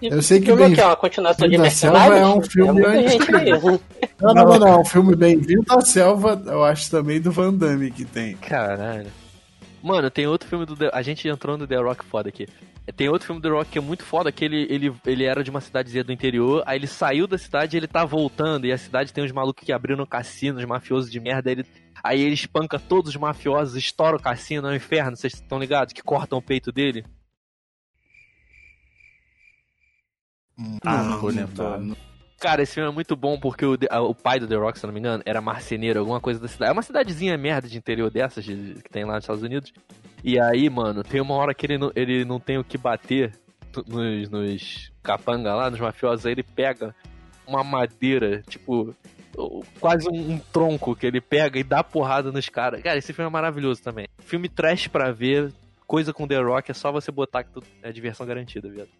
Eu 0.00 0.22
sei 0.22 0.40
que 0.40 0.46
filme 0.46 0.62
é 0.62 0.64
bem- 0.64 0.72
o 0.72 0.76
quê? 0.76 0.82
Uma 0.82 0.96
continuação 0.96 1.48
de 1.48 1.70
Selva 1.70 2.16
é 2.16 2.26
um 2.26 2.40
filme 2.40 2.82
É 2.82 3.08
gente 3.08 3.36
aí. 3.36 3.50
Não, 3.50 4.34
não, 4.34 4.44
não, 4.44 4.58
não. 4.58 4.80
O 4.80 4.84
filme 4.84 5.14
Bem-vindo 5.14 5.64
à 5.70 5.80
Selva, 5.82 6.42
eu 6.46 6.64
acho 6.64 6.90
também 6.90 7.20
do 7.20 7.30
Van 7.30 7.52
Damme 7.52 7.90
que 7.90 8.04
tem. 8.04 8.36
Caralho. 8.36 9.06
Mano, 9.82 10.10
tem 10.10 10.26
outro 10.26 10.48
filme 10.48 10.64
do 10.66 10.74
The... 10.74 10.90
A 10.92 11.02
gente 11.02 11.28
entrou 11.28 11.56
no 11.56 11.66
The 11.66 11.76
Rock 11.76 12.04
foda 12.06 12.30
aqui. 12.30 12.48
Tem 12.96 13.08
outro 13.08 13.26
filme 13.26 13.40
do 13.40 13.48
The 13.48 13.54
Rock 13.54 13.70
que 13.70 13.78
é 13.78 13.80
muito 13.82 14.02
foda, 14.02 14.32
que 14.32 14.44
ele, 14.44 14.66
ele, 14.70 14.92
ele 15.04 15.24
era 15.24 15.44
de 15.44 15.50
uma 15.50 15.60
cidadezinha 15.60 16.02
do 16.02 16.12
interior, 16.12 16.62
aí 16.66 16.78
ele 16.78 16.86
saiu 16.86 17.26
da 17.26 17.36
cidade 17.36 17.76
e 17.76 17.78
ele 17.78 17.86
tá 17.88 18.04
voltando, 18.04 18.64
e 18.64 18.72
a 18.72 18.78
cidade 18.78 19.12
tem 19.12 19.22
uns 19.24 19.32
malucos 19.32 19.64
que 19.64 19.72
abriram 19.72 20.06
cassino, 20.06 20.58
os 20.58 20.64
mafiosos 20.64 21.10
de 21.10 21.18
merda, 21.20 21.50
aí 21.50 21.56
ele, 21.56 21.66
aí 22.06 22.20
ele 22.20 22.34
espanca 22.34 22.78
todos 22.78 23.10
os 23.10 23.16
mafiosos, 23.16 23.76
estoura 23.76 24.16
o 24.16 24.22
cassino, 24.22 24.68
é 24.68 24.72
um 24.72 24.74
inferno, 24.76 25.16
vocês 25.16 25.34
estão 25.34 25.58
ligados? 25.58 25.92
Que 25.92 26.02
cortam 26.02 26.38
o 26.38 26.42
peito 26.42 26.70
dele. 26.72 27.04
Ah, 30.84 31.02
não 31.02 31.18
vou 31.20 31.30
tô- 31.30 31.36
lembrar. 31.36 31.80
Cara, 32.38 32.62
esse 32.62 32.74
filme 32.74 32.88
é 32.90 32.92
muito 32.92 33.16
bom 33.16 33.38
porque 33.40 33.64
o, 33.64 33.76
o 34.08 34.14
pai 34.14 34.38
do 34.38 34.46
The 34.46 34.56
Rock, 34.56 34.78
se 34.78 34.84
eu 34.84 34.88
não 34.88 34.94
me 34.94 35.00
engano, 35.00 35.22
era 35.24 35.40
marceneiro, 35.40 36.00
alguma 36.00 36.20
coisa 36.20 36.38
da 36.38 36.48
cidade. 36.48 36.70
É 36.70 36.72
uma 36.72 36.82
cidadezinha 36.82 37.36
merda 37.36 37.66
de 37.68 37.76
interior 37.78 38.10
dessas 38.10 38.44
de- 38.44 38.74
que 38.82 38.90
tem 38.90 39.04
lá 39.04 39.14
nos 39.14 39.24
Estados 39.24 39.42
Unidos. 39.42 39.72
E 40.22 40.38
aí, 40.38 40.68
mano, 40.68 41.02
tem 41.02 41.20
uma 41.20 41.34
hora 41.34 41.54
que 41.54 41.64
ele 41.66 41.78
não, 41.78 41.90
ele 41.94 42.24
não 42.24 42.38
tem 42.38 42.58
o 42.58 42.64
que 42.64 42.76
bater 42.76 43.32
nos, 43.86 44.28
nos 44.28 44.92
capanga 45.02 45.54
lá, 45.54 45.70
nos 45.70 45.80
mafiosos, 45.80 46.26
aí 46.26 46.32
ele 46.32 46.42
pega 46.42 46.94
uma 47.46 47.62
madeira, 47.64 48.42
tipo, 48.48 48.94
quase 49.80 50.08
um, 50.08 50.32
um 50.32 50.38
tronco 50.38 50.96
que 50.96 51.06
ele 51.06 51.20
pega 51.20 51.58
e 51.58 51.64
dá 51.64 51.82
porrada 51.84 52.32
nos 52.32 52.48
caras. 52.48 52.82
Cara, 52.82 52.98
esse 52.98 53.12
filme 53.12 53.28
é 53.28 53.32
maravilhoso 53.32 53.82
também. 53.82 54.06
Filme 54.18 54.48
trash 54.48 54.88
pra 54.88 55.12
ver, 55.12 55.52
coisa 55.86 56.12
com 56.12 56.26
The 56.26 56.38
Rock, 56.40 56.70
é 56.70 56.74
só 56.74 56.90
você 56.90 57.10
botar 57.10 57.44
que 57.44 57.50
tu, 57.50 57.62
é 57.82 57.92
diversão 57.92 58.26
garantida, 58.26 58.68
viado. 58.68 58.90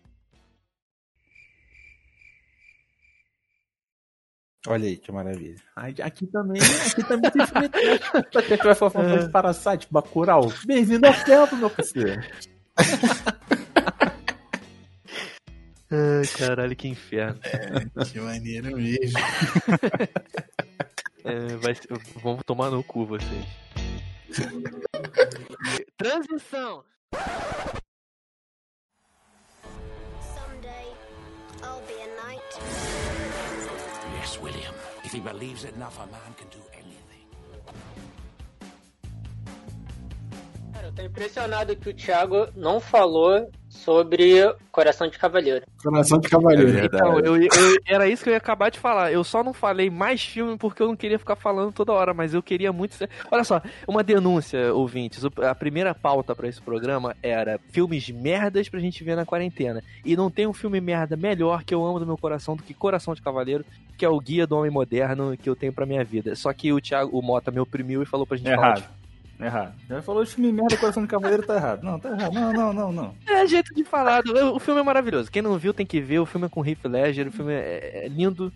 Olha 4.68 4.88
aí 4.88 4.96
que 4.96 5.12
maravilha. 5.12 5.56
Ai, 5.76 5.94
Aqui 6.02 6.26
também, 6.26 6.60
aqui 6.60 7.04
também 7.04 7.30
tem 7.30 7.46
filme 7.46 7.68
trash. 7.68 8.00
Só 8.32 8.42
que 8.42 8.56
vai 8.56 8.74
falar 8.74 9.18
de 9.18 9.30
Parasite, 9.30 9.86
Bacurau. 9.90 10.52
Bem-vindo 10.64 11.06
ao 11.06 11.14
selva, 11.14 11.56
meu 11.56 11.70
parceiro. 11.70 12.20
Ai, 15.90 16.26
caralho, 16.36 16.74
que 16.74 16.88
inferno. 16.88 17.40
Que 18.12 18.20
maneiro 18.20 18.76
mesmo. 18.76 19.18
É, 21.24 21.56
vai 21.56 21.74
vamos 22.22 22.44
tomar 22.44 22.70
no 22.70 22.82
cu 22.84 23.06
vocês. 23.06 23.46
Transição! 25.96 26.84
Someday, 30.20 30.86
I'll 31.62 31.80
be 31.86 31.94
a 32.02 32.06
knight. 32.16 32.42
Yes, 34.18 34.38
William. 34.40 34.74
If 35.04 35.12
he 35.12 35.20
believes 35.20 35.64
it 35.64 35.74
enough, 35.74 35.98
a 35.98 36.06
man 36.06 36.34
can 36.36 36.48
do 36.50 36.62
anything. 36.74 37.26
Cara, 40.72 40.88
eu 40.88 40.92
tô 40.92 41.02
impressionado 41.02 41.76
que 41.76 41.90
o 41.90 41.94
Thiago 41.94 42.48
não 42.54 42.78
falou 42.80 43.50
sobre 43.76 44.42
Coração 44.72 45.08
de 45.08 45.18
Cavaleiro. 45.18 45.64
Coração 45.82 46.18
de 46.18 46.28
Cavaleiro. 46.28 46.78
É 46.78 46.84
Então, 46.86 47.18
eu, 47.20 47.36
eu- 47.36 47.48
era 47.86 48.08
isso 48.08 48.22
que 48.24 48.28
eu 48.30 48.32
ia 48.32 48.38
acabar 48.38 48.70
de 48.70 48.78
falar. 48.78 49.12
Eu 49.12 49.22
só 49.22 49.44
não 49.44 49.52
falei 49.52 49.88
mais 49.90 50.22
filme 50.22 50.56
porque 50.58 50.82
eu 50.82 50.88
não 50.88 50.96
queria 50.96 51.18
ficar 51.18 51.36
falando 51.36 51.72
toda 51.72 51.92
hora, 51.92 52.12
mas 52.12 52.34
eu 52.34 52.42
queria 52.42 52.72
muito. 52.72 52.94
ser- 52.94 53.08
Olha 53.30 53.44
só, 53.44 53.60
uma 53.86 54.02
denúncia, 54.02 54.72
ouvintes. 54.74 55.22
A 55.24 55.54
primeira 55.54 55.94
pauta 55.94 56.34
pra 56.34 56.48
esse 56.48 56.60
programa 56.60 57.14
era 57.22 57.60
filmes 57.70 58.08
merdas 58.10 58.68
pra 58.68 58.80
gente 58.80 59.04
ver 59.04 59.14
na 59.16 59.24
quarentena. 59.24 59.82
E 60.04 60.16
não 60.16 60.30
tem 60.30 60.46
um 60.46 60.52
filme 60.52 60.80
merda 60.80 61.16
melhor 61.16 61.62
que 61.64 61.74
eu 61.74 61.84
amo 61.84 62.00
do 62.00 62.06
meu 62.06 62.16
coração 62.18 62.56
do 62.56 62.62
que 62.62 62.74
Coração 62.74 63.14
de 63.14 63.22
Cavaleiro, 63.22 63.64
que 63.96 64.04
é 64.04 64.08
o 64.08 64.18
guia 64.20 64.46
do 64.46 64.56
homem 64.56 64.70
moderno 64.70 65.36
que 65.36 65.48
eu 65.48 65.56
tenho 65.56 65.72
pra 65.72 65.86
minha 65.86 66.04
vida. 66.04 66.34
Só 66.34 66.52
que 66.52 66.72
o 66.72 66.80
Thiago, 66.80 67.16
o 67.18 67.22
Mota 67.22 67.50
me 67.50 67.60
oprimiu 67.60 68.02
e 68.02 68.06
falou 68.06 68.26
pra 68.26 68.36
gente 68.36 68.48
falar. 68.54 68.90
Errado. 69.38 69.56
Errado. 69.68 69.74
Já 69.88 70.02
falou 70.02 70.24
filme 70.26 70.52
merda, 70.52 70.76
Coração 70.76 71.02
de 71.02 71.08
Cavaleiro 71.08 71.42
tá 71.46 71.54
errado. 71.56 71.82
Não, 71.82 71.98
tá 71.98 72.08
errado. 72.10 72.32
Não, 72.32 72.52
não, 72.52 72.72
não, 72.72 72.92
não. 72.92 73.14
É 73.28 73.46
jeito 73.46 73.74
de 73.74 73.84
falar. 73.84 74.22
O 74.52 74.58
filme 74.58 74.80
é 74.80 74.84
maravilhoso. 74.84 75.30
Quem 75.30 75.42
não 75.42 75.58
viu 75.58 75.74
tem 75.74 75.84
que 75.86 76.00
ver. 76.00 76.18
O 76.20 76.26
filme 76.26 76.46
é 76.46 76.48
com 76.50 76.64
Heath 76.66 76.84
Ledger. 76.84 77.28
O 77.28 77.32
filme 77.32 77.52
é, 77.52 78.04
é 78.04 78.08
lindo. 78.08 78.52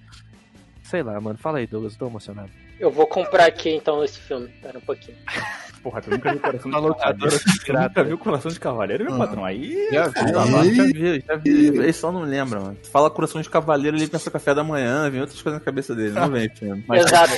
Sei 0.83 1.03
lá, 1.03 1.21
mano. 1.21 1.39
Fala 1.39 1.59
aí, 1.59 1.67
Douglas. 1.67 1.93
Eu 1.95 1.99
tô 1.99 2.07
emocionado. 2.07 2.51
Eu 2.79 2.91
vou 2.91 3.07
comprar 3.07 3.45
aqui 3.47 3.69
então 3.71 4.03
esse 4.03 4.19
filme. 4.21 4.47
Espera 4.47 4.79
um 4.79 4.83
pouquinho. 4.83 5.17
Porra, 5.83 6.03
tu 6.03 6.11
nunca 6.11 6.31
viu 6.33 6.41
Coração 6.41 6.71
de 6.71 6.77
locadora 6.77 7.31
Cavaleiro? 7.31 7.45
Tu 7.59 7.65
pirata. 7.65 7.89
nunca 7.89 8.05
viu 8.05 8.19
Coração 8.19 8.51
de 8.51 8.61
Cavaleiro, 8.61 9.05
meu 9.05 9.15
Ah. 9.15 9.19
patrão? 9.19 9.45
Aí... 9.45 9.89
Já 9.93 10.09
vi, 10.09 10.19
Aí- 10.19 10.33
mano, 10.51 10.75
já 10.75 10.85
vi, 10.85 11.25
já 11.27 11.37
vi. 11.37 11.51
Ele 11.69 11.93
só 11.93 12.13
não 12.13 12.23
lembra, 12.23 12.61
mano. 12.61 12.77
Tu 12.83 12.91
fala 12.91 13.11
coração 13.11 13.41
de 13.41 13.49
cavaleiro, 13.49 13.97
ele 13.97 14.07
pensa 14.07 14.31
café 14.31 14.55
da 14.55 14.63
manhã, 14.65 15.09
vem 15.11 15.21
outras 15.23 15.41
coisas 15.41 15.59
na 15.59 15.65
cabeça 15.65 15.95
dele, 15.95 16.11
não 16.13 16.31
vem, 16.31 16.49
filho. 16.51 16.83
Mas- 16.87 17.05
Exato. 17.07 17.33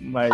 Mas... 0.00 0.30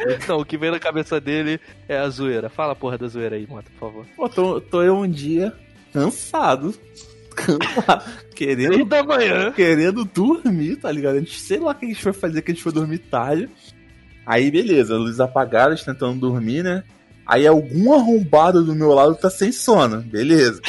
Não, 0.28 0.40
o 0.40 0.44
que 0.44 0.56
vem 0.56 0.70
na 0.70 0.78
cabeça 0.78 1.20
dele 1.20 1.60
é 1.88 1.96
a 1.98 2.08
zoeira. 2.08 2.48
Fala 2.48 2.72
a 2.72 2.76
porra 2.76 2.98
da 2.98 3.08
zoeira 3.08 3.36
aí, 3.36 3.46
Mota, 3.46 3.70
por 3.78 3.90
favor. 3.90 4.06
Pô, 4.16 4.28
tô, 4.28 4.60
tô 4.60 4.82
eu 4.82 4.96
um 4.96 5.08
dia 5.08 5.52
cansado. 5.92 6.74
Cansado. 7.36 8.04
Querendo 8.34 8.84
da 8.86 9.02
manhã. 9.02 9.52
querendo 9.52 10.06
dormir, 10.06 10.76
tá 10.76 10.90
ligado? 10.90 11.16
A 11.16 11.18
gente, 11.18 11.38
sei 11.38 11.58
lá 11.58 11.72
o 11.72 11.74
que 11.74 11.84
a 11.84 11.88
gente 11.88 12.02
foi 12.02 12.14
fazer, 12.14 12.40
que 12.40 12.50
a 12.50 12.54
gente 12.54 12.62
foi 12.62 12.72
dormir 12.72 12.98
tarde. 12.98 13.50
Aí, 14.24 14.50
beleza, 14.50 14.96
luz 14.96 15.20
apagada, 15.20 15.74
a 15.74 15.76
gente 15.76 15.84
tentando 15.84 16.18
dormir, 16.18 16.64
né? 16.64 16.82
Aí 17.26 17.46
algum 17.46 17.92
arrombado 17.92 18.64
do 18.64 18.74
meu 18.74 18.92
lado 18.92 19.14
tá 19.16 19.28
sem 19.28 19.52
sono, 19.52 20.00
beleza. 20.00 20.62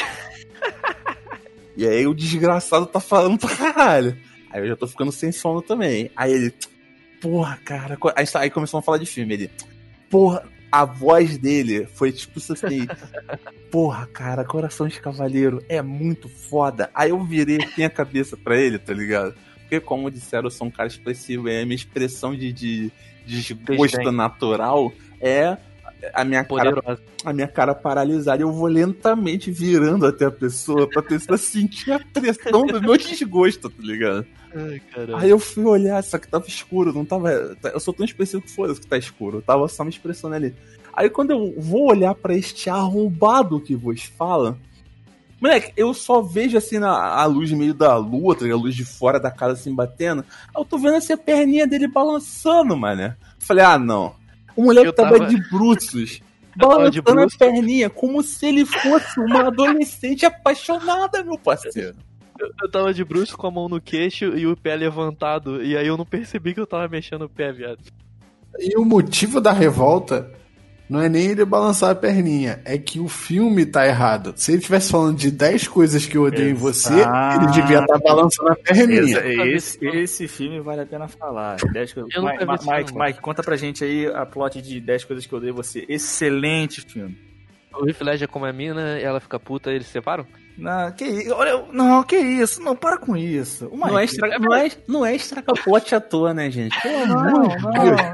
e 1.74 1.86
aí 1.86 2.06
o 2.06 2.12
desgraçado 2.12 2.84
tá 2.84 3.00
falando 3.00 3.38
pra 3.38 3.56
caralho. 3.56 4.16
Aí 4.50 4.62
eu 4.62 4.68
já 4.68 4.76
tô 4.76 4.86
ficando 4.86 5.12
sem 5.12 5.32
sono 5.32 5.62
também. 5.62 6.10
Aí 6.16 6.32
ele, 6.32 6.54
porra, 7.20 7.58
cara. 7.64 7.98
Aí, 8.16 8.26
aí 8.34 8.50
começou 8.50 8.78
a 8.78 8.82
falar 8.82 8.98
de 8.98 9.06
filme. 9.06 9.34
Ele, 9.34 9.50
porra, 10.10 10.44
a 10.70 10.84
voz 10.84 11.38
dele 11.38 11.86
foi 11.86 12.12
tipo 12.12 12.38
assim. 12.38 12.86
Porra, 13.70 14.06
cara, 14.06 14.44
Coração 14.46 14.88
de 14.88 14.98
Cavaleiro 14.98 15.62
é 15.68 15.82
muito 15.82 16.26
foda. 16.26 16.90
Aí 16.94 17.10
eu 17.10 17.22
virei 17.22 17.58
assim 17.62 17.84
a 17.84 17.90
cabeça 17.90 18.34
pra 18.34 18.56
ele, 18.56 18.78
tá 18.78 18.94
ligado? 18.94 19.34
Porque, 19.60 19.78
como 19.78 20.10
disseram, 20.10 20.46
eu 20.46 20.50
sou 20.50 20.66
um 20.66 20.70
cara 20.70 20.88
expressivo. 20.88 21.48
E 21.50 21.60
a 21.60 21.64
minha 21.66 21.76
expressão 21.76 22.34
de, 22.34 22.50
de, 22.50 22.90
de 23.26 23.54
desgosto 23.54 24.10
natural 24.10 24.90
é 25.20 25.58
a 26.12 26.24
minha 26.24 26.44
cara 26.44 26.72
Poderosa. 26.72 27.02
a 27.24 27.32
minha 27.32 27.48
cara 27.48 27.74
paralisada. 27.74 28.42
Eu 28.42 28.52
vou 28.52 28.66
lentamente 28.66 29.50
virando 29.50 30.06
até 30.06 30.26
a 30.26 30.30
pessoa 30.30 30.88
pra 30.88 31.02
pessoa 31.02 31.36
sentir 31.36 31.92
a 31.92 31.98
pressão 31.98 32.66
do 32.66 32.80
meu 32.80 32.96
desgosto, 32.98 33.68
tá 33.68 33.82
ligado? 33.82 34.26
Ai. 34.54 34.80
Aí 35.14 35.30
eu 35.30 35.38
fui 35.38 35.64
olhar, 35.64 36.02
só 36.02 36.18
que 36.18 36.28
tava 36.28 36.46
escuro, 36.46 36.92
não 36.92 37.04
tava. 37.04 37.30
Eu 37.30 37.80
sou 37.80 37.92
tão 37.92 38.04
expressivo 38.04 38.42
que 38.42 38.50
foda-se 38.50 38.80
que 38.80 38.86
tá 38.86 38.96
escuro. 38.96 39.38
Eu 39.38 39.42
tava 39.42 39.68
só 39.68 39.84
me 39.84 39.90
expressando 39.90 40.34
ali. 40.34 40.54
Aí 40.92 41.10
quando 41.10 41.30
eu 41.30 41.54
vou 41.58 41.90
olhar 41.90 42.14
pra 42.14 42.34
este 42.34 42.70
arrombado 42.70 43.60
que 43.60 43.74
vos 43.76 44.02
fala. 44.02 44.58
Moleque, 45.40 45.72
eu 45.76 45.94
só 45.94 46.20
vejo 46.20 46.58
assim 46.58 46.80
na, 46.80 46.90
a 46.90 47.24
luz 47.24 47.52
meio 47.52 47.72
da 47.72 47.96
lua, 47.96 48.34
tá 48.34 48.44
a 48.44 48.56
luz 48.56 48.74
de 48.74 48.84
fora 48.84 49.20
da 49.20 49.30
casa 49.30 49.52
assim 49.52 49.72
batendo. 49.72 50.24
Eu 50.56 50.64
tô 50.64 50.76
vendo 50.78 50.96
assim 50.96 51.12
a 51.12 51.16
perninha 51.16 51.64
dele 51.64 51.86
balançando, 51.86 52.76
mané. 52.76 53.16
Falei, 53.38 53.64
ah 53.64 53.78
não. 53.78 54.17
O 54.58 54.64
moleque 54.64 54.88
Eu 54.88 54.92
tava... 54.92 55.18
tava- 55.18 55.30
de 55.30 55.40
bruços. 55.48 56.20
Balançando 56.56 57.20
a 57.20 57.26
perninha, 57.38 57.88
como 57.88 58.20
se 58.20 58.44
ele 58.44 58.66
fosse 58.66 59.20
uma 59.20 59.46
adolescente 59.46 60.26
apaixonada, 60.26 61.22
meu 61.22 61.38
parceiro. 61.38 61.94
Eu 62.60 62.68
tava 62.68 62.92
de 62.92 63.04
bruxo 63.04 63.36
com 63.36 63.46
a 63.46 63.50
mão 63.52 63.68
no 63.68 63.80
queixo 63.80 64.24
e 64.36 64.44
o 64.44 64.56
pé 64.56 64.74
levantado. 64.74 65.62
E 65.62 65.76
aí 65.76 65.86
eu 65.86 65.96
não 65.96 66.04
percebi 66.04 66.54
que 66.54 66.58
eu 66.58 66.66
tava 66.66 66.88
mexendo 66.88 67.22
o 67.22 67.28
pé, 67.28 67.52
viado. 67.52 67.78
E 68.58 68.76
o 68.76 68.84
motivo 68.84 69.40
da 69.40 69.52
revolta 69.52 70.32
não 70.88 71.00
é 71.00 71.08
nem 71.08 71.26
ele 71.26 71.44
balançar 71.44 71.90
a 71.90 71.94
perninha, 71.94 72.60
é 72.64 72.78
que 72.78 72.98
o 73.00 73.08
filme 73.08 73.66
tá 73.66 73.86
errado. 73.86 74.32
Se 74.36 74.52
ele 74.52 74.58
estivesse 74.58 74.90
falando 74.90 75.16
de 75.16 75.30
10 75.30 75.68
coisas 75.68 76.06
que 76.06 76.16
eu 76.16 76.22
odeio 76.22 76.50
em 76.50 76.54
você, 76.54 76.94
ele 76.94 77.46
devia 77.52 77.80
estar 77.80 77.98
balançando 77.98 78.50
a 78.52 78.56
perninha. 78.56 79.18
Esse, 79.18 79.78
esse, 79.78 79.86
esse 79.86 80.28
filme 80.28 80.60
vale 80.60 80.80
a 80.82 80.86
pena 80.86 81.06
falar. 81.08 81.56
10 81.72 81.92
coisas- 81.92 82.14
Eu 82.14 82.22
nunca 82.22 82.46
Mike, 82.46 82.64
Mike, 82.66 82.88
filme, 82.90 83.04
Mike, 83.06 83.20
conta 83.20 83.42
pra 83.42 83.56
gente 83.56 83.84
aí 83.84 84.06
a 84.06 84.24
plot 84.24 84.62
de 84.62 84.80
10 84.80 85.04
coisas 85.04 85.26
que 85.26 85.32
eu 85.32 85.38
odeio 85.38 85.50
em 85.52 85.56
você. 85.56 85.84
Excelente 85.88 86.80
filme. 86.80 87.16
O 87.74 87.86
Heath 87.86 88.00
Ledger 88.00 88.28
como 88.28 88.44
a 88.46 88.52
mina, 88.52 88.98
ela 88.98 89.20
fica 89.20 89.38
puta, 89.38 89.70
eles 89.70 89.86
se 89.86 89.92
separam? 89.92 90.26
Não, 90.58 90.90
que 90.92 91.04
isso? 91.04 91.32
Olha, 91.34 91.64
não, 91.72 92.02
que 92.02 92.16
isso? 92.16 92.60
Não, 92.60 92.74
para 92.74 92.98
com 92.98 93.16
isso. 93.16 93.66
O 93.70 93.76
Não 93.76 93.96
é, 93.98 94.04
estraga, 94.04 94.38
não, 94.40 94.54
é, 94.54 94.70
não 94.88 95.06
é 95.06 95.14
estragar 95.14 95.54
plot 95.62 95.94
à 95.94 96.00
toa, 96.00 96.34
né, 96.34 96.50
gente? 96.50 96.76
De 96.82 97.06
não, 97.06 97.42
não. 97.42 97.48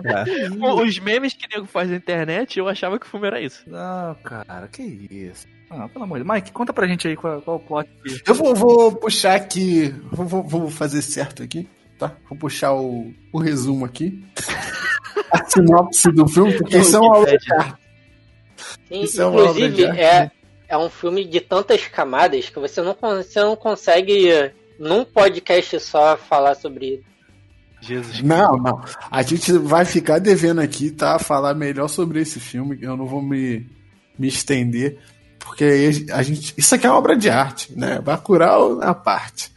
cara. 0.03 0.25
Pô, 0.61 0.83
Os 0.83 0.99
memes 0.99 1.33
que 1.33 1.47
o 1.47 1.49
nego 1.55 1.67
faz 1.67 1.89
na 1.89 1.97
internet, 1.97 2.59
eu 2.59 2.69
achava 2.69 2.99
que 2.99 3.07
o 3.07 3.09
filme 3.09 3.27
era 3.27 3.41
isso. 3.41 3.63
Não, 3.67 4.15
cara, 4.23 4.69
que 4.71 4.83
isso? 4.83 5.47
Ah, 5.71 5.89
pelo 5.89 6.05
amor 6.05 6.19
de 6.19 6.25
Deus. 6.25 6.37
Mike, 6.37 6.53
conta 6.53 6.73
pra 6.73 6.87
gente 6.87 7.09
aí 7.09 7.17
qual, 7.17 7.41
qual 7.41 7.57
o 7.57 7.61
plot. 7.61 7.89
que- 8.05 8.23
Eu 8.31 8.35
vou, 8.35 8.55
vou 8.55 8.93
puxar 8.93 9.35
aqui, 9.35 9.95
vou, 10.13 10.27
vou- 10.27 10.43
vou 10.43 10.71
fazer 10.71 11.01
certo 11.03 11.43
aqui, 11.43 11.67
tá? 11.99 12.13
Vou 12.29 12.39
puxar 12.39 12.75
o, 12.75 13.11
o 13.33 13.39
resumo 13.39 13.85
aqui. 13.87 14.23
A 15.33 15.45
sinopse 15.47 16.13
do 16.13 16.29
filme, 16.29 16.53
porque 16.59 16.79
isso 16.79 16.95
é 16.97 17.01
uma 17.01 17.17
aula 17.17 17.39
de 17.39 17.53
arte. 17.55 17.75
Sim, 18.89 19.01
Isso 19.03 19.21
é 19.23 19.27
uma 19.27 19.41
obra 19.41 19.51
inclusive, 19.67 19.75
de 19.77 19.87
arte, 19.87 20.01
é, 20.01 20.21
né? 20.21 20.31
É 20.75 20.79
um 20.79 20.91
filme 20.91 21.25
de 21.25 21.41
tantas 21.41 21.87
camadas 21.87 22.51
que 22.51 22.59
você 22.59 22.83
não, 22.83 22.97
você 23.01 23.41
não 23.41 23.55
consegue, 23.55 24.53
num 24.79 25.05
podcast 25.05 25.79
só, 25.81 26.17
falar 26.17 26.57
sobre 26.57 26.97
isso. 26.97 27.05
Jesus 27.81 28.21
Não, 28.23 28.57
não. 28.57 28.83
A 29.11 29.23
gente 29.23 29.53
vai 29.53 29.85
ficar 29.85 30.19
devendo 30.19 30.61
aqui, 30.61 30.91
tá? 30.91 31.19
Falar 31.19 31.55
melhor 31.55 31.89
sobre 31.89 32.21
esse 32.21 32.41
filme. 32.41 32.79
Eu 32.81 32.97
não 32.97 33.07
vou 33.07 33.23
me, 33.23 33.67
me 34.19 34.27
estender. 34.27 34.99
Porque 35.39 35.91
a 36.11 36.23
gente. 36.23 36.55
Isso 36.57 36.75
aqui 36.75 36.87
é 36.87 36.91
uma 36.91 36.99
obra 36.99 37.15
de 37.15 37.29
arte, 37.29 37.79
né? 37.79 38.01
Bacurau 38.01 38.77
na 38.77 38.95
parte. 38.95 39.53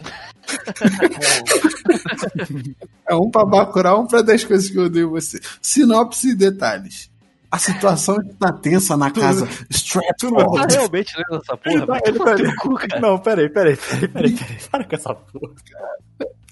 é 3.07 3.15
um 3.15 3.32
pra 3.32 3.45
Bacurau, 3.45 4.01
um 4.01 4.07
pra 4.07 4.22
10 4.22 4.43
coisas 4.43 4.70
que 4.70 4.78
eu 4.78 4.84
odeio 4.84 5.09
você. 5.09 5.39
Sinopse 5.61 6.32
e 6.32 6.36
detalhes. 6.36 7.09
A 7.58 7.60
situação 7.60 8.18
está 8.22 8.53
tensa 8.53 8.95
na 8.95 9.10
casa 9.10 9.47
Tá 9.47 9.51
Stratford. 9.72 10.74
realmente 10.76 11.12
lendo 11.18 11.41
essa 11.41 11.58
porra? 11.58 11.76
Ele 11.76 11.86
tá- 11.88 11.99
ele 12.05 12.20
tá- 12.20 12.36
teu 12.36 12.55
cu, 12.62 12.76
cara. 12.76 12.99
Não, 13.01 13.18
peraí, 13.18 13.49
peraí, 13.49 13.76
peraí, 13.76 14.08
peraí, 14.08 14.34
peraí. 14.36 14.58
Para 14.72 14.84
com 14.84 14.95
essa 14.95 15.16
porra. 15.16 15.53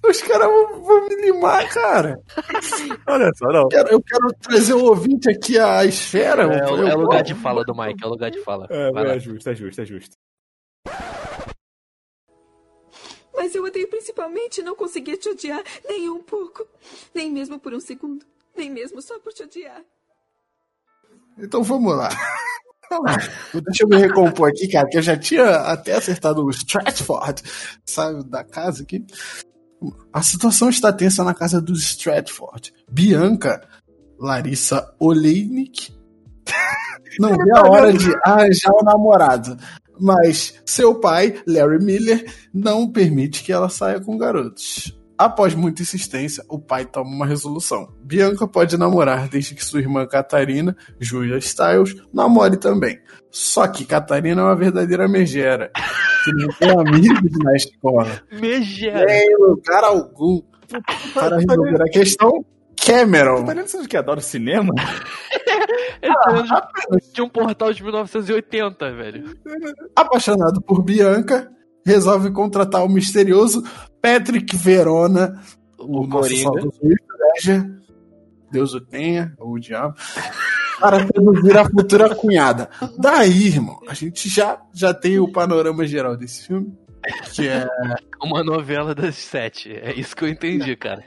Os 0.08 0.22
caras 0.24 0.48
vão, 0.48 0.82
vão 0.84 1.08
me 1.08 1.16
limar, 1.22 1.68
cara. 1.70 2.20
Olha 3.08 3.30
só, 3.36 3.46
não. 3.48 3.62
Eu 3.64 3.68
quero, 3.70 3.90
eu 3.90 4.02
quero 4.02 4.28
trazer 4.42 4.74
o 4.74 4.84
ouvinte 4.86 5.30
aqui 5.30 5.60
à 5.60 5.86
esfera. 5.86 6.44
É, 6.44 6.60
Eu- 6.70 6.88
é 6.88 6.92
eu- 6.94 6.98
o 6.98 7.02
lugar 7.02 7.22
de 7.24 7.36
fala 7.36 7.64
do 7.64 7.76
Mike, 7.76 8.04
é 8.04 8.08
o 8.08 8.10
lugar 8.10 8.32
de 8.32 8.40
fala. 8.44 8.68
É, 8.72 9.16
é 9.16 9.20
justo, 9.20 9.48
é 9.50 9.56
justo, 9.56 9.82
é 9.82 9.86
justo. 9.86 10.16
Mas 13.36 13.54
eu 13.54 13.64
odeio 13.64 13.88
principalmente 13.90 14.62
não 14.64 14.76
conseguir 14.76 15.18
te 15.18 15.30
odiar 15.30 15.62
nem 15.88 16.10
um 16.10 16.22
pouco. 16.24 16.66
Nem 17.14 17.32
mesmo 17.32 17.60
por 17.60 17.74
um 17.74 17.80
segundo. 17.80 18.26
Nem 18.56 18.70
mesmo 18.72 19.02
só 19.02 19.20
por 19.20 19.34
te 19.34 19.44
odiar. 19.44 19.82
Então 21.38 21.64
vamos 21.64 21.96
lá. 21.96 22.10
Deixa 23.54 23.84
eu 23.84 23.88
me 23.88 23.98
recompor 23.98 24.50
aqui, 24.50 24.68
cara, 24.68 24.88
que 24.88 24.98
eu 24.98 25.02
já 25.02 25.18
tinha 25.18 25.44
até 25.44 25.96
acertado 25.96 26.44
o 26.44 26.50
Stratford, 26.50 27.42
sabe, 27.86 28.24
da 28.30 28.44
casa 28.44 28.84
aqui. 28.84 29.06
A 30.14 30.22
situação 30.22 30.70
está 30.70 30.94
tensa 30.94 31.24
na 31.24 31.34
casa 31.34 31.62
dos 31.62 31.82
Stratford. 31.82 32.74
Bianca, 32.90 33.68
Larissa 34.20 34.94
Oleinik, 35.00 35.94
não 37.20 37.36
vê 37.36 37.52
a 37.54 37.64
hora 37.64 37.92
de 37.92 38.12
arranjar 38.24 38.74
o 38.74 38.84
namorado. 38.84 39.58
Mas 40.00 40.62
seu 40.66 41.00
pai, 41.00 41.42
Larry 41.48 41.84
Miller, 41.84 42.34
não 42.54 42.92
permite 42.92 43.44
que 43.44 43.52
ela 43.52 43.70
saia 43.70 44.00
com 44.00 44.18
garotos. 44.18 44.94
Após 45.18 45.56
muita 45.56 45.82
insistência, 45.82 46.44
o 46.50 46.60
pai 46.60 46.86
toma 46.86 47.10
uma 47.10 47.26
resolução. 47.26 47.88
Bianca 48.02 48.46
pode 48.46 48.78
namorar 48.78 49.30
desde 49.30 49.56
que 49.56 49.64
sua 49.64 49.80
irmã 49.80 50.06
Catarina, 50.06 50.76
Julia 51.00 51.40
Stiles, 51.40 51.96
namore 52.14 52.58
também. 52.58 53.00
Só 53.32 53.68
que 53.68 53.86
Catarina 53.86 54.42
é 54.42 54.44
uma 54.44 54.56
verdadeira 54.56 55.08
megera, 55.08 55.72
que 56.24 56.32
não 56.34 56.48
tem 56.60 56.72
amigos 56.72 57.32
na 57.44 57.56
escola. 57.56 58.22
Megera. 58.32 59.06
Nem 59.06 59.38
lugar 59.38 59.84
algum 59.86 60.42
para 61.14 61.38
resolver 61.38 61.82
a 61.82 61.90
questão. 61.90 62.46
Cameron. 62.86 63.46
Ligado 63.46 63.88
que 63.88 63.98
adora 63.98 64.22
cinema? 64.22 64.74
De, 66.02 67.14
de 67.14 67.22
um 67.22 67.30
portal 67.30 67.74
de 67.74 67.84
1980, 67.84 68.92
velho. 68.94 69.38
Apaixonado 69.96 70.62
por 70.62 70.84
Bianca, 70.84 71.52
resolve 71.86 72.32
contratar 72.32 72.84
o 72.84 72.90
misterioso 72.90 73.64
Patrick 74.02 74.56
Verona, 74.56 75.42
o, 75.78 76.02
O 76.02 76.08
nosso 76.08 76.52
Ledger, 76.82 77.70
Deus 78.52 78.74
o 78.74 78.82
tenha, 78.82 79.34
ou 79.38 79.54
o 79.54 79.60
diabo, 79.60 79.96
para 80.80 81.06
seduzir 81.06 81.58
a 81.58 81.66
futura 81.70 82.16
cunhada. 82.16 82.70
Daí, 82.98 83.48
irmão, 83.48 83.80
a 83.88 83.94
gente 83.94 84.30
já, 84.30 84.60
já 84.74 84.94
tem 84.94 85.20
o 85.20 85.32
panorama 85.32 85.86
geral 85.86 86.18
desse 86.18 86.48
filme, 86.48 86.74
que 87.34 87.48
é, 87.48 87.68
Uma 88.24 88.44
novela 88.44 88.96
das 88.96 89.16
sete. 89.16 89.72
É 89.72 89.94
isso 89.94 90.16
que 90.16 90.24
eu 90.24 90.30
entendi, 90.30 90.76
cara. 90.76 91.04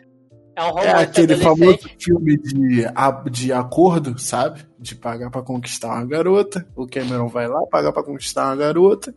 É 0.54 0.64
um 0.64 0.78
é 0.78 1.02
aquele 1.02 1.36
famoso 1.36 1.88
filme 1.98 2.36
de, 2.36 2.84
de 3.30 3.52
acordo, 3.52 4.18
sabe? 4.18 4.66
De 4.78 4.94
pagar 4.94 5.30
pra 5.30 5.42
conquistar 5.42 5.94
uma 5.94 6.04
garota. 6.04 6.66
O 6.74 6.86
Cameron 6.86 7.28
vai 7.28 7.46
lá, 7.46 7.60
pagar 7.70 7.92
pra 7.92 8.02
conquistar 8.02 8.46
uma 8.46 8.56
garota. 8.56 9.14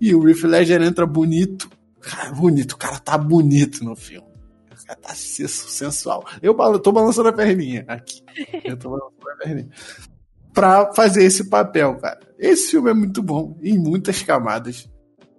E 0.00 0.14
o 0.14 0.28
Heath 0.28 0.42
Ledger 0.44 0.82
entra 0.82 1.06
bonito. 1.06 1.68
Cara, 2.00 2.30
bonito. 2.32 2.72
O 2.72 2.76
cara 2.76 2.98
tá 2.98 3.16
bonito 3.16 3.84
no 3.84 3.96
filme. 3.96 4.26
O 4.70 4.86
cara 4.86 4.98
tá 5.00 5.14
sen- 5.14 5.48
sensual. 5.48 6.24
Eu 6.42 6.54
tô 6.80 6.92
balançando 6.92 7.28
a 7.28 7.32
perninha 7.32 7.84
aqui. 7.88 8.22
Eu 8.64 8.76
tô 8.76 8.90
balançando 8.90 9.30
a 9.30 9.36
perninha. 9.44 9.68
Pra 10.52 10.92
fazer 10.94 11.24
esse 11.24 11.48
papel, 11.48 11.96
cara. 11.96 12.20
Esse 12.38 12.72
filme 12.72 12.90
é 12.90 12.94
muito 12.94 13.22
bom. 13.22 13.58
Em 13.62 13.78
muitas 13.78 14.22
camadas. 14.22 14.88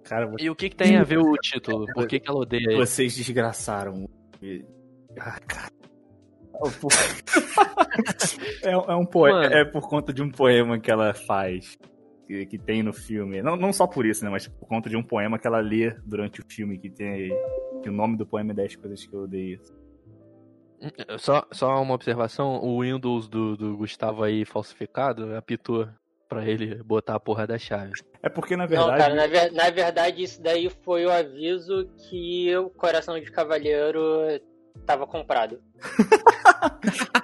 Cara, 0.04 0.32
E 0.38 0.48
o 0.50 0.54
que, 0.56 0.68
que 0.70 0.76
tem 0.76 0.96
a 0.96 1.04
ver 1.04 1.18
o 1.18 1.32
título? 1.36 1.86
Por 1.94 2.06
que, 2.06 2.20
que 2.20 2.28
ela 2.28 2.40
odeia 2.40 2.62
ele? 2.64 2.76
vocês 2.76 3.14
desgraçaram. 3.14 4.08
Ah, 5.18 5.38
cara. 5.46 5.70
É, 8.62 8.70
é 8.72 8.94
um 8.94 9.04
poema, 9.06 9.44
é 9.46 9.64
por 9.64 9.88
conta 9.88 10.12
de 10.12 10.22
um 10.22 10.30
poema 10.30 10.78
que 10.78 10.90
ela 10.90 11.12
faz. 11.14 11.76
Que, 12.26 12.44
que 12.46 12.58
tem 12.58 12.82
no 12.82 12.92
filme. 12.92 13.40
Não, 13.40 13.54
não 13.56 13.72
só 13.72 13.86
por 13.86 14.04
isso, 14.04 14.24
né? 14.24 14.30
Mas 14.30 14.48
por 14.48 14.66
conta 14.66 14.90
de 14.90 14.96
um 14.96 15.02
poema 15.02 15.38
que 15.38 15.46
ela 15.46 15.60
lê 15.60 15.90
durante 16.04 16.40
o 16.40 16.44
filme, 16.48 16.76
que 16.78 16.90
tem. 16.90 17.30
Que 17.82 17.88
o 17.88 17.92
nome 17.92 18.16
do 18.16 18.26
poema 18.26 18.50
é 18.50 18.54
10 18.54 18.76
coisas 18.76 19.06
que 19.06 19.14
eu 19.14 19.20
odeio. 19.22 19.60
Só, 21.18 21.46
só 21.52 21.80
uma 21.80 21.94
observação: 21.94 22.56
o 22.62 22.82
Windows 22.82 23.28
do, 23.28 23.56
do 23.56 23.76
Gustavo 23.76 24.24
aí 24.24 24.44
falsificado 24.44 25.36
apitou 25.36 25.88
pra 26.28 26.44
ele 26.44 26.82
botar 26.82 27.14
a 27.14 27.20
porra 27.20 27.46
da 27.46 27.56
chave. 27.58 27.92
É 28.20 28.28
porque, 28.28 28.56
na 28.56 28.64
Não, 28.64 28.68
verdade. 28.70 28.98
cara, 28.98 29.14
na, 29.14 29.26
ver- 29.28 29.52
na 29.52 29.70
verdade 29.70 30.22
isso 30.24 30.42
daí 30.42 30.68
foi 30.84 31.06
o 31.06 31.12
aviso 31.12 31.88
que 32.10 32.54
o 32.56 32.68
Coração 32.70 33.20
de 33.20 33.30
Cavalheiro 33.30 34.00
tava 34.84 35.06
comprado. 35.06 35.60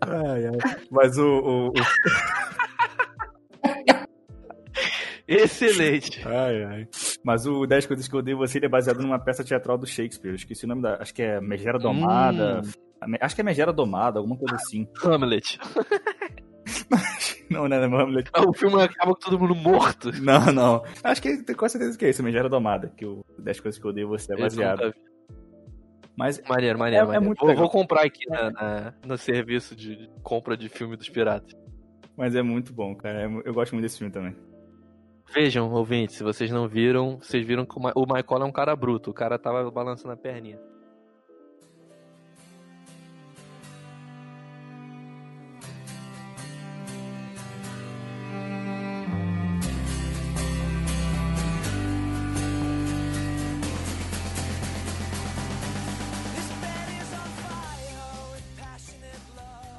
Ai, 0.00 0.46
ai. 0.46 0.58
Mas 0.90 1.16
o. 1.18 1.26
o- 1.26 1.68
o- 1.68 1.72
Excelente. 5.28 6.20
Ai, 6.26 6.64
ai. 6.64 6.88
Mas 7.24 7.46
o 7.46 7.66
10 7.66 7.86
Coisas 7.86 8.08
que 8.08 8.14
eu 8.14 8.18
odeio 8.20 8.36
você 8.38 8.58
é 8.64 8.68
baseado 8.68 9.00
numa 9.00 9.18
peça 9.18 9.44
teatral 9.44 9.78
do 9.78 9.86
Shakespeare. 9.86 10.30
Eu 10.32 10.36
esqueci 10.36 10.64
o 10.64 10.68
nome 10.68 10.82
da. 10.82 10.94
Acho 11.00 11.14
que 11.14 11.22
é 11.22 11.40
Megera 11.40 11.78
Domada. 11.78 12.62
Acho 13.20 13.34
que 13.34 13.40
é 13.40 13.44
Megera 13.44 13.72
Domada, 13.72 14.18
alguma 14.18 14.36
coisa 14.36 14.56
assim. 14.56 14.86
Hamlet. 15.04 15.58
Não, 17.50 17.66
né? 17.68 17.76
Hamlet. 17.84 18.30
O 18.46 18.52
filme 18.52 18.82
acaba 18.82 19.12
com 19.14 19.20
todo 19.20 19.38
mundo 19.38 19.54
morto. 19.54 20.10
Não, 20.22 20.52
não. 20.52 20.84
Acho 21.02 21.20
que 21.22 21.42
tem 21.42 21.54
quase 21.56 21.72
certeza 21.78 21.98
que 21.98 22.04
é 22.04 22.10
isso, 22.10 22.22
Megera 22.22 22.48
Domada. 22.48 22.92
Que 22.96 23.04
o 23.06 23.24
10 23.38 23.60
Coisas 23.60 23.80
que 23.80 23.86
eu 23.86 23.90
odeio 23.90 24.08
você 24.08 24.32
é 24.34 24.36
baseado. 24.36 24.92
Mas 26.16 26.40
Maneiro, 26.48 26.78
maneiro, 26.78 27.04
É- 27.04 27.04
é 27.04 27.06
maneiro. 27.20 27.24
muito 27.26 27.46
vou, 27.46 27.56
vou 27.56 27.70
comprar 27.70 28.04
aqui 28.04 28.28
na, 28.28 28.50
na- 28.50 28.94
no 29.06 29.16
serviço 29.16 29.74
de 29.74 30.10
compra 30.22 30.54
de 30.56 30.68
filme 30.68 30.94
dos 30.96 31.08
piratas. 31.08 31.52
Mas 32.16 32.34
é 32.34 32.42
muito 32.42 32.74
bom, 32.74 32.94
cara. 32.94 33.22
É 33.22 33.24
Eu 33.26 33.54
gosto 33.54 33.72
muito 33.72 33.84
desse 33.84 33.96
filme 33.98 34.12
também. 34.12 34.36
Vejam, 35.32 35.72
ouvintes, 35.72 36.16
se 36.16 36.24
vocês 36.24 36.50
não 36.50 36.66
viram, 36.66 37.18
vocês 37.18 37.46
viram 37.46 37.64
que 37.64 37.76
o 37.78 38.06
Michael 38.06 38.42
é 38.42 38.44
um 38.44 38.52
cara 38.52 38.74
bruto. 38.74 39.10
O 39.10 39.14
cara 39.14 39.38
tava 39.38 39.70
balançando 39.70 40.12
a 40.12 40.16
perninha. 40.16 40.58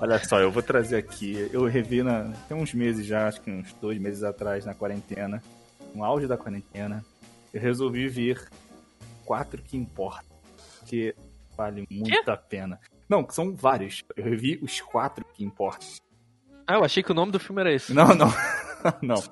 Olha 0.02 0.18
só, 0.18 0.39
eu 0.39 0.49
vou 0.52 0.64
trazer 0.64 0.97
aqui. 0.97 1.47
Eu 1.54 1.64
revi 1.66 2.02
na, 2.02 2.34
tem 2.47 2.58
uns 2.58 2.74
meses 2.74 3.06
já, 3.06 3.28
acho 3.28 3.39
que 3.39 3.52
uns 3.52 3.72
dois 3.74 3.99
meses 3.99 4.24
atrás, 4.24 4.66
na 4.66 4.74
quarentena. 4.74 5.43
No 5.93 6.04
auge 6.04 6.26
da 6.26 6.36
quarentena. 6.36 7.06
Eu 7.54 7.62
resolvi 7.62 8.08
ver 8.08 8.49
quatro 9.24 9.62
que 9.62 9.78
importam. 9.78 10.36
Que 10.88 11.14
vale 11.56 11.86
muito 11.88 12.32
a 12.32 12.36
pena. 12.36 12.80
Não, 13.08 13.30
são 13.30 13.56
vários. 13.56 14.04
Eu 14.16 14.24
revi 14.24 14.58
os 14.64 14.82
quatro 14.82 15.24
que 15.36 15.43
importam. 15.43 15.88
Ah, 16.66 16.74
eu 16.74 16.84
achei 16.84 17.04
que 17.04 17.12
o 17.12 17.16
nome 17.16 17.32
do 17.32 17.39
filme 17.39 17.62
era 17.62 17.72
esse. 17.72 17.93
Não, 17.93 18.08
não. 18.16 18.34
não. 19.04 19.24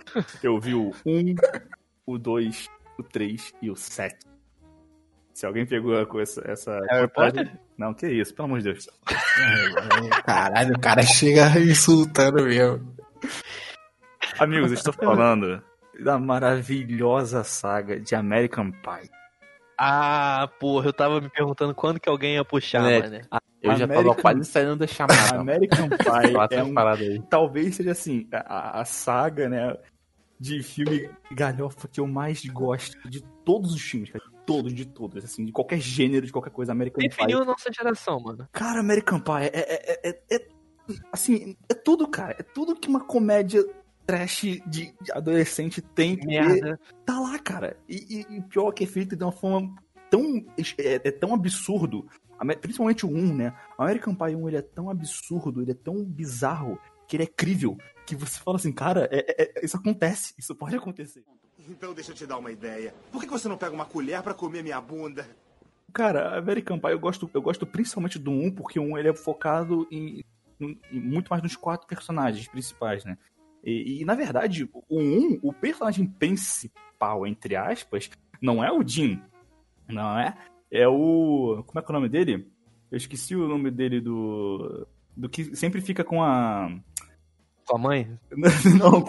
Eu 0.43 0.59
vi 0.59 0.75
o 0.75 0.93
1, 1.03 1.33
o 2.05 2.19
2, 2.19 2.69
o 2.95 3.01
3 3.01 3.53
e 3.59 3.71
o 3.71 3.75
7. 3.75 4.28
Se 5.39 5.45
alguém 5.45 5.65
pegou 5.65 6.05
com 6.05 6.19
essa. 6.19 6.41
essa 6.45 6.71
Harry 6.89 7.07
contagem- 7.07 7.45
Potter? 7.45 7.59
Não, 7.77 7.93
que 7.93 8.05
isso, 8.09 8.35
pelo 8.35 8.47
amor 8.47 8.59
de 8.59 8.73
Deus. 8.73 8.89
Caralho, 10.25 10.75
o 10.75 10.79
cara 10.81 11.01
chega 11.01 11.57
insultando 11.61 12.43
mesmo. 12.43 12.93
Amigos, 14.37 14.67
eu 14.71 14.73
estou 14.73 14.91
falando 14.91 15.63
da 16.03 16.19
maravilhosa 16.19 17.41
saga 17.45 17.97
de 17.97 18.15
American 18.15 18.69
Pie. 18.69 19.09
Ah, 19.77 20.49
porra, 20.59 20.87
eu 20.87 20.93
tava 20.93 21.21
me 21.21 21.29
perguntando 21.29 21.73
quando 21.73 22.01
que 22.01 22.09
alguém 22.09 22.33
ia 22.33 22.43
puxar, 22.43 22.91
É, 22.91 22.99
mano. 22.99 23.21
Eu 23.61 23.77
já 23.77 23.87
tava 23.87 23.99
American- 24.01 24.21
quase 24.21 24.43
saindo 24.43 24.75
da 24.75 24.87
chamada. 24.87 25.37
American 25.39 25.87
Pie 25.95 26.55
é 26.57 26.63
um, 26.65 26.77
aí. 26.77 27.23
talvez 27.29 27.75
seja 27.77 27.91
assim, 27.91 28.27
a, 28.33 28.81
a 28.81 28.83
saga, 28.83 29.47
né, 29.47 29.73
de 30.37 30.61
filme 30.63 31.09
galhofa 31.31 31.87
que 31.87 32.01
eu 32.01 32.07
mais 32.07 32.43
gosto 32.45 33.07
de 33.09 33.21
todos 33.45 33.73
os 33.73 33.81
filmes, 33.81 34.09
cara. 34.09 34.23
De 34.49 34.55
Todos, 34.55 34.73
de 34.73 34.85
todos, 34.85 35.23
assim, 35.23 35.45
de 35.45 35.51
qualquer 35.51 35.79
gênero, 35.79 36.25
de 36.25 36.31
qualquer 36.31 36.49
coisa, 36.51 36.71
American 36.71 37.01
Definiu 37.07 37.37
Pie. 37.37 37.43
a 37.43 37.45
nossa 37.45 37.71
geração, 37.71 38.19
mano. 38.19 38.47
Cara, 38.51 38.79
American 38.79 39.19
Pie 39.19 39.45
é, 39.53 39.59
é, 39.59 40.09
é, 40.09 40.21
é- 40.35 40.47
assim, 41.11 41.55
é 41.69 41.73
tudo, 41.73 42.07
cara. 42.07 42.35
É 42.39 42.43
tudo 42.43 42.75
que 42.75 42.87
uma 42.89 43.01
comédia 43.05 43.63
trash 44.05 44.41
de, 44.65 44.91
de 45.01 45.11
adolescente 45.11 45.81
tem 45.81 46.15
que 46.15 46.25
ter. 46.27 46.41
Merda. 46.41 46.79
Tá 47.05 47.19
lá, 47.19 47.37
cara. 47.37 47.77
E, 47.87 48.25
e, 48.27 48.37
e 48.37 48.41
pior 48.41 48.71
que 48.71 48.83
é 48.83 48.87
feito 48.87 49.15
de 49.15 49.23
uma 49.23 49.31
forma 49.31 49.75
tão. 50.09 50.43
É, 50.79 50.95
é 51.07 51.11
tão 51.11 51.33
absurdo. 51.33 52.07
Principalmente 52.61 53.05
o 53.05 53.09
1, 53.09 53.35
né? 53.35 53.53
American 53.77 54.15
Pie 54.15 54.35
1 54.35 54.47
ele 54.47 54.57
é 54.57 54.61
tão 54.61 54.89
absurdo, 54.89 55.61
ele 55.61 55.71
é 55.71 55.75
tão 55.75 56.03
bizarro, 56.05 56.79
que 57.07 57.17
ele 57.17 57.23
é 57.23 57.27
crível. 57.27 57.77
Que 58.07 58.15
você 58.15 58.39
fala 58.39 58.57
assim, 58.57 58.71
cara, 58.71 59.07
é- 59.11 59.25
é- 59.37 59.51
é- 59.59 59.65
isso 59.65 59.77
acontece, 59.77 60.33
isso 60.39 60.55
pode 60.55 60.75
acontecer. 60.75 61.23
Então 61.69 61.93
deixa 61.93 62.11
eu 62.11 62.15
te 62.15 62.25
dar 62.25 62.37
uma 62.37 62.51
ideia. 62.51 62.93
Por 63.11 63.21
que 63.23 63.29
você 63.29 63.47
não 63.47 63.57
pega 63.57 63.73
uma 63.73 63.85
colher 63.85 64.21
pra 64.23 64.33
comer 64.33 64.63
minha 64.63 64.81
bunda? 64.81 65.27
Cara, 65.93 66.37
American 66.37 66.79
Pie 66.79 66.91
eu 66.91 66.99
gosto, 66.99 67.29
eu 67.33 67.41
gosto 67.41 67.65
principalmente 67.65 68.17
do 68.19 68.31
1, 68.31 68.51
porque 68.51 68.79
o 68.79 68.83
1 68.83 68.97
ele 68.97 69.09
é 69.09 69.13
focado 69.13 69.87
em, 69.91 70.23
em- 70.59 70.79
em 70.91 70.99
muito 70.99 71.29
mais 71.29 71.41
nos 71.41 71.55
quatro 71.55 71.87
personagens 71.87 72.47
principais, 72.47 73.03
né? 73.05 73.17
E, 73.63 74.01
e, 74.01 74.05
na 74.05 74.15
verdade, 74.15 74.69
o 74.73 74.83
1, 74.99 75.39
o 75.43 75.51
personagem 75.53 76.05
principal, 76.05 77.25
entre 77.27 77.55
aspas, 77.55 78.09
não 78.41 78.63
é 78.63 78.71
o 78.71 78.85
Jim. 78.87 79.21
Não 79.87 80.17
é? 80.19 80.35
É 80.71 80.87
o. 80.87 81.63
Como 81.65 81.79
é 81.79 81.81
que 81.81 81.91
é 81.91 81.91
o 81.91 81.93
nome 81.99 82.07
dele? 82.09 82.47
Eu 82.91 82.97
esqueci 82.97 83.35
o 83.35 83.47
nome 83.47 83.69
dele 83.71 83.99
do. 83.99 84.87
Do 85.17 85.27
que 85.27 85.55
sempre 85.55 85.81
fica 85.81 86.03
com 86.03 86.23
a. 86.23 86.69
Com 87.67 87.75
a 87.75 87.79
mãe? 87.79 88.17
Não, 88.79 89.05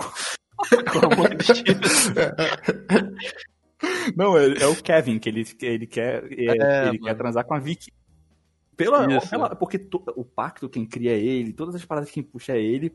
Não, 4.17 4.37
é, 4.37 4.47
é 4.59 4.67
o 4.67 4.77
Kevin, 4.77 5.19
que 5.19 5.29
ele, 5.29 5.45
ele 5.63 5.87
quer. 5.87 6.25
é, 6.33 6.85
É, 6.85 6.89
ele 6.89 6.99
quer 6.99 7.15
transar 7.15 7.45
com 7.45 7.55
a 7.55 7.59
Vicky. 7.59 7.93
Pela, 8.77 9.07
pela- 9.29 9.55
porque 9.57 9.79
to- 9.79 10.03
o 10.17 10.25
pacto 10.25 10.69
quem 10.69 10.87
cria 10.87 11.13
é 11.13 11.19
ele, 11.21 11.53
todas 11.53 11.75
as 11.75 11.85
paradas 11.85 12.11
quem 12.11 12.23
puxa 12.23 12.53
é 12.53 12.63
ele. 12.63 12.93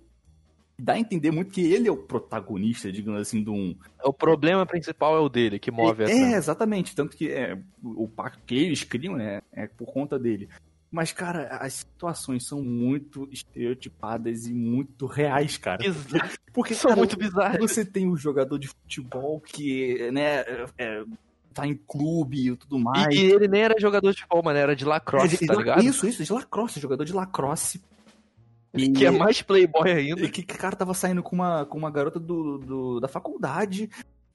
Dá 0.78 0.93
a 0.93 0.99
entender 0.99 1.32
muito 1.32 1.51
que 1.51 1.61
ele 1.74 1.88
é 1.88 1.91
o 1.91 1.95
protagonista, 1.95 2.91
digamos 2.91 3.22
assim, 3.22 3.41
do 3.41 3.53
um. 3.53 3.76
O 4.03 4.11
problema 4.11 4.66
principal 4.66 5.16
é 5.16 5.20
o 5.20 5.30
dele, 5.30 5.57
que 5.57 5.72
move 5.72 6.03
a 6.03 6.07
É, 6.07 6.09
trama. 6.09 6.36
exatamente. 6.36 6.95
Tanto 6.95 7.16
que 7.16 7.30
é, 7.32 7.57
o 7.82 8.03
o 8.03 8.07
pacto 8.09 8.41
que 8.45 8.55
eles 8.55 8.84
criam 8.84 9.16
né, 9.16 9.41
é 9.53 9.68
por 9.68 9.86
conta 9.86 10.20
dele. 10.20 10.49
Mas, 10.95 11.11
cara, 11.11 11.47
as 11.57 11.73
situações 11.73 12.47
são 12.47 12.63
muito 12.63 13.27
estereotipadas 13.29 14.47
e 14.47 14.53
muito 14.53 15.05
reais, 15.05 15.57
cara. 15.57 15.77
Bizarro. 15.77 16.29
Porque, 16.53 16.73
São 16.73 16.87
cara, 16.89 16.99
muito 16.99 17.17
bizarras. 17.17 17.59
Você 17.59 17.83
tem 17.83 18.07
um 18.07 18.15
jogador 18.15 18.57
de 18.57 18.69
futebol 18.69 19.41
que, 19.41 20.09
né, 20.11 20.39
é, 20.77 21.03
tá 21.53 21.67
em 21.67 21.75
clube 21.75 22.51
e 22.51 22.55
tudo 22.55 22.79
mais. 22.79 23.13
E, 23.13 23.19
ele 23.19 23.49
nem 23.49 23.61
era 23.63 23.75
jogador 23.77 24.09
de 24.11 24.21
futebol, 24.21 24.41
mano, 24.41 24.57
era 24.57 24.73
de 24.73 24.85
lacrosse, 24.85 25.35
É, 25.35 25.37
de- 25.39 25.45
tá 25.47 25.55
ligado? 25.55 25.83
Isso, 25.83 26.07
isso, 26.07 26.23
de 26.23 26.31
lacrosse, 26.31 26.79
jogador 26.79 27.03
de 27.03 27.11
lacrosse. 27.11 27.81
E- 28.73 28.89
Que 28.89 29.05
é 29.05 29.11
mais 29.11 29.41
playboy 29.41 29.91
ainda. 29.91 30.21
E 30.23 30.29
que 30.29 30.43
que 30.43 30.55
o 30.55 30.57
cara 30.57 30.77
tava 30.77 30.93
saindo 30.93 31.21
com 31.21 31.35
uma, 31.35 31.65
com 31.65 31.77
uma 31.77 31.91
garota 31.91 32.19
do, 32.21 32.57
do- 32.57 32.99
da 33.01 33.09
faculdade 33.09 33.89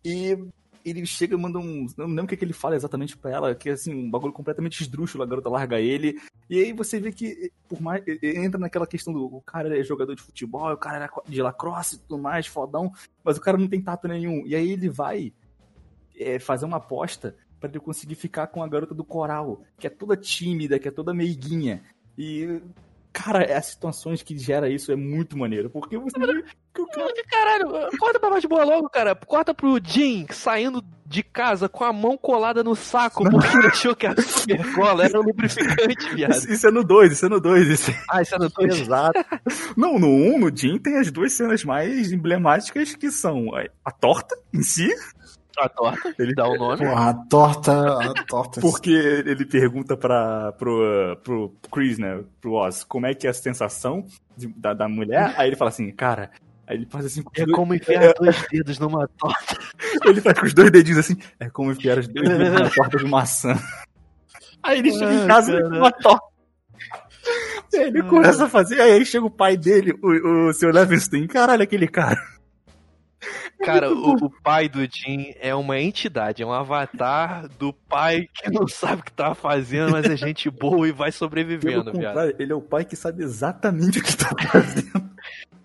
e 0.05 0.37
ele 0.85 1.05
chega 1.07 1.35
e 1.35 1.39
manda 1.39 1.59
um. 1.59 1.87
Não 1.97 2.07
lembro 2.07 2.25
o 2.25 2.27
que, 2.29 2.37
que 2.37 2.45
ele 2.45 2.53
fala 2.53 2.77
exatamente 2.77 3.17
pra 3.17 3.31
ela, 3.31 3.55
que 3.55 3.69
é 3.69 3.73
assim, 3.73 3.95
um 3.95 4.11
bagulho 4.11 4.33
completamente 4.33 4.81
esdrúxulo, 4.81 5.23
a 5.23 5.27
garota 5.27 5.49
larga 5.49 5.81
ele. 5.81 6.21
E 6.49 6.59
aí 6.59 6.73
você 6.73 6.99
vê 6.99 7.13
que, 7.13 7.53
por 7.69 7.81
mais. 7.81 8.03
Entra 8.23 8.59
naquela 8.59 8.87
questão 8.87 9.13
do. 9.13 9.25
O 9.25 9.41
cara 9.41 9.79
é 9.79 9.83
jogador 9.83 10.15
de 10.15 10.23
futebol, 10.23 10.73
o 10.73 10.77
cara 10.77 10.97
era 10.97 11.11
de 11.29 11.43
lacrosse 11.43 11.97
e 11.97 11.99
tudo 12.01 12.19
mais, 12.19 12.47
fodão, 12.47 12.93
mas 13.25 13.37
o 13.37 13.41
cara 13.41 13.57
não 13.57 13.69
tem 13.69 13.81
tato 13.81 14.09
nenhum. 14.09 14.47
E 14.47 14.55
aí 14.55 14.71
ele 14.71 14.89
vai 14.89 15.33
é, 16.19 16.39
fazer 16.39 16.65
uma 16.65 16.79
aposta 16.79 17.37
pra 17.59 17.69
ele 17.69 17.81
conseguir 17.81 18.15
ficar 18.15 18.47
com 18.47 18.63
a 18.63 18.69
garota 18.69 18.95
do 18.95 19.05
coral, 19.05 19.63
que 19.79 19.87
é 19.87 19.91
toda 19.91 20.17
tímida, 20.17 20.79
que 20.79 20.89
é 20.89 20.91
toda 20.91 21.15
meiguinha. 21.15 21.83
E. 22.17 22.61
Cara, 23.13 23.57
as 23.57 23.67
situações 23.67 24.23
que 24.23 24.39
gera 24.39 24.69
isso 24.69 24.93
é 24.93 24.97
muito 24.97 25.37
maneiro, 25.37 25.69
porque 25.69 25.99
você 25.99 26.17
Caralho, 27.29 27.69
corta 27.99 28.21
pra 28.21 28.31
mais 28.31 28.45
boa 28.45 28.65
logo, 28.65 28.89
cara. 28.89 29.15
Corta 29.15 29.53
pro 29.53 29.81
Jim 29.83 30.27
saindo 30.31 30.83
de 31.05 31.25
casa 31.25 31.69
com 31.69 31.83
a 31.83 31.93
mão 31.93 32.17
colada 32.17 32.63
no 32.63 32.77
saco, 32.77 33.29
porque 33.29 33.57
ele 33.57 33.67
achou 33.67 33.97
que 33.97 34.07
a 34.07 34.15
Supercola 34.15 35.05
era 35.05 35.19
um 35.19 35.25
lubrificante, 35.25 36.09
viado. 36.15 36.37
Isso, 36.49 36.67
é 36.69 36.71
no 36.71 36.85
2, 36.85 37.13
isso 37.13 37.27
é 37.27 37.29
no 37.29 37.41
2. 37.41 37.69
Isso... 37.69 37.93
Ah, 38.09 38.23
isso 38.23 38.35
é 38.37 38.39
no 38.39 38.49
2? 38.55 38.81
Exato. 38.81 39.19
Não, 39.77 39.99
no 39.99 40.07
1, 40.07 40.35
um, 40.35 40.39
no 40.39 40.57
Jim, 40.57 40.79
tem 40.79 40.99
as 40.99 41.11
duas 41.11 41.33
cenas 41.33 41.65
mais 41.65 42.13
emblemáticas 42.13 42.95
que 42.95 43.11
são 43.11 43.49
a 43.85 43.91
torta 43.91 44.39
em 44.55 44.63
si. 44.63 44.89
A 45.59 45.69
torta, 45.69 46.15
ele 46.19 46.35
dá 46.35 46.47
o 46.49 46.57
nome. 46.57 46.79
Porra, 46.79 47.11
a 47.11 47.15
torta. 47.15 47.73
A 48.11 48.15
torta. 48.27 48.61
Porque 48.61 48.91
ele 48.91 49.45
pergunta 49.45 49.97
pra, 49.97 50.53
pro, 50.53 51.17
pro 51.23 51.55
Chris, 51.73 51.99
né, 51.99 52.23
pro 52.41 52.53
Oz, 52.55 52.85
como 52.85 53.07
é 53.07 53.15
que 53.15 53.27
é 53.27 53.31
a 53.31 53.35
sensação 53.35 54.05
de- 54.37 54.49
da, 54.57 54.73
da 54.75 54.89
mulher. 54.89 55.35
Aí 55.37 55.49
ele 55.49 55.57
fala 55.57 55.69
assim, 55.71 55.91
cara. 55.93 56.31
Aí 56.67 56.77
ele 56.77 56.87
faz 56.87 57.05
assim 57.05 57.23
com 57.23 57.31
os 57.35 57.39
É 57.39 57.45
dois- 57.45 57.57
como 57.57 57.75
enfiar 57.75 58.03
é, 58.03 58.15
dois 58.15 58.47
dedos 58.51 58.79
numa 58.79 59.09
torta. 59.19 59.59
Ele 60.07 60.21
faz 60.21 60.39
com 60.39 60.47
os 60.47 60.55
dois 60.55 60.71
dedinhos 60.71 61.01
assim, 61.01 61.17
é 61.41 61.51
como 61.51 61.73
enfiar 61.73 61.99
os 61.99 62.07
dois 62.07 62.29
dedos 62.29 62.53
na 62.61 62.71
torta 62.71 62.97
de 62.99 63.05
maçã. 63.07 63.55
Aí 64.63 64.79
ele 64.79 64.93
chega 64.93 65.13
em 65.13 65.25
Ah, 65.25 65.27
casa 65.27 65.61
com 65.63 65.69
uma 65.77 65.91
torta. 65.91 66.25
Aí 67.75 67.81
ele 67.89 68.03
começa 68.05 68.45
a 68.45 68.49
fazer, 68.49 68.81
aí 68.81 69.05
chega 69.05 69.25
o 69.27 69.31
pai 69.31 69.57
dele, 69.57 69.93
o, 70.03 70.49
o 70.49 70.53
seu 70.53 70.71
Levinstein, 70.71 71.27
caralho, 71.27 71.63
aquele 71.63 71.89
cara. 71.89 72.21
Cara, 73.63 73.93
o, 73.93 74.13
o 74.15 74.31
pai 74.43 74.69
do 74.69 74.81
Jim 74.81 75.35
é 75.39 75.55
uma 75.55 75.79
entidade, 75.79 76.43
é 76.43 76.47
um 76.47 76.53
avatar 76.53 77.49
do 77.49 77.73
pai 77.73 78.29
que 78.35 78.51
não 78.51 78.67
sabe 78.67 79.03
o 79.03 79.05
que 79.05 79.13
tá 79.13 79.35
fazendo, 79.35 79.93
mas 79.93 80.07
é 80.07 80.17
gente 80.17 80.49
boa 80.51 80.89
e 80.89 80.93
vai 80.93 81.13
sobrevivendo, 81.13 81.93
viado. 81.93 82.35
ele 82.39 82.53
é 82.53 82.55
o 82.55 82.61
pai 82.61 82.85
que 82.85 82.97
sabe 82.97 83.23
exatamente 83.23 83.99
o 83.99 84.03
que 84.03 84.17
tá 84.17 84.31
fazendo. 84.51 85.11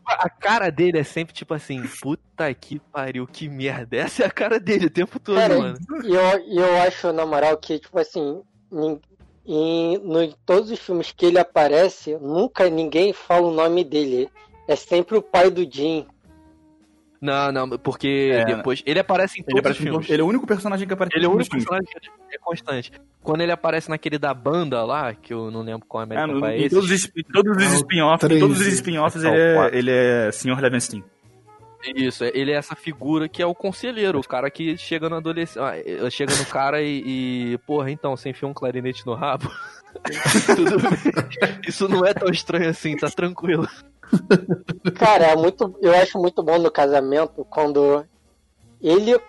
A 0.06 0.30
cara 0.30 0.70
dele 0.70 1.00
é 1.00 1.04
sempre 1.04 1.34
tipo 1.34 1.54
assim, 1.54 1.82
puta 2.02 2.54
que 2.54 2.80
pariu, 2.80 3.26
que 3.26 3.50
merda. 3.50 3.98
Essa 3.98 4.24
é 4.24 4.26
a 4.28 4.32
cara 4.32 4.60
dele 4.60 4.86
o 4.86 4.90
tempo 4.90 5.20
todo, 5.20 5.36
Cara, 5.36 5.58
mano. 5.58 5.78
e 6.04 6.14
eu, 6.14 6.64
eu 6.64 6.82
acho, 6.84 7.12
na 7.12 7.26
moral, 7.26 7.58
que, 7.58 7.80
tipo 7.80 7.98
assim, 7.98 8.44
em, 9.46 9.98
no, 9.98 10.22
em 10.22 10.36
todos 10.46 10.70
os 10.70 10.80
filmes 10.80 11.12
que 11.12 11.26
ele 11.26 11.40
aparece, 11.40 12.16
nunca 12.18 12.70
ninguém 12.70 13.14
fala 13.14 13.48
o 13.48 13.54
nome 13.54 13.84
dele. 13.84 14.30
É 14.68 14.76
sempre 14.76 15.18
o 15.18 15.22
pai 15.22 15.50
do 15.50 15.70
Jim. 15.70 16.06
Não, 17.26 17.52
não, 17.52 17.70
porque 17.78 18.32
É, 18.34 18.46
depois. 18.46 18.84
Ele 18.86 19.00
aparece 19.00 19.40
em 19.40 19.42
Ele, 19.42 19.46
todos 19.48 19.60
aparece 19.60 19.80
os 19.80 19.84
filmes. 19.90 20.10
ele 20.10 20.22
é 20.22 20.24
o 20.26 20.28
único 20.28 20.46
personagem 20.48 20.88
que 20.88 20.94
aparece 20.94 21.18
Ele 21.18 21.26
é 21.26 21.28
o 21.28 21.32
em 21.32 21.36
único 21.36 21.50
todos 21.50 21.64
os 21.64 21.70
filmes. 21.70 21.90
personagem 21.90 22.20
que 22.30 22.36
é 22.36 22.40
constante. 22.40 22.92
Quando 23.24 23.42
ele 23.42 23.52
aparece 23.52 23.90
naquele 23.90 24.18
da 24.20 24.34
banda 24.34 24.84
lá, 24.84 25.14
que 25.14 25.34
eu 25.34 25.50
não 25.50 25.62
lembro 25.62 25.86
qual 25.88 26.04
é 26.04 26.16
Ah, 26.16 26.24
American 26.24 26.40
no- 26.40 26.48
Pie 26.48 26.66
é 26.66 26.70
todos 26.70 26.92
os, 26.92 27.12
todos 27.34 27.58
os 27.58 27.64
É 27.64 27.68
o 27.70 27.74
spin-offs, 27.76 28.40
todos 28.40 28.60
os 28.62 28.68
spin-offs 28.68 29.24
é 29.24 29.30
o 29.30 29.34
ele, 29.34 29.42
é, 29.42 29.78
ele 29.78 29.92
é 29.92 30.32
Sr. 30.32 30.60
Levinstein. 30.62 31.04
Isso, 31.96 32.24
é- 32.24 32.32
ele 32.34 32.52
é 32.52 32.56
essa 32.56 32.76
figura 32.76 33.28
que 33.30 33.42
é 33.42 33.46
o 33.46 33.54
conselheiro, 33.54 34.20
o 34.20 34.28
cara 34.28 34.50
que 34.50 34.76
chega 34.78 35.08
no 35.08 35.18
adolescente. 35.18 35.62
ah, 35.64 36.10
chega 36.10 36.36
no 36.36 36.46
cara 36.46 36.82
e, 36.82 37.54
e, 37.54 37.58
Porra, 37.60 37.92
então, 37.92 38.16
você 38.18 38.30
enfia 38.30 38.48
um 38.48 38.54
clarinete 38.54 39.06
no 39.06 39.14
rabo? 39.14 39.52
Tudo 40.56 40.78
bem. 40.80 41.60
Isso 41.68 41.88
não 41.88 42.06
é 42.06 42.14
tão 42.14 42.30
estranho 42.30 42.70
assim, 42.70 42.96
tá 42.98 43.10
tranquilo. 43.10 43.68
Cara, 44.98 45.26
é 45.28 45.36
muito, 45.36 45.76
eu 45.82 45.94
acho 45.96 46.18
muito 46.20 46.42
bom 46.44 46.58
no 46.60 46.72
casamento 46.72 47.46
quando 47.46 48.06
ele, 48.82 49.20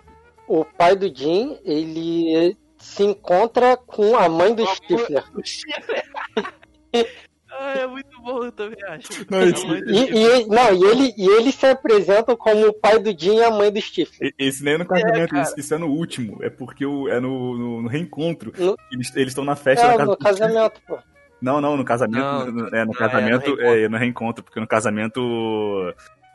o 0.47 0.63
pai 0.65 0.95
do 0.95 1.13
Jim, 1.13 1.57
ele 1.63 2.57
se 2.77 3.03
encontra 3.03 3.75
com 3.77 4.15
a 4.15 4.29
mãe 4.29 4.53
do 4.53 4.65
Stifler. 4.67 5.23
ah, 7.51 7.73
é 7.79 7.87
muito 7.87 8.21
bom, 8.21 8.43
eu 8.45 8.51
também 8.51 8.77
acho. 8.87 9.25
Não, 9.29 9.41
esse- 9.41 9.65
E, 9.65 10.41
e- 10.43 10.45
não, 10.47 10.73
e, 10.73 10.83
ele, 10.83 11.13
e 11.17 11.27
ele 11.27 11.51
se 11.51 11.65
apresenta 11.65 12.35
como 12.35 12.67
o 12.67 12.73
pai 12.73 12.99
do 12.99 13.17
Jim 13.19 13.35
e 13.37 13.43
a 13.43 13.49
mãe 13.51 13.71
do 13.71 13.81
Stifler. 13.81 14.33
Esse 14.37 14.63
nem 14.63 14.75
é 14.75 14.77
no 14.77 14.85
casamento, 14.85 15.31
cara. 15.31 15.43
isso, 15.43 15.53
isso 15.59 15.73
é 15.73 15.77
no 15.77 15.87
último. 15.87 16.37
É 16.43 16.49
porque 16.49 16.85
o, 16.85 17.07
é 17.09 17.19
no, 17.19 17.57
no, 17.57 17.81
no 17.81 17.87
reencontro. 17.87 18.53
No- 18.57 18.75
Eles 18.91 19.15
eles 19.15 19.29
estão 19.29 19.43
na 19.43 19.55
festa 19.55 19.87
da 19.87 19.93
É, 19.93 19.97
casa 19.97 20.05
no 20.11 20.15
do 20.17 20.21
Steve. 20.23 20.39
casamento, 20.39 20.81
pô. 20.87 20.97
Não, 21.41 21.61
não, 21.61 21.77
no 21.77 21.85
casamento. 21.85 22.19
Não, 22.19 22.45
no- 22.45 22.49
é, 22.49 22.51
no 22.51 22.71
não, 22.71 22.77
é 22.79 22.85
no 22.85 22.93
casamento 22.93 23.45
reencontro. 23.45 23.65
é 23.65 23.89
no 23.89 23.97
reencontro, 23.97 24.43
porque 24.43 24.59
no 24.59 24.67
casamento 24.67 25.21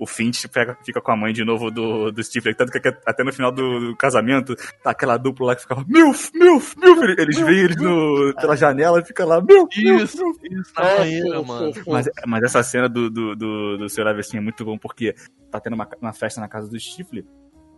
o- 0.00 0.06
Finch 0.06 0.48
pega- 0.48 0.76
fica 0.84 1.00
com 1.00 1.12
a 1.12 1.16
mãe 1.16 1.32
de 1.32 1.44
novo 1.44 1.70
do, 1.70 2.10
do 2.10 2.22
Stifler. 2.24 2.56
Tanto 2.56 2.72
que 2.72 2.88
até 3.06 3.22
no 3.22 3.32
final 3.32 3.52
do, 3.52 3.78
do 3.90 3.96
casamento 3.96 4.56
tá 4.82 4.90
aquela 4.90 5.16
dupla 5.16 5.46
lá 5.48 5.54
que 5.56 5.62
ficava 5.62 5.84
Milf, 5.86 6.30
Milf, 6.34 6.74
Milf. 6.76 7.00
Eles 7.18 7.38
veem 7.38 7.60
eles 7.60 7.76
no, 7.76 8.34
pela 8.34 8.56
janela 8.56 8.98
e 9.00 9.04
fica 9.04 9.24
lá, 9.24 9.40
Milf, 9.40 9.68
Milf, 9.76 10.02
Isso, 10.02 10.24
Milf. 10.24 10.38
isso, 10.42 10.72
na 10.76 10.84
É, 10.84 10.98
banheira, 10.98 11.38
sim, 11.38 11.46
mano. 11.46 11.72
Mas, 11.86 12.08
mas 12.26 12.42
essa 12.42 12.62
cena 12.64 12.88
do, 12.88 13.08
do, 13.08 13.36
do, 13.36 13.78
do 13.78 13.88
Sr. 13.88 14.04
Levinstein 14.06 14.38
é 14.40 14.42
muito 14.42 14.64
bom 14.64 14.76
porque 14.76 15.14
tá 15.52 15.60
tendo 15.60 15.74
uma, 15.74 15.88
uma 16.00 16.12
festa 16.12 16.40
na 16.40 16.48
casa 16.48 16.68
do 16.68 16.78
Stifler. 16.80 17.24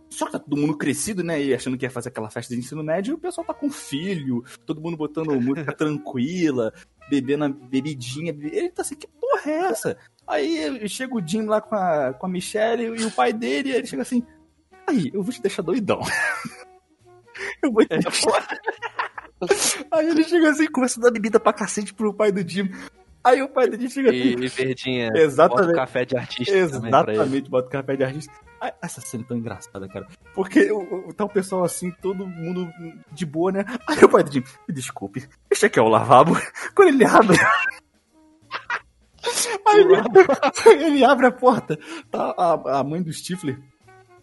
Só 0.09 0.25
que 0.25 0.33
tá 0.33 0.39
todo 0.39 0.57
mundo 0.57 0.77
crescido, 0.77 1.23
né? 1.23 1.41
E 1.41 1.53
achando 1.53 1.77
que 1.77 1.85
ia 1.85 1.89
fazer 1.89 2.09
aquela 2.09 2.29
festa 2.29 2.53
de 2.53 2.59
ensino 2.59 2.83
médio, 2.83 3.11
e 3.11 3.15
o 3.15 3.19
pessoal 3.19 3.45
tá 3.45 3.53
com 3.53 3.69
filho, 3.69 4.43
todo 4.65 4.81
mundo 4.81 4.97
botando 4.97 5.35
música 5.41 5.73
tranquila, 5.73 6.73
bebendo 7.09 7.45
a 7.45 7.49
bebidinha. 7.49 8.31
Ele 8.31 8.69
tá 8.69 8.81
assim, 8.81 8.95
que 8.95 9.07
porra 9.07 9.51
é 9.51 9.57
essa? 9.65 9.97
Aí 10.27 10.87
chega 10.87 11.15
o 11.15 11.25
Jim 11.25 11.45
lá 11.45 11.61
com 11.61 11.75
a, 11.75 12.13
com 12.13 12.25
a 12.25 12.29
Michelle 12.29 12.83
e 12.83 13.05
o 13.05 13.11
pai 13.11 13.33
dele, 13.33 13.69
e 13.69 13.73
ele 13.73 13.87
chega 13.87 14.01
assim, 14.01 14.23
aí, 14.87 15.11
eu 15.13 15.21
vou 15.21 15.33
te 15.33 15.41
deixar 15.41 15.61
doidão. 15.61 15.99
eu 17.61 17.71
vou 17.71 17.83
te 17.85 17.97
deixar... 17.97 18.47
Aí 19.91 20.09
ele 20.09 20.23
chega 20.23 20.49
assim, 20.49 20.65
começa 20.67 20.99
a 20.99 21.03
dar 21.03 21.11
bebida 21.11 21.39
pra 21.39 21.51
cacete 21.51 21.93
pro 21.93 22.13
pai 22.13 22.31
do 22.31 22.47
Jim. 22.47 22.69
Aí 23.23 23.41
o 23.41 23.49
pai 23.49 23.67
dele 23.67 23.89
chega 23.89 24.09
assim, 24.09 24.19
E, 24.19 24.33
e 24.33 24.47
Verdinha, 24.47 25.11
Exatamente. 25.15 25.65
bota 25.65 25.71
o 25.71 25.75
café 25.75 26.05
de 26.05 26.15
artista. 26.15 26.55
Exatamente, 26.55 27.49
bota 27.49 27.67
o 27.67 27.71
café 27.71 27.95
de 27.97 28.03
artista. 28.03 28.33
Ah, 28.69 28.73
Essa 28.81 29.01
cena 29.01 29.23
é 29.23 29.27
tão 29.27 29.37
engraçada, 29.37 29.87
cara. 29.87 30.07
Porque 30.33 30.71
o, 30.71 31.09
o- 31.09 31.13
tá 31.13 31.25
o 31.25 31.29
pessoal 31.29 31.63
assim, 31.63 31.91
todo 32.01 32.25
mundo 32.27 32.67
de 33.11 33.25
boa, 33.25 33.51
né? 33.51 33.65
Aí 33.87 34.03
o 34.03 34.09
pai 34.09 34.23
do 34.23 34.31
Jim, 34.31 34.43
me 34.67 34.73
desculpe, 34.73 35.27
este 35.49 35.65
aqui 35.65 35.79
é 35.79 35.81
o 35.81 35.87
lavabo. 35.87 36.33
Quando 36.75 36.89
ele 36.89 37.05
abre. 37.05 37.37
Aí 39.67 39.79
ele, 39.81 39.95
ele 40.85 41.03
abre 41.05 41.25
a 41.27 41.31
porta. 41.31 41.77
Tá 42.11 42.33
a, 42.37 42.79
a 42.79 42.83
mãe 42.83 43.01
do 43.01 43.11
Stifler 43.11 43.59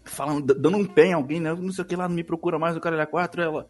falando, 0.04 0.54
dando 0.54 0.76
um 0.76 0.86
pé 0.86 1.06
em 1.06 1.12
alguém, 1.12 1.40
né? 1.40 1.52
Não 1.54 1.72
sei 1.72 1.84
o 1.84 1.86
que 1.86 1.96
lá, 1.96 2.08
não 2.08 2.14
me 2.14 2.24
procura 2.24 2.58
mais, 2.58 2.76
o 2.76 2.80
cara 2.80 3.00
é 3.00 3.06
quatro. 3.06 3.42
Ela. 3.42 3.68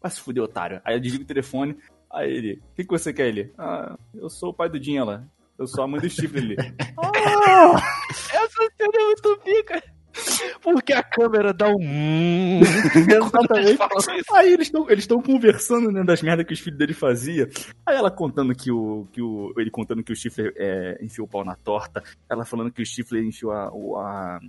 Vai 0.00 0.10
se 0.10 0.20
fuder, 0.20 0.42
otário. 0.42 0.80
Aí 0.84 0.94
eu 0.96 1.00
desligo 1.00 1.24
o 1.24 1.26
telefone. 1.26 1.76
Aí 2.10 2.30
ele, 2.30 2.62
o 2.72 2.74
que, 2.74 2.84
que 2.84 2.90
você 2.90 3.12
quer? 3.12 3.28
Ele, 3.28 3.52
ah, 3.58 3.96
eu 4.14 4.28
sou 4.30 4.50
o 4.50 4.54
pai 4.54 4.68
do 4.68 4.82
Jim, 4.82 4.96
ela. 4.96 5.28
Eu 5.58 5.66
sou 5.66 5.82
a 5.82 5.88
mãe 5.88 6.00
do 6.00 6.08
Stifler. 6.08 6.44
Ele, 6.44 6.56
ah! 6.96 7.74
Essa 8.32 8.70
cena 8.76 8.92
é 8.94 9.04
muito 9.04 9.40
pica. 9.44 9.82
Porque 10.62 10.92
a 10.92 11.02
câmera 11.02 11.52
dá 11.52 11.68
um. 11.68 11.80
hum. 11.80 12.60
Exatamente. 12.94 13.78
Aí 14.32 14.52
eles 14.52 14.68
estão 14.68 14.88
eles 14.88 15.06
tão 15.06 15.20
conversando, 15.20 15.90
né, 15.90 16.04
das 16.04 16.22
merdas 16.22 16.46
que 16.46 16.52
os 16.52 16.60
filhos 16.60 16.78
dele 16.78 16.94
faziam. 16.94 17.48
Aí 17.84 17.96
ela 17.96 18.10
contando 18.10 18.54
que 18.54 18.70
o. 18.70 19.06
Que 19.12 19.20
o 19.20 19.52
ele 19.56 19.70
contando 19.70 20.02
que 20.02 20.12
o 20.12 20.16
Stifler 20.16 20.52
é, 20.56 20.98
enfiou 21.02 21.26
o 21.26 21.30
pau 21.30 21.44
na 21.44 21.56
torta. 21.56 22.02
Ela 22.30 22.44
falando 22.44 22.70
que 22.70 22.82
o 22.82 22.86
Stifler 22.86 23.24
enfiou 23.24 23.52
a, 23.52 23.68
a, 23.68 24.40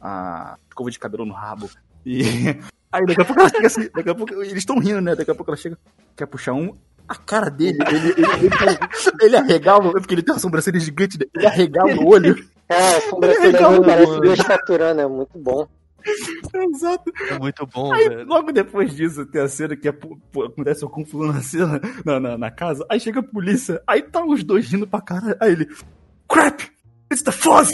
a 0.00 0.58
escova 0.68 0.90
de 0.90 0.98
cabelo 0.98 1.26
no 1.26 1.34
rabo. 1.34 1.68
E. 2.04 2.22
Aí 2.92 3.04
daqui 3.06 3.22
a 3.22 3.24
pouco 3.24 3.40
ela 3.40 3.50
chega 3.50 3.66
assim, 3.66 3.88
daqui 3.94 4.08
a 4.08 4.14
pouco. 4.14 4.32
Eles 4.34 4.52
estão 4.52 4.78
rindo, 4.78 5.00
né? 5.00 5.16
Daqui 5.16 5.30
a 5.30 5.34
pouco 5.34 5.50
ela 5.50 5.56
chega, 5.56 5.76
quer 6.16 6.26
puxar 6.26 6.52
um. 6.52 6.74
A 7.08 7.14
cara 7.16 7.50
dele, 7.50 7.78
ele, 7.86 8.08
ele, 8.12 8.26
ele, 8.26 8.78
ele 9.20 9.36
arregala, 9.36 9.92
porque 9.92 10.14
ele 10.14 10.22
tem 10.22 10.34
uma 10.34 10.40
sobrancelha 10.40 10.80
gigante, 10.80 11.18
né? 11.18 11.26
ele 11.34 11.46
arregala 11.46 11.94
o 11.94 12.06
olho. 12.08 12.36
É, 12.68 12.96
a 12.96 13.00
sobrancelha 13.02 13.68
dele 13.68 13.84
parece 13.84 14.20
duas 14.20 14.38
estaturando, 14.38 15.00
é 15.00 15.06
muito 15.06 15.38
bom. 15.38 15.68
Exato. 16.54 17.12
É 17.30 17.38
muito 17.38 17.66
bom, 17.66 17.92
Aí, 17.92 18.08
velho. 18.08 18.26
logo 18.26 18.52
depois 18.52 18.94
disso, 18.94 19.24
tem 19.26 19.40
a 19.40 19.48
cena 19.48 19.76
que 19.76 19.88
é, 19.88 19.92
pô, 19.92 20.18
pô, 20.30 20.44
acontece 20.44 20.84
o 20.84 20.88
Kung 20.88 21.04
Fu 21.04 21.24
na 21.26 21.40
cena, 21.40 21.80
na, 22.04 22.20
na, 22.20 22.38
na 22.38 22.50
casa. 22.50 22.86
Aí 22.90 23.00
chega 23.00 23.20
a 23.20 23.22
polícia, 23.22 23.82
aí 23.86 24.02
tá 24.02 24.24
os 24.24 24.44
dois 24.44 24.70
rindo 24.70 24.86
pra 24.86 25.00
caralho. 25.00 25.36
Aí 25.40 25.52
ele, 25.52 25.68
crap, 26.28 26.62
it's 27.12 27.22
the 27.22 27.32
Foz! 27.32 27.72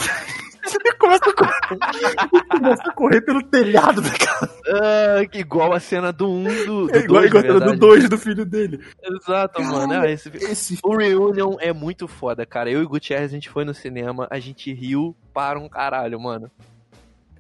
Começa 0.98 1.30
a 1.30 1.34
correr, 1.34 2.48
começa 2.48 2.82
a 2.82 2.92
correr 2.92 3.20
pelo 3.22 3.42
telhado 3.42 4.00
da 4.00 4.11
casa. 4.11 5.26
Que 5.30 5.38
igual 5.38 5.72
a 5.72 5.80
cena 5.80 6.12
do 6.12 6.28
1 6.30 6.32
um, 6.32 6.44
do, 6.44 6.86
do 6.86 6.96
É 6.96 7.00
igual, 7.00 7.20
dois, 7.22 7.26
igual 7.26 7.44
a 7.44 7.46
na 7.46 7.52
cena 7.52 7.54
do 7.54 7.70
verdade. 7.70 7.80
2 7.80 8.08
do 8.08 8.18
filho 8.18 8.44
dele. 8.44 8.80
Exato, 9.02 9.62
mano. 9.62 9.94
Ah, 9.94 10.11
esse... 10.11 10.78
O 10.82 10.96
Reunion 10.96 11.56
é 11.58 11.72
muito 11.72 12.06
foda, 12.06 12.44
cara. 12.46 12.70
Eu 12.70 12.82
e 12.82 12.84
o 12.84 12.88
Gutierrez, 12.88 13.30
a 13.30 13.34
gente 13.34 13.48
foi 13.48 13.64
no 13.64 13.74
cinema, 13.74 14.28
a 14.30 14.38
gente 14.38 14.72
riu 14.72 15.16
para 15.32 15.58
um 15.58 15.68
caralho, 15.68 16.20
mano. 16.20 16.50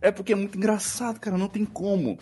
É 0.00 0.10
porque 0.10 0.32
é 0.32 0.36
muito 0.36 0.56
engraçado, 0.56 1.20
cara, 1.20 1.36
não 1.36 1.48
tem 1.48 1.64
como. 1.64 2.18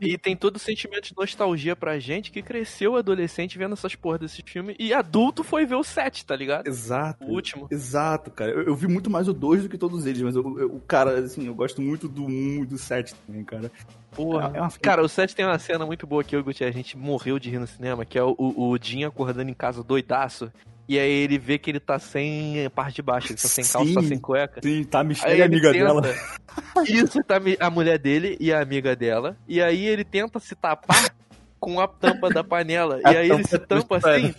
E 0.00 0.16
tem 0.18 0.36
todo 0.36 0.56
o 0.56 0.58
sentimento 0.58 1.04
de 1.08 1.14
nostalgia 1.16 1.74
pra 1.76 1.98
gente 1.98 2.30
que 2.30 2.42
cresceu 2.42 2.96
adolescente 2.96 3.58
vendo 3.58 3.72
essas 3.74 3.94
porra 3.94 4.18
desses 4.18 4.42
filmes 4.44 4.76
e 4.78 4.92
adulto 4.92 5.44
foi 5.44 5.66
ver 5.66 5.74
o 5.74 5.84
7, 5.84 6.24
tá 6.24 6.34
ligado? 6.34 6.66
Exato. 6.66 7.24
O 7.24 7.32
último. 7.32 7.68
Exato, 7.70 8.30
cara. 8.30 8.50
Eu, 8.52 8.62
eu 8.62 8.74
vi 8.76 8.86
muito 8.86 9.10
mais 9.10 9.28
o 9.28 9.32
2 9.32 9.62
do 9.64 9.68
que 9.68 9.76
todos 9.78 10.06
eles, 10.06 10.22
mas 10.22 10.36
o 10.36 10.80
cara, 10.86 11.18
assim, 11.18 11.46
eu 11.46 11.54
gosto 11.54 11.82
muito 11.82 12.08
do 12.08 12.24
1 12.24 12.62
e 12.62 12.66
do 12.66 12.78
7 12.78 13.14
também, 13.26 13.44
cara. 13.44 13.70
Porra. 14.12 14.52
É 14.54 14.60
uma- 14.60 14.70
Cara, 14.70 15.02
o 15.02 15.08
7 15.08 15.34
tem 15.34 15.44
uma 15.44 15.58
cena 15.58 15.84
muito 15.84 16.06
boa 16.06 16.22
que 16.24 16.34
eu 16.34 16.40
e 16.40 16.42
o 16.42 16.64
a 16.64 16.70
gente 16.70 16.96
morreu 16.96 17.38
de 17.38 17.50
rir 17.50 17.58
no 17.58 17.66
cinema, 17.66 18.04
que 18.04 18.18
é 18.18 18.22
o, 18.22 18.34
o, 18.38 18.70
o 18.70 18.78
Jim 18.80 19.04
acordando 19.04 19.50
em 19.50 19.54
casa 19.54 19.82
doidaço. 19.82 20.52
E 20.86 20.98
aí 20.98 21.10
ele 21.10 21.38
vê 21.38 21.58
que 21.58 21.70
ele 21.70 21.80
tá 21.80 21.98
sem 21.98 22.68
parte 22.74 22.96
de 22.96 23.02
baixo, 23.02 23.28
ele 23.32 23.40
tá 23.40 23.48
sem 23.48 23.64
calça, 23.64 23.94
tá 23.94 24.02
Sim. 24.02 24.08
sem 24.08 24.18
cueca. 24.18 24.60
Sim, 24.62 24.84
tá 24.84 25.00
a 25.00 25.04
Michelle, 25.04 25.32
Aí 25.34 25.42
a 25.42 25.46
amiga 25.46 25.72
tenta- 25.72 25.84
dela. 25.84 26.02
Isso, 26.86 27.22
tá 27.24 27.40
a 27.60 27.70
mulher 27.70 27.98
dele 27.98 28.36
e 28.38 28.52
a 28.52 28.60
amiga 28.60 28.94
dela. 28.94 29.36
E 29.48 29.62
aí 29.62 29.86
ele 29.86 30.04
tenta 30.04 30.38
se 30.38 30.54
tapar 30.54 31.14
com 31.58 31.80
a 31.80 31.88
tampa 31.88 32.28
da 32.28 32.44
panela. 32.44 33.00
A 33.02 33.12
e 33.12 33.16
aí 33.16 33.30
ele 33.30 33.42
tampa 33.42 33.48
se 33.48 33.54
é 33.56 33.58
tampa 33.58 33.96
assim. 33.96 34.34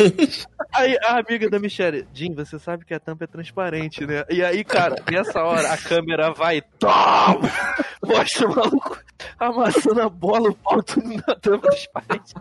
Aí 0.71 0.95
a 1.03 1.17
amiga 1.17 1.49
da 1.49 1.57
Michelle, 1.57 2.07
Jim, 2.13 2.35
você 2.35 2.59
sabe 2.59 2.85
que 2.85 2.93
a 2.93 2.99
tampa 2.99 3.23
é 3.23 3.27
transparente, 3.27 4.05
né? 4.05 4.23
E 4.29 4.43
aí, 4.43 4.63
cara, 4.63 4.95
nessa 5.11 5.43
hora 5.43 5.73
a 5.73 5.77
câmera 5.77 6.31
vai. 6.31 6.61
Tom! 6.77 7.41
Mostra 8.05 8.47
o 8.47 8.55
maluco 8.55 8.99
amassando 9.39 10.01
a 10.03 10.09
bola, 10.09 10.49
o 10.51 10.55
pau 10.55 10.83
tudo 10.83 11.09
na 11.09 11.35
tampa 11.35 11.69
pais. 11.91 12.33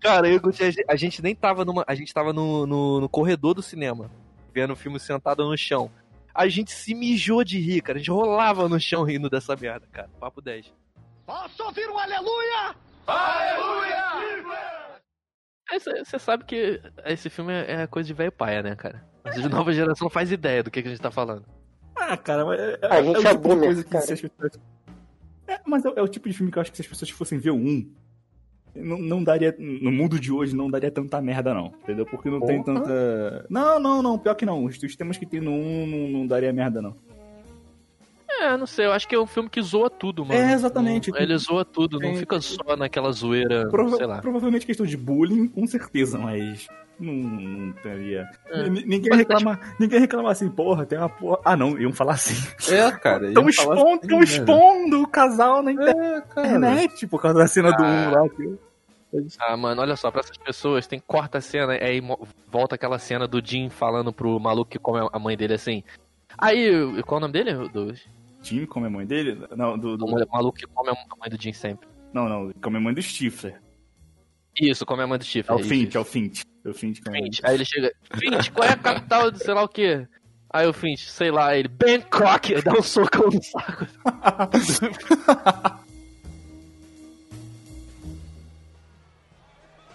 Cara, 0.00 0.28
eu 0.28 0.40
a 0.88 0.96
gente 0.96 1.22
nem 1.22 1.34
tava 1.34 1.64
numa. 1.64 1.84
A 1.86 1.94
gente 1.94 2.12
tava 2.12 2.32
no, 2.32 2.66
no, 2.66 3.00
no 3.00 3.08
corredor 3.08 3.54
do 3.54 3.62
cinema, 3.62 4.10
vendo 4.54 4.72
o 4.72 4.76
filme 4.76 5.00
sentado 5.00 5.44
no 5.44 5.56
chão. 5.56 5.90
A 6.34 6.48
gente 6.48 6.70
se 6.70 6.94
mijou 6.94 7.42
de 7.42 7.58
rir, 7.58 7.80
cara. 7.80 7.96
A 7.96 8.00
gente 8.00 8.10
rolava 8.10 8.68
no 8.68 8.78
chão 8.78 9.04
rindo 9.04 9.30
dessa 9.30 9.56
merda, 9.56 9.86
cara. 9.90 10.10
Papo 10.20 10.40
10. 10.40 10.72
Posso 11.24 11.64
ouvir 11.64 11.88
um 11.88 11.98
aleluia? 11.98 12.76
Você 16.04 16.18
sabe 16.18 16.44
que 16.44 16.80
esse 17.04 17.28
filme 17.28 17.52
é 17.52 17.82
é 17.82 17.86
coisa 17.86 18.06
de 18.06 18.14
velho 18.14 18.30
paia, 18.30 18.62
né, 18.62 18.76
cara? 18.76 19.04
A 19.24 19.48
nova 19.48 19.72
geração 19.72 20.06
não 20.06 20.10
faz 20.10 20.30
ideia 20.30 20.62
do 20.62 20.70
que, 20.70 20.82
que 20.82 20.88
a 20.88 20.90
gente 20.90 21.00
tá 21.00 21.10
falando. 21.10 21.44
Ah, 21.96 22.16
cara, 22.16 22.44
mas 22.44 22.60
é, 22.60 22.78
A 22.82 23.02
gente 23.02 23.16
o 23.16 23.20
é 23.20 23.30
tipo 23.30 23.34
de 23.34 23.48
boomer, 23.48 23.64
coisa 23.64 23.84
que 23.84 23.90
cara. 23.90 24.04
se 24.04 24.12
as 24.12 24.20
pessoas... 24.20 24.60
É, 25.48 25.60
mas 25.66 25.84
é, 25.84 25.92
é 25.96 26.02
o 26.02 26.08
tipo 26.08 26.28
de 26.28 26.34
filme 26.34 26.52
que 26.52 26.58
eu 26.58 26.62
acho 26.62 26.70
que 26.70 26.76
se 26.76 26.82
as 26.82 26.88
pessoas 26.88 27.10
fossem 27.10 27.38
ver 27.38 27.50
1, 27.50 27.90
não, 28.76 28.98
não 28.98 29.24
daria. 29.24 29.54
No 29.58 29.90
mundo 29.90 30.18
de 30.18 30.32
hoje 30.32 30.54
não 30.54 30.70
daria 30.70 30.90
tanta 30.90 31.20
merda, 31.20 31.54
não. 31.54 31.72
Entendeu? 31.82 32.06
Porque 32.06 32.30
não 32.30 32.40
tem 32.40 32.62
Porra. 32.62 32.80
tanta. 32.80 33.46
Não, 33.48 33.80
não, 33.80 34.02
não. 34.02 34.18
Pior 34.18 34.34
que 34.34 34.46
não. 34.46 34.64
Os, 34.64 34.80
os 34.82 34.96
temas 34.96 35.16
que 35.16 35.26
tem 35.26 35.40
no 35.40 35.52
1 35.52 35.86
não, 35.86 36.08
não 36.08 36.26
daria 36.26 36.52
merda, 36.52 36.80
não. 36.80 36.94
É, 38.40 38.56
não 38.56 38.66
sei, 38.66 38.86
eu 38.86 38.92
acho 38.92 39.06
que 39.08 39.14
é 39.14 39.20
um 39.20 39.26
filme 39.26 39.48
que 39.48 39.60
zoa 39.62 39.88
tudo, 39.90 40.24
mano. 40.24 40.38
É, 40.40 40.52
exatamente. 40.52 41.10
Não- 41.10 41.18
Ele 41.18 41.36
zoa 41.38 41.64
tudo, 41.64 41.94
não 41.98 42.10
Tem- 42.10 42.16
fica 42.18 42.40
só 42.40 42.76
naquela 42.76 43.10
zoeira, 43.12 43.68
Prova- 43.68 43.96
sei 43.96 44.06
lá. 44.06 44.18
Provavelmente 44.20 44.66
questão 44.66 44.84
de 44.86 44.96
bullying, 44.96 45.48
com 45.48 45.66
certeza, 45.66 46.18
mas. 46.18 46.66
Não, 46.98 47.12
não 47.12 47.72
teria. 47.74 48.26
É. 48.46 48.66
N- 48.68 48.84
Ninguém 48.86 49.14
reclama, 49.16 49.60
ninguém 49.78 50.00
reclama 50.00 50.30
assim, 50.30 50.48
porra, 50.48 50.86
tem 50.86 50.96
uma 50.98 51.10
porra. 51.10 51.38
Ah, 51.44 51.54
não, 51.56 51.78
iam 51.78 51.92
falar 51.92 52.14
assim. 52.14 52.34
É, 52.72 52.90
cara. 52.92 53.28
Estão 53.28 53.46
expondo, 53.48 53.82
assim, 53.98 54.08
tão 54.08 54.18
né? 54.18 54.24
expondo 54.24 55.02
o 55.02 55.06
casal 55.06 55.62
na 55.62 55.70
É, 55.72 55.74
internet, 55.74 57.06
por 57.06 57.20
causa 57.20 57.38
da 57.38 57.46
cena 57.46 57.70
do 57.72 57.82
1 57.82 57.86
Ah. 57.86 58.10
lá. 58.22 58.28
que- 58.28 58.58
Ah, 59.38 59.56
mano, 59.56 59.80
olha 59.82 59.96
só, 59.96 60.10
pra 60.10 60.20
essas 60.20 60.36
pessoas, 60.36 60.86
tem 60.86 60.98
corta 61.06 61.38
a 61.38 61.40
cena, 61.40 61.72
aí 61.74 62.02
volta 62.50 62.74
aquela 62.74 62.98
cena 62.98 63.26
do 63.26 63.40
Jim 63.44 63.68
falando 63.70 64.12
pro 64.12 64.38
maluco 64.40 64.70
que 64.70 64.78
come 64.78 65.06
a 65.12 65.18
mãe 65.18 65.36
dele 65.36 65.54
assim. 65.54 65.82
Aí, 66.38 66.70
qual 67.04 67.16
é 67.16 67.18
o 67.18 67.20
nome 67.28 67.32
dele? 67.32 67.54
Do, 67.68 67.94
Jim 68.46 68.66
come 68.66 68.86
a 68.86 68.90
mãe 68.90 69.06
dele? 69.06 69.46
Não, 69.56 69.78
do. 69.78 69.96
do- 69.96 70.06
do 70.06 70.28
maluco 70.30 70.58
que 70.58 70.66
come 70.66 70.90
a 70.90 70.94
mãe 70.94 71.28
do 71.30 71.40
Jim 71.42 71.52
sempre. 71.52 71.88
Não, 72.12 72.28
não, 72.28 72.52
come 72.62 72.76
a 72.78 72.80
mãe 72.80 72.94
do 72.94 73.02
Stifler. 73.02 73.60
Isso, 74.58 74.86
come 74.86 75.02
a 75.02 75.06
mãe 75.06 75.18
do 75.18 75.24
Chifre. 75.24 75.52
É 75.52 75.54
o 75.54 75.58
Fint, 75.62 75.94
é 75.94 75.98
o 75.98 76.04
Fint. 76.04 76.40
É 76.64 76.68
o 76.70 76.72
Fint 76.74 76.98
é 77.06 77.10
o. 77.10 77.14
Aí 77.46 77.54
ele 77.54 77.64
chega, 77.66 77.92
Fint, 78.14 78.50
qual 78.52 78.66
é 78.66 78.72
a 78.72 78.76
capital 78.78 79.30
de 79.30 79.38
sei 79.38 79.52
lá 79.52 79.62
o 79.62 79.68
quê? 79.68 80.08
Aí 80.48 80.66
o 80.66 80.72
Fint, 80.72 80.98
sei 81.00 81.30
lá, 81.30 81.54
ele, 81.54 81.68
Bangkok, 81.68 82.62
dá 82.62 82.72
um 82.72 82.80
socão 82.82 83.28
no 83.28 83.42
saco. 83.42 83.86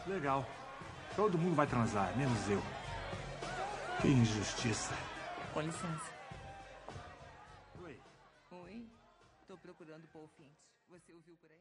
Legal. 0.07 0.45
Todo 1.15 1.37
mundo 1.37 1.55
vai 1.55 1.67
transar, 1.67 2.11
menos 2.17 2.49
eu. 2.49 2.61
Que 4.01 4.07
injustiça. 4.07 4.93
Com 5.53 5.61
licença. 5.61 6.10
Procurando 9.91 10.07
Paul 10.07 10.29
Fint. 10.37 10.51
Você 10.89 11.13
o 11.13 11.21
viu 11.21 11.35
por 11.37 11.51
aí? 11.51 11.57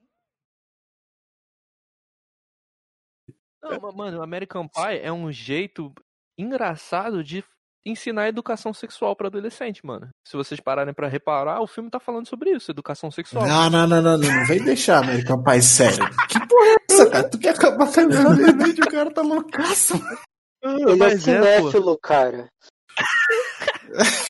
Não, 3.62 3.80
mas, 3.80 3.94
mano, 3.94 4.22
American 4.22 4.68
Pie 4.68 5.00
é 5.02 5.12
um 5.12 5.30
jeito 5.32 5.92
engraçado 6.38 7.22
de 7.22 7.44
ensinar 7.84 8.28
educação 8.28 8.72
sexual 8.72 9.16
pra 9.16 9.28
adolescente, 9.28 9.84
mano. 9.84 10.08
Se 10.26 10.36
vocês 10.36 10.60
pararem 10.60 10.94
pra 10.94 11.08
reparar, 11.08 11.60
o 11.60 11.66
filme 11.66 11.90
tá 11.90 11.98
falando 11.98 12.28
sobre 12.28 12.50
isso, 12.50 12.70
educação 12.70 13.10
sexual. 13.10 13.46
Não, 13.46 13.70
não, 13.70 13.86
não, 13.86 14.02
não, 14.02 14.18
não, 14.18 14.34
não 14.34 14.46
vem 14.46 14.62
deixar 14.62 14.98
American 14.98 15.42
Pie 15.42 15.62
sério. 15.62 16.04
Que 16.28 16.46
porra 16.46 16.66
é 16.66 16.76
essa, 16.90 17.10
cara? 17.10 17.28
Tu 17.28 17.38
quer 17.38 17.54
acabar 17.54 17.92
com 17.92 18.00
a 18.00 18.06
minha 18.06 18.52
mente, 18.52 18.80
o 18.80 18.90
cara 18.90 19.12
tá 19.12 19.22
loucaço. 19.22 19.94
Ele 20.62 21.02
é 21.02 21.06
é, 21.06 21.18
cinéfilo, 21.18 21.98
cara. 21.98 22.48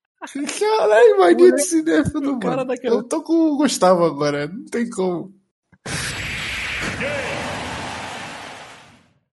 Caralho, 0.59 1.19
mania 1.19 1.53
de 1.53 1.63
cinéfilo, 1.63 2.39
mano. 2.43 2.65
Daquela... 2.65 2.97
Eu 2.97 3.03
tô 3.03 3.23
com 3.23 3.53
o 3.53 3.57
Gustavo 3.57 4.05
agora, 4.05 4.47
não 4.47 4.67
tem 4.67 4.89
como. 4.91 5.35